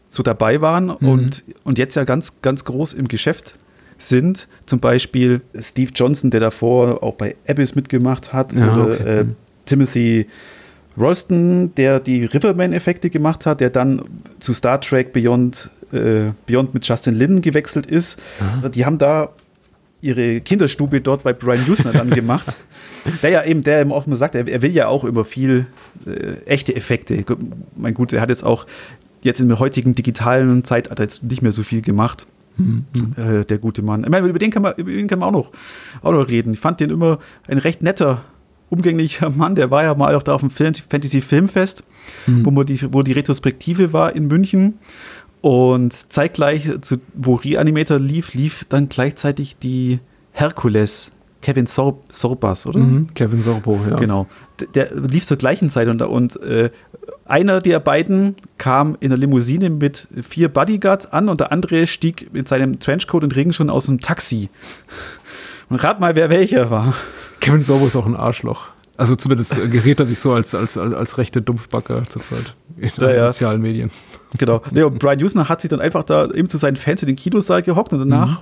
so 0.07 0.23
dabei 0.23 0.61
waren 0.61 0.85
Mhm. 0.99 1.07
und, 1.09 1.43
und 1.63 1.77
jetzt 1.77 1.95
ja 1.95 2.03
ganz, 2.03 2.41
ganz 2.41 2.65
groß 2.65 2.93
im 2.93 3.07
Geschäft 3.07 3.55
sind. 3.97 4.47
Zum 4.65 4.79
Beispiel 4.79 5.41
Steve 5.59 5.91
Johnson, 5.93 6.31
der 6.31 6.39
davor 6.39 7.03
auch 7.03 7.15
bei 7.15 7.35
Abyss 7.47 7.75
mitgemacht 7.75 8.31
hat, 8.33 8.53
Ja, 8.53 8.71
oder 8.73 8.83
okay. 8.93 9.19
äh, 9.19 9.23
Mhm. 9.25 9.35
Timothy 9.65 10.25
Rolston, 10.97 11.73
der 11.75 11.99
die 11.99 12.25
Riverman-Effekte 12.25 13.09
gemacht 13.09 13.45
hat, 13.45 13.61
der 13.61 13.69
dann 13.69 14.01
zu 14.39 14.53
Star 14.53 14.81
Trek 14.81 15.13
Beyond, 15.13 15.69
äh, 15.91 16.31
Beyond 16.45 16.73
mit 16.73 16.85
Justin 16.85 17.15
Lin 17.15 17.41
gewechselt 17.41 17.85
ist. 17.85 18.19
Die 18.73 18.85
haben 18.85 18.97
da 18.97 19.29
ihre 20.01 20.41
Kinderstube 20.41 21.01
dort 21.01 21.23
bei 21.23 21.33
Brian 21.33 21.69
Usner 21.69 21.91
dann 21.91 22.09
gemacht. 22.09 22.55
Der 23.21 23.29
ja 23.29 23.45
eben, 23.45 23.63
der 23.63 23.79
eben 23.79 23.93
auch 23.93 24.05
immer 24.05 24.17
sagt, 24.17 24.35
er, 24.35 24.45
er 24.45 24.61
will 24.61 24.73
ja 24.73 24.89
auch 24.89 25.05
immer 25.05 25.23
viel 25.23 25.67
äh, 26.05 26.33
echte 26.45 26.75
Effekte. 26.75 27.23
Mein 27.77 27.93
Gut, 27.93 28.11
er 28.11 28.19
hat 28.19 28.27
jetzt 28.27 28.43
auch 28.43 28.65
jetzt 29.23 29.39
in 29.39 29.47
der 29.47 29.59
heutigen 29.59 29.95
digitalen 29.95 30.65
Zeit 30.65 30.89
hat 30.89 30.99
er 30.99 31.03
jetzt 31.03 31.23
nicht 31.23 31.41
mehr 31.41 31.53
so 31.53 31.63
viel 31.63 31.81
gemacht. 31.81 32.27
Äh, 33.15 33.45
der 33.45 33.57
gute 33.57 33.81
Mann. 33.81 34.03
Ich 34.03 34.09
meine, 34.09 34.27
über 34.27 34.37
den 34.37 34.51
kann 34.51 34.61
man, 34.61 34.73
über 34.75 34.91
den 34.91 35.07
kann 35.07 35.19
man 35.19 35.29
auch 35.29 35.33
noch, 35.33 35.51
auch 36.01 36.11
noch 36.11 36.27
reden. 36.27 36.53
Ich 36.53 36.59
fand 36.59 36.81
den 36.81 36.89
immer 36.89 37.19
ein 37.47 37.57
recht 37.57 37.81
netter, 37.81 38.21
umgänglicher 38.69 39.29
Mann. 39.29 39.55
Der 39.55 39.71
war 39.71 39.83
ja 39.83 39.93
mal 39.95 40.15
auch 40.15 40.23
da 40.23 40.33
auf 40.33 40.41
dem 40.41 40.49
Fantasy 40.49 41.21
Filmfest, 41.21 41.83
wo, 42.27 42.51
man 42.51 42.65
die, 42.65 42.81
wo 42.93 43.01
die 43.03 43.13
Retrospektive 43.13 43.93
war 43.93 44.15
in 44.15 44.27
München. 44.27 44.79
Und 45.41 45.93
zeitgleich, 45.93 46.69
zu, 46.81 46.97
wo 47.13 47.35
Reanimator 47.35 47.97
lief, 47.97 48.33
lief 48.33 48.65
dann 48.67 48.89
gleichzeitig 48.89 49.57
die 49.57 49.99
Herkules, 50.33 51.11
Kevin 51.41 51.65
Sor 51.65 51.99
Sorbas, 52.09 52.65
oder? 52.67 52.79
Mhm. 52.79 53.13
Kevin 53.13 53.39
Sorbo, 53.39 53.79
ja. 53.89 53.95
Genau. 53.95 54.27
D- 54.59 54.67
Der 54.75 54.93
lief 54.93 55.25
zur 55.25 55.37
gleichen 55.37 55.69
Zeit 55.69 55.87
und, 55.87 56.01
und 56.01 56.35
äh, 56.41 56.69
einer 57.23 57.61
der 57.61 57.79
beiden 57.79 58.35
kam 58.57 58.97
in 58.99 59.09
der 59.11 59.17
Limousine 59.17 59.69
mit 59.69 60.09
vier 60.21 60.49
Bodyguards 60.49 61.05
an 61.13 61.29
und 61.29 61.39
der 61.39 61.53
andere 61.53 61.87
stieg 61.87 62.33
mit 62.33 62.49
seinem 62.49 62.79
Trenchcoat 62.79 63.23
und 63.23 63.33
Regenschirm 63.35 63.69
aus 63.69 63.85
dem 63.85 64.01
Taxi. 64.01 64.49
Und 65.69 65.77
rat 65.77 66.01
mal, 66.01 66.15
wer 66.17 66.29
welcher 66.29 66.69
war. 66.69 66.93
Kevin 67.39 67.63
Sorbo 67.63 67.87
ist 67.87 67.95
auch 67.95 68.05
ein 68.05 68.15
Arschloch. 68.15 68.69
Also 68.97 69.15
zumindest 69.15 69.57
äh, 69.57 69.67
gerät 69.67 69.99
er 70.01 70.05
sich 70.05 70.19
so 70.19 70.33
als, 70.33 70.53
als, 70.53 70.77
als, 70.77 71.17
rechte 71.17 71.41
Dumpfbacke 71.41 72.03
zurzeit 72.09 72.53
in 72.75 72.89
den 72.89 73.03
Ja, 73.03 73.11
ja. 73.11 73.31
sozialen 73.31 73.61
Medien. 73.61 73.91
Genau. 74.37 74.61
Nee, 74.71 74.83
und 74.83 74.99
Brian 74.99 75.23
Usner 75.23 75.47
hat 75.47 75.61
sich 75.61 75.69
dann 75.69 75.79
einfach 75.79 76.03
da 76.03 76.29
eben 76.31 76.49
zu 76.49 76.57
seinen 76.57 76.75
Fans 76.75 77.01
in 77.01 77.07
den 77.07 77.15
Kinosaal 77.15 77.61
gehockt 77.61 77.93
und 77.93 77.99
danach, 77.99 78.41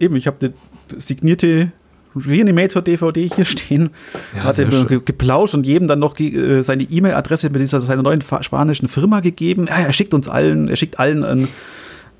eben, 0.00 0.16
ich 0.16 0.26
habe 0.26 0.38
eine 0.40 1.00
signierte 1.00 1.70
Reanimator-DVD 2.16 3.28
hier 3.34 3.44
stehen, 3.44 3.90
Ja, 4.34 4.44
hat 4.44 4.58
er 4.58 4.66
ge 4.66 5.00
geplauscht 5.04 5.54
und 5.54 5.66
jedem 5.66 5.88
dann 5.88 6.00
noch 6.00 6.18
äh, 6.18 6.62
seine 6.62 6.82
E-Mail-Adresse 6.82 7.50
mit 7.50 7.60
dieser 7.60 7.80
seiner 7.80 8.02
neuen 8.02 8.22
spanischen 8.22 8.88
Firma 8.88 9.20
gegeben. 9.20 9.66
Ja, 9.68 9.76
er 9.76 9.92
schickt 9.92 10.14
uns 10.14 10.28
allen, 10.28 10.68
er 10.68 10.76
schickt 10.76 10.98
allen 10.98 11.24
ein, 11.24 11.48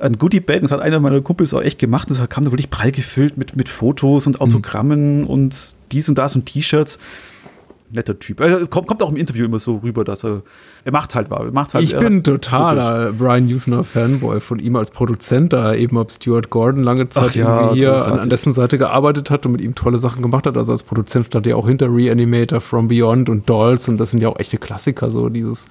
ein 0.03 0.19
Goodie-Bag. 0.19 0.57
Und 0.57 0.63
Das 0.65 0.73
hat 0.73 0.81
einer 0.81 1.01
meiner 1.01 1.21
Kumpels 1.21 1.55
auch 1.55 1.63
echt 1.63 1.79
gemacht. 1.79 2.11
Das 2.11 2.21
kam 2.29 2.45
da 2.45 2.51
wirklich 2.53 2.71
prall 2.71 2.93
gefüllt 2.93 3.37
mit, 3.37 3.57
mit 3.57 3.69
Fotos 3.69 4.27
Mhm. 4.27 4.33
und 4.35 4.41
Autogrammen 4.41 5.25
und 5.25 5.73
dies 5.93 6.09
und 6.09 6.19
das 6.19 6.35
und 6.37 6.47
T-Shirts. 6.47 6.99
Netter 7.91 8.19
Typ. 8.19 8.41
Er 8.41 8.67
kommt, 8.67 8.87
kommt 8.89 9.03
auch 9.03 9.11
im 9.11 9.17
Interview 9.17 9.45
immer 9.45 9.59
so 9.59 9.77
rüber, 9.77 10.03
dass 10.05 10.25
er, 10.25 10.43
er 10.85 10.93
macht 10.93 11.15
halt 11.15 11.31
was. 11.31 11.41
Er 11.41 11.53
macht 11.53 11.75
halt, 11.75 11.85
Ich 11.85 11.97
bin 11.97 12.25
totaler 12.25 13.13
Brian 13.13 13.47
Usner 13.47 13.85
Fanboy 13.85 14.41
von 14.41 14.59
ihm 14.59 14.77
als 14.77 14.91
Produzent, 14.91 15.53
da 15.53 15.73
er 15.73 15.79
eben 15.79 15.97
ab 15.97 16.11
Stuart 16.11 16.51
Gordon 16.51 16.83
lange 16.83 17.09
Zeit 17.09 17.35
ja, 17.35 17.73
hier 17.73 17.95
an, 18.07 18.21
an 18.21 18.29
dessen 18.29 18.53
Seite 18.53 18.79
gearbeitet 18.79 19.31
hat 19.31 19.47
und 19.47 19.53
mit 19.53 19.61
ihm 19.61 19.75
tolle 19.75 19.99
Sachen 19.99 20.23
gemacht 20.23 20.47
hat. 20.47 20.57
Also 20.57 20.73
als 20.73 20.83
Produzent 20.83 21.27
stand 21.27 21.47
er 21.47 21.57
auch 21.57 21.69
hinter 21.69 21.87
Reanimator, 21.87 22.61
From 22.61 22.89
Beyond 22.89 23.29
und 23.29 23.49
Dolls 23.49 23.89
und 23.89 23.99
das 23.99 24.11
sind 24.11 24.23
ja 24.23 24.29
auch 24.29 24.39
echte 24.39 24.59
Klassiker, 24.59 25.11
so 25.11 25.29
dieses 25.29 25.69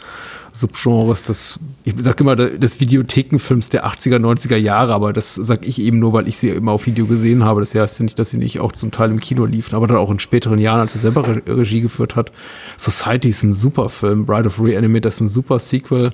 Subgenres 0.53 1.23
des, 1.23 1.59
ich 1.83 1.93
sag 1.99 2.19
immer, 2.19 2.35
des 2.35 2.79
Videothekenfilms 2.79 3.69
der 3.69 3.85
80er, 3.85 4.17
90er 4.17 4.57
Jahre, 4.57 4.93
aber 4.93 5.13
das 5.13 5.35
sag 5.35 5.65
ich 5.65 5.81
eben 5.81 5.99
nur, 5.99 6.13
weil 6.13 6.27
ich 6.27 6.37
sie 6.37 6.49
immer 6.49 6.73
auf 6.73 6.85
Video 6.85 7.05
gesehen 7.05 7.43
habe. 7.43 7.61
Das 7.61 7.73
heißt 7.73 7.99
ja 7.99 8.03
nicht, 8.03 8.19
dass 8.19 8.31
sie 8.31 8.37
nicht 8.37 8.59
auch 8.59 8.73
zum 8.73 8.91
Teil 8.91 9.11
im 9.11 9.19
Kino 9.19 9.45
liefen, 9.45 9.75
aber 9.75 9.87
dann 9.87 9.97
auch 9.97 10.11
in 10.11 10.19
späteren 10.19 10.59
Jahren, 10.59 10.81
als 10.81 10.93
er 10.93 10.99
selber 10.99 11.27
Re 11.27 11.41
Regie 11.47 11.81
geführt 11.81 12.15
hat. 12.15 12.31
Society 12.77 13.29
ist 13.29 13.43
ein 13.43 13.53
super 13.53 13.89
Film, 13.89 14.25
Bride 14.25 14.47
of 14.47 14.61
Reanimator 14.61 15.00
ist 15.09 15.21
ein 15.21 15.27
super 15.27 15.59
Sequel. 15.59 16.11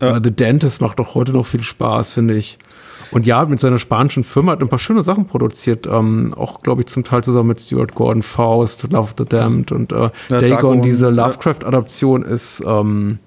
Ja. 0.00 0.16
Äh, 0.16 0.20
The 0.22 0.30
Dentist 0.30 0.80
macht 0.80 1.00
auch 1.00 1.14
heute 1.14 1.32
noch 1.32 1.46
viel 1.46 1.62
Spaß, 1.62 2.12
finde 2.12 2.34
ich. 2.36 2.58
Und 3.10 3.26
ja, 3.26 3.44
mit 3.44 3.60
seiner 3.60 3.78
spanischen 3.78 4.24
Firma 4.24 4.52
hat 4.52 4.60
er 4.60 4.66
ein 4.66 4.70
paar 4.70 4.78
schöne 4.78 5.02
Sachen 5.02 5.26
produziert. 5.26 5.86
Ähm, 5.86 6.32
auch, 6.34 6.62
glaube 6.62 6.80
ich, 6.80 6.86
zum 6.86 7.04
Teil 7.04 7.22
zusammen 7.22 7.48
mit 7.48 7.60
Stuart 7.60 7.94
Gordon, 7.94 8.22
Faust, 8.22 8.90
Love 8.90 9.12
the 9.18 9.24
Damned 9.24 9.70
und 9.70 9.92
äh, 9.92 10.10
Ja, 10.28 10.38
Dagon, 10.38 10.82
diese. 10.82 11.10
Lovecraft-Adaption 11.10 12.22
ist, 12.22 12.62
ähm, 12.66 13.18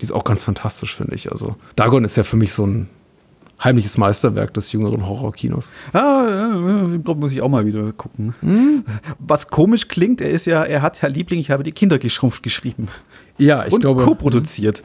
die 0.00 0.04
ist 0.04 0.12
auch 0.12 0.24
ganz 0.24 0.44
fantastisch, 0.44 0.94
finde 0.94 1.16
ich. 1.16 1.32
Also 1.32 1.56
Dagon 1.76 2.04
ist 2.04 2.16
ja 2.16 2.22
für 2.22 2.36
mich 2.36 2.52
so 2.52 2.66
ein 2.66 2.88
heimliches 3.62 3.96
Meisterwerk 3.98 4.52
des 4.54 4.72
jüngeren 4.72 5.06
Horrorkinos. 5.06 5.72
Ah, 5.92 6.24
ja, 6.28 6.88
ich 6.94 7.04
glaub, 7.04 7.18
muss 7.18 7.32
ich 7.32 7.40
auch 7.42 7.48
mal 7.48 7.64
wieder 7.66 7.92
gucken. 7.92 8.34
Hm? 8.40 8.84
Was 9.18 9.48
komisch 9.48 9.88
klingt, 9.88 10.20
er 10.20 10.30
ist 10.30 10.46
ja, 10.46 10.62
er 10.64 10.82
hat 10.82 11.02
Herr 11.02 11.10
Liebling, 11.10 11.40
ich 11.40 11.50
habe 11.50 11.62
die 11.62 11.72
Kinder 11.72 11.98
geschrumpft 11.98 12.42
geschrieben 12.42 12.88
Ja, 13.38 13.64
ich 13.66 13.72
und 13.72 13.80
glaube, 13.80 14.02
co-produziert. 14.04 14.82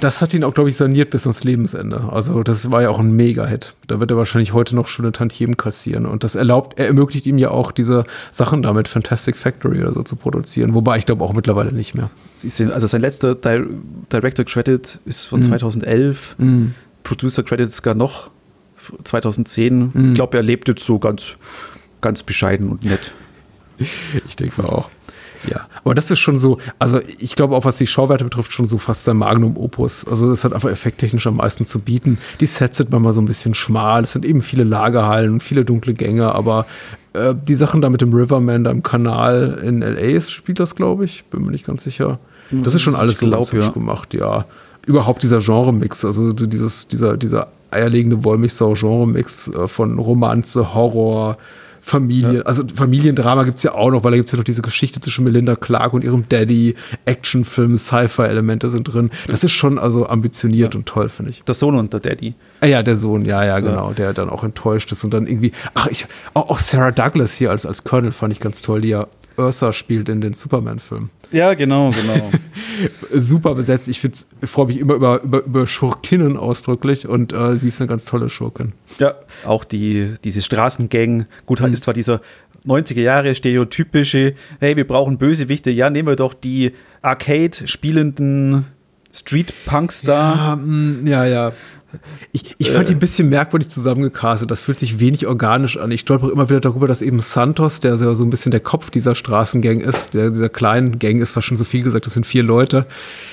das 0.00 0.20
hat 0.22 0.32
ihn 0.34 0.42
auch, 0.42 0.54
glaube 0.54 0.70
ich, 0.70 0.76
saniert 0.76 1.10
bis 1.10 1.26
ans 1.26 1.44
Lebensende. 1.44 2.04
Also 2.10 2.42
das 2.42 2.70
war 2.70 2.80
ja 2.82 2.88
auch 2.88 2.98
ein 2.98 3.12
Mega-Hit. 3.12 3.74
Da 3.88 4.00
wird 4.00 4.10
er 4.10 4.16
wahrscheinlich 4.16 4.52
heute 4.52 4.74
noch 4.74 4.88
schöne 4.88 5.12
Tantiemen 5.12 5.56
kassieren. 5.56 6.06
Und 6.06 6.24
das 6.24 6.34
erlaubt, 6.34 6.78
er 6.78 6.86
ermöglicht 6.86 7.26
ihm 7.26 7.36
ja 7.38 7.50
auch 7.50 7.72
diese 7.72 8.04
Sachen 8.30 8.62
damit 8.62 8.88
Fantastic 8.88 9.36
Factory 9.36 9.80
oder 9.82 9.92
so 9.92 10.02
zu 10.02 10.16
produzieren. 10.16 10.74
Wobei 10.74 10.98
ich 10.98 11.06
glaube 11.06 11.22
auch 11.22 11.34
mittlerweile 11.34 11.72
nicht 11.72 11.94
mehr. 11.94 12.10
Also 12.72 12.86
sein 12.86 13.00
letzter 13.02 13.34
Di 13.36 13.64
Director 14.12 14.44
Credit 14.44 14.98
ist 15.04 15.26
von 15.26 15.40
Mhm. 15.40 15.44
2011. 15.44 16.36
Producer 17.02 17.42
Credit 17.42 17.70
sogar 17.70 17.94
noch 17.94 18.30
2010. 19.04 19.92
Mhm. 19.92 20.04
Ich 20.06 20.14
glaube, 20.14 20.36
er 20.36 20.42
lebt 20.42 20.68
jetzt 20.68 20.84
so 20.84 20.98
ganz, 20.98 21.36
ganz 22.00 22.22
bescheiden 22.22 22.68
und 22.68 22.84
nett. 22.84 23.12
Ich 24.28 24.36
denke 24.36 24.62
mal 24.62 24.68
auch. 24.68 24.90
Ja, 25.50 25.66
aber 25.82 25.94
das 25.94 26.10
ist 26.10 26.20
schon 26.20 26.38
so, 26.38 26.58
also 26.78 27.00
ich 27.18 27.34
glaube 27.34 27.56
auch, 27.56 27.64
was 27.64 27.76
die 27.76 27.86
Schauwerte 27.86 28.22
betrifft, 28.22 28.52
schon 28.52 28.66
so 28.66 28.78
fast 28.78 29.04
sein 29.04 29.16
Magnum 29.16 29.56
Opus. 29.56 30.06
Also 30.06 30.30
das 30.30 30.44
hat 30.44 30.52
einfach 30.52 30.70
effekttechnisch 30.70 31.26
am 31.26 31.36
meisten 31.36 31.66
zu 31.66 31.80
bieten. 31.80 32.18
Die 32.38 32.46
Sets 32.46 32.76
sind 32.76 32.90
manchmal 32.90 33.12
so 33.12 33.20
ein 33.20 33.24
bisschen 33.24 33.54
schmal, 33.54 34.04
es 34.04 34.12
sind 34.12 34.24
eben 34.24 34.42
viele 34.42 34.62
Lagerhallen 34.62 35.32
und 35.32 35.42
viele 35.42 35.64
dunkle 35.64 35.94
Gänge, 35.94 36.32
aber 36.32 36.66
äh, 37.12 37.34
die 37.34 37.56
Sachen 37.56 37.80
da 37.80 37.90
mit 37.90 38.00
dem 38.00 38.12
Riverman 38.12 38.62
da 38.62 38.70
im 38.70 38.84
Kanal 38.84 39.60
in 39.64 39.82
L.A. 39.82 40.20
spielt 40.20 40.60
das, 40.60 40.76
glaube 40.76 41.04
ich, 41.04 41.24
bin 41.24 41.42
mir 41.42 41.50
nicht 41.50 41.66
ganz 41.66 41.82
sicher. 41.82 42.20
Das 42.52 42.74
ist 42.74 42.82
schon 42.82 42.94
alles 42.94 43.14
Ich 43.14 43.18
so 43.18 43.26
glaub, 43.26 43.52
ja. 43.52 43.68
gemacht, 43.70 44.14
ja. 44.14 44.44
Überhaupt 44.86 45.22
dieser 45.22 45.40
Genre-Mix, 45.40 46.04
also 46.04 46.28
so 46.36 46.46
dieses, 46.46 46.88
dieser, 46.88 47.16
dieser 47.16 47.48
eierlegende 47.70 48.24
Wollmilchsau-Genre-Mix 48.24 49.48
äh, 49.48 49.68
von 49.68 49.98
Romanze, 49.98 50.74
Horror, 50.74 51.36
Familie, 51.84 52.46
also 52.46 52.62
Familiendrama 52.72 53.42
gibt's 53.42 53.64
ja 53.64 53.74
auch 53.74 53.90
noch, 53.90 54.04
weil 54.04 54.12
da 54.12 54.16
gibt's 54.16 54.30
ja 54.30 54.38
noch 54.38 54.44
diese 54.44 54.62
Geschichte 54.62 55.00
zwischen 55.00 55.24
Melinda 55.24 55.56
Clark 55.56 55.92
und 55.92 56.04
ihrem 56.04 56.28
Daddy, 56.28 56.76
Actionfilm, 57.06 57.76
Sci-Fi-Elemente 57.76 58.70
sind 58.70 58.84
drin. 58.84 59.10
Das 59.26 59.42
ist 59.42 59.50
schon 59.50 59.80
also 59.80 60.06
ambitioniert 60.06 60.76
und 60.76 60.86
toll, 60.86 61.08
finde 61.08 61.32
ich. 61.32 61.42
Der 61.42 61.56
Sohn 61.56 61.74
und 61.74 61.92
der 61.92 61.98
Daddy. 61.98 62.34
Ah 62.60 62.66
ja, 62.66 62.84
der 62.84 62.96
Sohn, 62.96 63.24
ja, 63.24 63.44
ja, 63.44 63.58
genau, 63.58 63.92
der 63.92 64.12
dann 64.12 64.30
auch 64.30 64.44
enttäuscht 64.44 64.92
ist 64.92 65.02
und 65.02 65.12
dann 65.12 65.26
irgendwie, 65.26 65.50
ach, 65.74 65.88
ich, 65.88 66.06
auch, 66.34 66.50
auch 66.50 66.58
Sarah 66.60 66.92
Douglas 66.92 67.34
hier 67.34 67.50
als, 67.50 67.66
als 67.66 67.82
Colonel 67.82 68.12
fand 68.12 68.32
ich 68.32 68.38
ganz 68.38 68.62
toll, 68.62 68.82
die 68.82 68.90
ja 68.90 69.06
Ursa 69.36 69.72
spielt 69.72 70.08
in 70.08 70.20
den 70.20 70.34
Superman-Filmen. 70.34 71.10
Ja, 71.30 71.54
genau, 71.54 71.90
genau. 71.90 72.30
Super 73.12 73.54
besetzt. 73.54 73.88
Ich, 73.88 74.00
freue 74.44 74.66
mich 74.66 74.78
immer 74.78 74.94
über, 74.94 75.22
über, 75.22 75.42
über 75.44 75.66
Schurkinnen 75.66 76.36
ausdrücklich 76.36 77.08
und 77.08 77.32
äh, 77.32 77.56
sie 77.56 77.68
ist 77.68 77.80
eine 77.80 77.88
ganz 77.88 78.04
tolle 78.04 78.28
Schurkin. 78.28 78.72
ja, 78.98 79.14
auch 79.46 79.64
die, 79.64 80.14
diese 80.24 80.42
Straßengang. 80.42 81.26
Gut, 81.46 81.60
Mhm. 81.60 81.72
ist 81.72 81.84
zwar 81.84 81.94
dieser 81.94 82.20
90er 82.66 83.00
Jahre 83.00 83.34
stereotypische, 83.34 84.34
hey, 84.60 84.76
wir 84.76 84.86
brauchen 84.86 85.18
Bösewichte. 85.18 85.70
Ja, 85.70 85.90
nehmen 85.90 86.08
wir 86.08 86.16
doch 86.16 86.34
die 86.34 86.72
Arcade 87.00 87.66
spielenden 87.66 88.66
Street 89.12 89.52
Punks 89.66 90.02
da. 90.02 90.34
Ja, 90.34 90.56
mm, 90.56 91.06
ja, 91.06 91.24
ja. 91.26 91.52
Ich, 92.32 92.54
ich 92.58 92.70
fand 92.70 92.88
die 92.88 92.94
ein 92.94 92.98
bisschen 92.98 93.28
merkwürdig 93.28 93.68
zusammengecastet. 93.68 94.50
Das 94.50 94.60
fühlt 94.60 94.78
sich 94.78 95.00
wenig 95.00 95.26
organisch 95.26 95.76
an. 95.76 95.90
Ich 95.90 96.00
stolper 96.00 96.30
immer 96.30 96.48
wieder 96.48 96.60
darüber, 96.60 96.88
dass 96.88 97.02
eben 97.02 97.20
Santos, 97.20 97.80
der 97.80 97.96
so 97.96 98.22
ein 98.22 98.30
bisschen 98.30 98.50
der 98.50 98.60
Kopf 98.60 98.90
dieser 98.90 99.14
Straßengang 99.14 99.80
ist, 99.80 100.14
der 100.14 100.30
dieser 100.30 100.48
kleinen 100.48 100.98
Gang 100.98 101.20
ist 101.20 101.30
fast 101.30 101.46
schon 101.48 101.56
so 101.56 101.64
viel 101.64 101.82
gesagt, 101.82 102.06
das 102.06 102.14
sind 102.14 102.26
vier 102.26 102.42
Leute, 102.42 102.86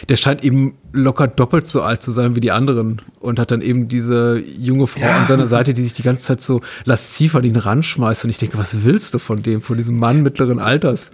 der 0.08 0.16
scheint 0.16 0.44
eben 0.44 0.76
locker 0.92 1.28
doppelt 1.28 1.68
so 1.68 1.82
alt 1.82 2.02
zu 2.02 2.12
sein 2.12 2.36
wie 2.36 2.40
die 2.40 2.52
anderen 2.52 3.02
und 3.20 3.40
hat 3.40 3.52
dann 3.52 3.62
eben 3.62 3.88
diese 3.88 4.40
junge 4.40 4.88
Frau 4.88 5.02
ja. 5.02 5.20
an 5.20 5.28
seiner 5.28 5.48
Seite, 5.48 5.74
die 5.74 5.84
sich 5.84 5.94
die 5.94 6.04
ganze 6.04 6.24
Zeit 6.24 6.42
so 6.42 6.62
lasziv 6.86 7.36
an 7.36 7.44
ihn 7.44 7.56
ranschmeißt. 7.56 8.24
Und 8.24 8.32
ich 8.32 8.38
denke, 8.38 8.58
was 8.58 8.84
willst 8.84 9.14
du 9.14 9.20
von 9.20 9.44
dem, 9.44 9.62
von 9.62 9.78
diesem 9.78 10.00
Mann 10.00 10.24
mittleren 10.24 10.60
Alters? 10.60 11.12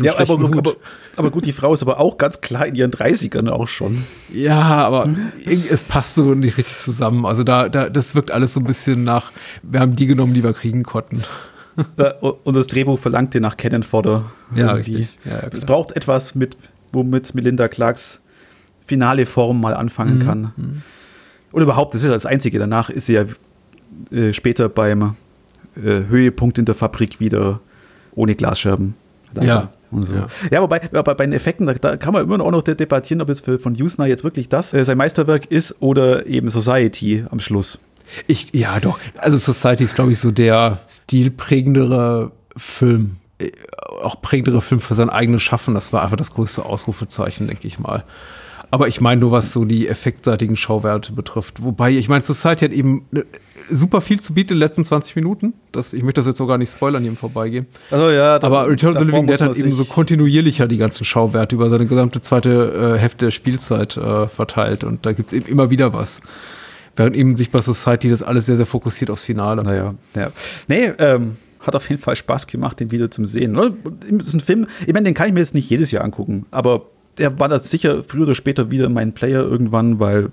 ja, 0.00 0.18
aber, 0.18 0.32
aber, 0.34 0.76
aber, 1.16 1.30
gut, 1.30 1.44
die 1.44 1.52
Frau 1.52 1.72
ist 1.74 1.82
aber 1.82 1.98
auch 1.98 2.18
ganz 2.18 2.40
klar 2.40 2.66
in 2.66 2.74
ihren 2.74 2.90
30ern 2.90 3.48
auch 3.48 3.68
schon. 3.68 4.04
Ja, 4.32 4.60
aber 4.60 5.08
es 5.44 5.82
passt 5.82 6.14
so 6.14 6.34
nicht 6.34 6.56
richtig 6.56 6.76
zusammen. 6.80 7.26
Also 7.26 7.44
da, 7.44 7.68
da, 7.68 7.88
das 7.88 8.14
wirkt 8.14 8.30
alles 8.30 8.54
so 8.54 8.60
ein 8.60 8.64
bisschen 8.64 9.04
nach, 9.04 9.30
wir 9.62 9.80
haben 9.80 9.96
die 9.96 10.06
genommen, 10.06 10.34
die 10.34 10.42
wir 10.42 10.52
kriegen 10.52 10.82
konnten. 10.82 11.22
Und 12.20 12.56
das 12.56 12.66
Drehbuch 12.66 12.98
verlangte 12.98 13.40
nach 13.40 13.56
Cannon 13.56 13.82
Fodder. 13.82 14.24
Ja, 14.54 14.72
richtig. 14.72 15.18
Ja, 15.24 15.48
es 15.56 15.64
braucht 15.64 15.92
etwas, 15.92 16.34
mit, 16.34 16.56
womit 16.92 17.34
Melinda 17.34 17.68
Clarks 17.68 18.20
finale 18.86 19.24
Form 19.24 19.60
mal 19.60 19.74
anfangen 19.74 20.18
mhm. 20.18 20.22
kann. 20.22 20.52
Mhm. 20.56 20.82
Und 21.52 21.62
überhaupt, 21.62 21.94
das 21.94 22.02
ist 22.02 22.10
das 22.10 22.26
Einzige. 22.26 22.58
Danach 22.58 22.90
ist 22.90 23.06
sie 23.06 23.14
ja 23.14 23.24
äh, 24.10 24.32
später 24.32 24.68
beim 24.68 25.14
äh, 25.76 26.04
Höhepunkt 26.08 26.58
in 26.58 26.64
der 26.64 26.74
Fabrik 26.74 27.20
wieder 27.20 27.60
ohne 28.14 28.34
Glasscherben. 28.34 28.94
Leider. 29.34 29.46
Ja. 29.46 29.72
So. 29.92 30.14
Ja. 30.14 30.26
ja. 30.50 30.62
wobei, 30.62 30.80
aber 30.92 31.14
bei 31.14 31.26
den 31.26 31.32
Effekten, 31.32 31.66
da, 31.66 31.74
da, 31.74 31.96
kann 31.96 32.12
man 32.12 32.22
immer 32.22 32.40
auch 32.44 32.50
noch 32.50 32.62
debattieren, 32.62 33.20
ob 33.20 33.28
es 33.28 33.40
für, 33.40 33.58
von 33.58 33.80
Usna 33.80 34.06
jetzt 34.06 34.24
wirklich 34.24 34.48
das 34.48 34.72
äh, 34.72 34.84
sein 34.84 34.98
Meisterwerk 34.98 35.46
ist 35.46 35.80
oder 35.80 36.26
eben 36.26 36.50
Society 36.50 37.24
am 37.30 37.40
Schluss. 37.40 37.78
Ich, 38.26 38.52
ja, 38.54 38.80
doch. 38.80 38.98
Also 39.18 39.38
Society 39.38 39.84
ist, 39.84 39.94
glaube 39.94 40.12
ich, 40.12 40.18
so 40.18 40.30
der 40.30 40.80
stilprägendere 40.88 42.32
Film. 42.56 43.16
Äh, 43.38 43.50
auch 44.02 44.20
prägendere 44.20 44.60
Film 44.60 44.80
für 44.80 44.94
sein 44.94 45.10
eigenes 45.10 45.42
Schaffen. 45.42 45.74
Das 45.74 45.92
war 45.92 46.02
einfach 46.02 46.16
das 46.16 46.32
größte 46.32 46.64
Ausrufezeichen, 46.64 47.46
denke 47.46 47.66
ich 47.66 47.78
mal. 47.78 48.04
Aber 48.70 48.88
ich 48.88 49.00
meine 49.00 49.20
nur, 49.20 49.30
was 49.30 49.52
so 49.52 49.64
die 49.64 49.88
effektseitigen 49.88 50.56
Schauwerte 50.56 51.12
betrifft. 51.12 51.62
Wobei, 51.62 51.92
ich 51.92 52.08
meine, 52.08 52.22
Society 52.22 52.66
hat 52.66 52.72
eben 52.72 53.06
ne, 53.10 53.24
super 53.70 54.00
viel 54.00 54.20
zu 54.20 54.34
bieten 54.34 54.52
in 54.52 54.56
den 54.56 54.60
letzten 54.60 54.84
20 54.84 55.16
Minuten. 55.16 55.54
Das, 55.72 55.92
ich 55.92 56.02
möchte 56.02 56.20
das 56.20 56.26
jetzt 56.26 56.40
auch 56.40 56.46
gar 56.46 56.58
nicht 56.58 56.70
spoilern 56.70 57.02
hier 57.02 57.10
im 57.10 57.16
Vorbeigehen. 57.16 57.66
Also 57.90 58.10
ja, 58.10 58.38
da, 58.38 58.46
aber 58.46 58.68
Return 58.68 58.96
of 58.96 58.98
the 58.98 59.04
Living 59.04 59.26
Dead 59.26 59.40
hat 59.40 59.56
eben 59.56 59.72
so 59.72 59.84
kontinuierlicher 59.84 60.66
die 60.66 60.78
ganzen 60.78 61.04
Schauwerte 61.04 61.54
über 61.54 61.70
seine 61.70 61.86
gesamte 61.86 62.20
zweite 62.20 62.96
äh, 62.96 62.98
Hälfte 62.98 63.26
der 63.26 63.30
Spielzeit 63.30 63.96
äh, 63.96 64.28
verteilt. 64.28 64.84
Und 64.84 65.06
da 65.06 65.12
gibt 65.12 65.28
es 65.28 65.32
eben 65.32 65.46
immer 65.46 65.70
wieder 65.70 65.92
was. 65.92 66.20
Während 66.96 67.16
eben 67.16 67.36
sich 67.36 67.50
bei 67.50 67.60
Society 67.60 68.10
das 68.10 68.22
alles 68.22 68.46
sehr, 68.46 68.56
sehr 68.56 68.66
fokussiert 68.66 69.10
aufs 69.10 69.24
Finale. 69.24 69.62
Naja, 69.62 69.94
ja. 70.14 70.30
Nee, 70.68 70.92
ähm, 70.98 71.36
hat 71.60 71.76
auf 71.76 71.88
jeden 71.88 72.00
Fall 72.00 72.16
Spaß 72.16 72.46
gemacht, 72.46 72.80
den 72.80 72.90
wieder 72.90 73.10
zum 73.10 73.26
Sehen. 73.26 73.54
Das 73.54 74.28
ist 74.28 74.34
ein 74.34 74.40
Film, 74.40 74.66
ich 74.86 74.92
meine, 74.92 75.04
den 75.04 75.14
kann 75.14 75.28
ich 75.28 75.32
mir 75.32 75.40
jetzt 75.40 75.54
nicht 75.54 75.68
jedes 75.70 75.90
Jahr 75.90 76.04
angucken, 76.04 76.46
aber 76.50 76.86
der 77.18 77.38
war 77.38 77.48
das 77.48 77.70
sicher 77.70 78.02
früher 78.04 78.22
oder 78.22 78.34
später 78.34 78.70
wieder 78.70 78.88
mein 78.88 79.12
Player 79.12 79.42
irgendwann, 79.42 80.00
weil 80.00 80.30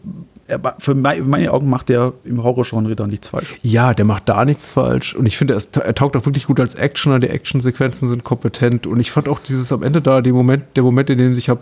er, 0.47 0.75
für 0.79 0.95
meine 0.95 1.51
Augen 1.51 1.69
macht 1.69 1.89
der 1.89 2.13
im 2.23 2.41
Horror-Genre 2.41 2.95
da 2.95 3.05
nichts 3.05 3.27
falsch. 3.27 3.55
Ja, 3.63 3.93
der 3.93 4.05
macht 4.05 4.29
da 4.29 4.45
nichts 4.45 4.69
falsch. 4.69 5.13
Und 5.13 5.25
ich 5.25 5.37
finde, 5.37 5.55
er, 5.55 5.83
er 5.83 5.95
taugt 5.95 6.15
auch 6.15 6.25
wirklich 6.25 6.47
gut 6.47 6.59
als 6.59 6.75
Actioner. 6.75 7.19
Die 7.19 7.29
Actionsequenzen 7.29 8.07
sind 8.07 8.23
kompetent. 8.23 8.87
Und 8.87 8.99
ich 8.99 9.11
fand 9.11 9.27
auch 9.27 9.39
dieses 9.39 9.71
am 9.71 9.83
Ende 9.83 10.01
da, 10.01 10.21
den 10.21 10.33
Moment, 10.33 10.63
der 10.75 10.83
Moment, 10.83 11.09
in 11.09 11.17
dem 11.17 11.35
sich 11.35 11.49
hab 11.49 11.59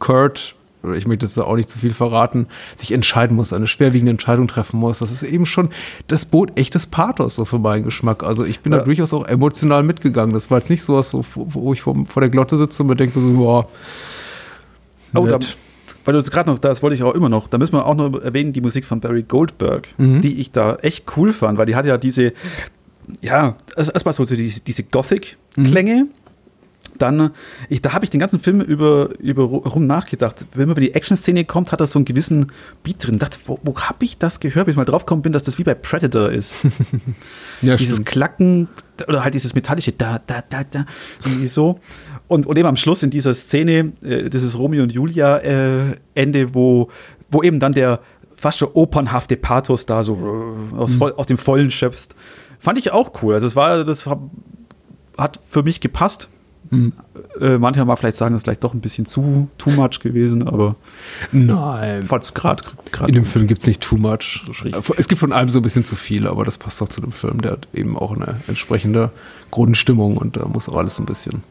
Kurt, 0.00 0.56
oder 0.82 0.96
ich 0.96 1.06
möchte 1.06 1.24
das 1.24 1.38
auch 1.38 1.56
nicht 1.56 1.68
zu 1.68 1.78
viel 1.78 1.92
verraten, 1.92 2.46
sich 2.74 2.92
entscheiden 2.92 3.36
muss, 3.36 3.52
eine 3.52 3.66
schwerwiegende 3.66 4.10
Entscheidung 4.10 4.48
treffen 4.48 4.78
muss. 4.78 4.98
Das 4.98 5.10
ist 5.10 5.22
eben 5.22 5.46
schon, 5.46 5.70
das 6.06 6.24
bot 6.24 6.58
echtes 6.58 6.86
Pathos 6.86 7.36
so 7.36 7.44
für 7.44 7.58
meinen 7.58 7.84
Geschmack. 7.84 8.22
Also 8.22 8.44
ich 8.44 8.60
bin 8.60 8.72
ja. 8.72 8.78
da 8.78 8.84
durchaus 8.84 9.12
auch 9.12 9.26
emotional 9.26 9.82
mitgegangen. 9.82 10.34
Das 10.34 10.50
war 10.50 10.58
jetzt 10.58 10.70
nicht 10.70 10.82
sowas, 10.82 11.12
wo, 11.12 11.24
wo 11.34 11.72
ich 11.72 11.82
vor, 11.82 11.96
vor 12.06 12.20
der 12.20 12.30
Glotte 12.30 12.56
sitze 12.56 12.82
und 12.82 12.88
mir 12.88 12.96
denke 12.96 13.20
so, 13.20 13.32
boah, 13.34 13.68
Oh, 15.18 15.26
da, 15.26 15.38
weil 16.04 16.12
du 16.12 16.18
es 16.18 16.30
gerade 16.30 16.50
noch, 16.50 16.58
das 16.58 16.82
wollte 16.82 16.94
ich 16.94 17.02
auch 17.02 17.14
immer 17.14 17.28
noch, 17.28 17.48
da 17.48 17.58
müssen 17.58 17.74
wir 17.74 17.84
auch 17.84 17.94
noch 17.94 18.20
erwähnen, 18.20 18.52
die 18.52 18.60
Musik 18.60 18.86
von 18.86 19.00
Barry 19.00 19.24
Goldberg, 19.24 19.88
mhm. 19.98 20.20
die 20.20 20.40
ich 20.40 20.52
da 20.52 20.76
echt 20.76 21.04
cool 21.16 21.32
fand, 21.32 21.58
weil 21.58 21.66
die 21.66 21.74
hat 21.74 21.84
ja 21.84 21.98
diese, 21.98 22.32
ja, 23.20 23.56
erstmal 23.76 24.12
so 24.12 24.24
diese, 24.24 24.62
diese 24.62 24.84
Gothic-Klänge. 24.84 26.04
Mhm. 26.04 26.10
Dann, 26.98 27.32
ich, 27.68 27.82
da 27.82 27.92
habe 27.92 28.06
ich 28.06 28.10
den 28.10 28.20
ganzen 28.20 28.38
Film 28.38 28.62
über, 28.62 29.10
über 29.18 29.42
rum 29.42 29.86
nachgedacht. 29.86 30.46
Wenn 30.54 30.68
man 30.68 30.76
über 30.76 30.80
die 30.80 30.94
Action-Szene 30.94 31.44
kommt, 31.44 31.70
hat 31.70 31.80
er 31.80 31.86
so 31.86 31.98
einen 31.98 32.06
gewissen 32.06 32.52
Beat 32.84 33.06
drin. 33.06 33.16
Ich 33.16 33.20
dachte, 33.20 33.38
wo, 33.44 33.58
wo 33.62 33.76
habe 33.78 34.02
ich 34.04 34.16
das 34.16 34.40
gehört, 34.40 34.64
bis 34.64 34.72
ich 34.72 34.76
mal 34.78 34.86
drauf 34.86 35.04
gekommen 35.04 35.20
bin, 35.20 35.32
dass 35.32 35.42
das 35.42 35.58
wie 35.58 35.64
bei 35.64 35.74
Predator 35.74 36.30
ist. 36.30 36.54
ja, 37.60 37.76
dieses 37.76 37.96
stimmt. 37.96 38.08
Klacken 38.08 38.68
oder 39.08 39.24
halt 39.24 39.34
dieses 39.34 39.54
metallische 39.54 39.92
da, 39.92 40.20
da, 40.26 40.42
da, 40.48 40.64
da, 40.64 40.86
irgendwie 41.22 41.46
so. 41.46 41.80
Und, 42.28 42.46
und 42.46 42.58
eben 42.58 42.66
am 42.66 42.76
Schluss 42.76 43.02
in 43.02 43.10
dieser 43.10 43.34
Szene, 43.34 43.92
äh, 44.02 44.28
dieses 44.28 44.58
Romeo 44.58 44.82
und 44.82 44.92
Julia 44.92 45.38
äh, 45.38 45.96
Ende, 46.14 46.54
wo, 46.54 46.88
wo 47.30 47.42
eben 47.42 47.60
dann 47.60 47.72
der 47.72 48.00
fast 48.36 48.58
schon 48.58 48.68
opernhafte 48.74 49.36
Pathos 49.36 49.86
da 49.86 50.02
so 50.02 50.14
äh, 50.74 50.76
aus, 50.76 50.96
mhm. 50.96 51.02
aus 51.16 51.26
dem 51.26 51.38
Vollen 51.38 51.70
schöpfst. 51.70 52.14
Fand 52.58 52.78
ich 52.78 52.90
auch 52.90 53.22
cool. 53.22 53.34
Also 53.34 53.46
es 53.46 53.56
war, 53.56 53.84
das 53.84 54.08
hat 55.16 55.40
für 55.46 55.62
mich 55.62 55.80
gepasst. 55.80 56.28
Mhm. 56.70 56.92
Äh, 57.40 57.58
manche 57.58 57.84
mal 57.84 57.94
vielleicht 57.94 58.16
sagen, 58.16 58.34
das 58.34 58.40
ist 58.40 58.44
vielleicht 58.44 58.64
doch 58.64 58.74
ein 58.74 58.80
bisschen 58.80 59.06
zu 59.06 59.48
too 59.56 59.70
much 59.70 60.00
gewesen, 60.00 60.48
aber 60.48 60.74
nein. 61.30 62.02
Falls 62.02 62.34
gerade 62.34 62.64
in 63.06 63.14
dem 63.14 63.24
Film 63.24 63.46
gibt 63.46 63.60
es 63.60 63.68
nicht 63.68 63.80
too 63.80 63.96
much. 63.96 64.42
Es 64.96 65.06
gibt 65.06 65.20
von 65.20 65.32
allem 65.32 65.50
so 65.50 65.60
ein 65.60 65.62
bisschen 65.62 65.84
zu 65.84 65.94
viel, 65.94 66.26
aber 66.26 66.44
das 66.44 66.58
passt 66.58 66.82
auch 66.82 66.88
zu 66.88 67.00
dem 67.00 67.12
Film. 67.12 67.40
Der 67.40 67.52
hat 67.52 67.68
eben 67.72 67.96
auch 67.96 68.10
eine 68.10 68.40
entsprechende 68.48 69.10
Grundstimmung 69.52 70.16
und 70.16 70.36
da 70.36 70.46
muss 70.46 70.68
auch 70.68 70.76
alles 70.76 70.98
ein 70.98 71.06
bisschen 71.06 71.44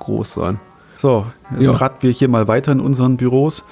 groß 0.00 0.34
sein. 0.34 0.58
So, 1.00 1.24
jetzt 1.54 1.64
ja. 1.64 1.72
braten 1.72 2.02
wir 2.02 2.10
hier 2.10 2.28
mal 2.28 2.46
weiter 2.46 2.72
in 2.72 2.80
unseren 2.80 3.16
Büros. 3.16 3.64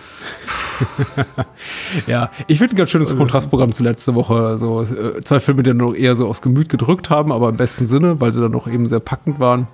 ja, 2.06 2.30
ich 2.46 2.56
finde 2.56 2.74
ein 2.74 2.78
ganz 2.78 2.88
schönes 2.88 3.14
Kontrastprogramm 3.14 3.72
zu 3.72 3.82
letzter 3.82 4.14
Woche. 4.14 4.56
So, 4.56 4.80
äh, 4.80 5.20
zwei 5.20 5.38
Filme, 5.38 5.62
die 5.62 5.70
dann 5.70 5.76
noch 5.76 5.94
eher 5.94 6.16
so 6.16 6.26
aufs 6.26 6.40
Gemüt 6.40 6.70
gedrückt 6.70 7.10
haben, 7.10 7.30
aber 7.30 7.50
im 7.50 7.58
besten 7.58 7.84
Sinne, 7.84 8.18
weil 8.18 8.32
sie 8.32 8.40
dann 8.40 8.52
noch 8.52 8.66
eben 8.66 8.88
sehr 8.88 9.00
packend 9.00 9.40
waren, 9.40 9.66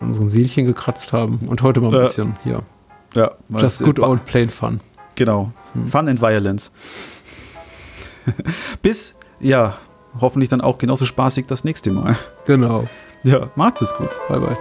unseren 0.00 0.28
Seelchen 0.28 0.66
gekratzt 0.66 1.12
haben. 1.12 1.38
Und 1.46 1.62
heute 1.62 1.80
mal 1.80 1.88
ein 1.88 1.94
äh, 1.94 2.06
bisschen 2.06 2.36
hier. 2.42 2.62
Ja, 3.14 3.30
Just 3.48 3.84
good 3.84 4.00
old 4.00 4.24
plain 4.26 4.50
fun. 4.50 4.80
Genau. 5.14 5.52
Hm. 5.74 5.88
Fun 5.88 6.08
and 6.08 6.20
Violence. 6.20 6.72
Bis, 8.82 9.14
ja, 9.38 9.76
hoffentlich 10.20 10.48
dann 10.48 10.60
auch 10.60 10.78
genauso 10.78 11.04
spaßig 11.04 11.46
das 11.46 11.62
nächste 11.62 11.92
Mal. 11.92 12.16
Genau. 12.44 12.88
Ja, 13.22 13.50
macht 13.54 13.80
es 13.82 13.94
gut. 13.94 14.10
Bye, 14.28 14.40
bye. 14.40 14.56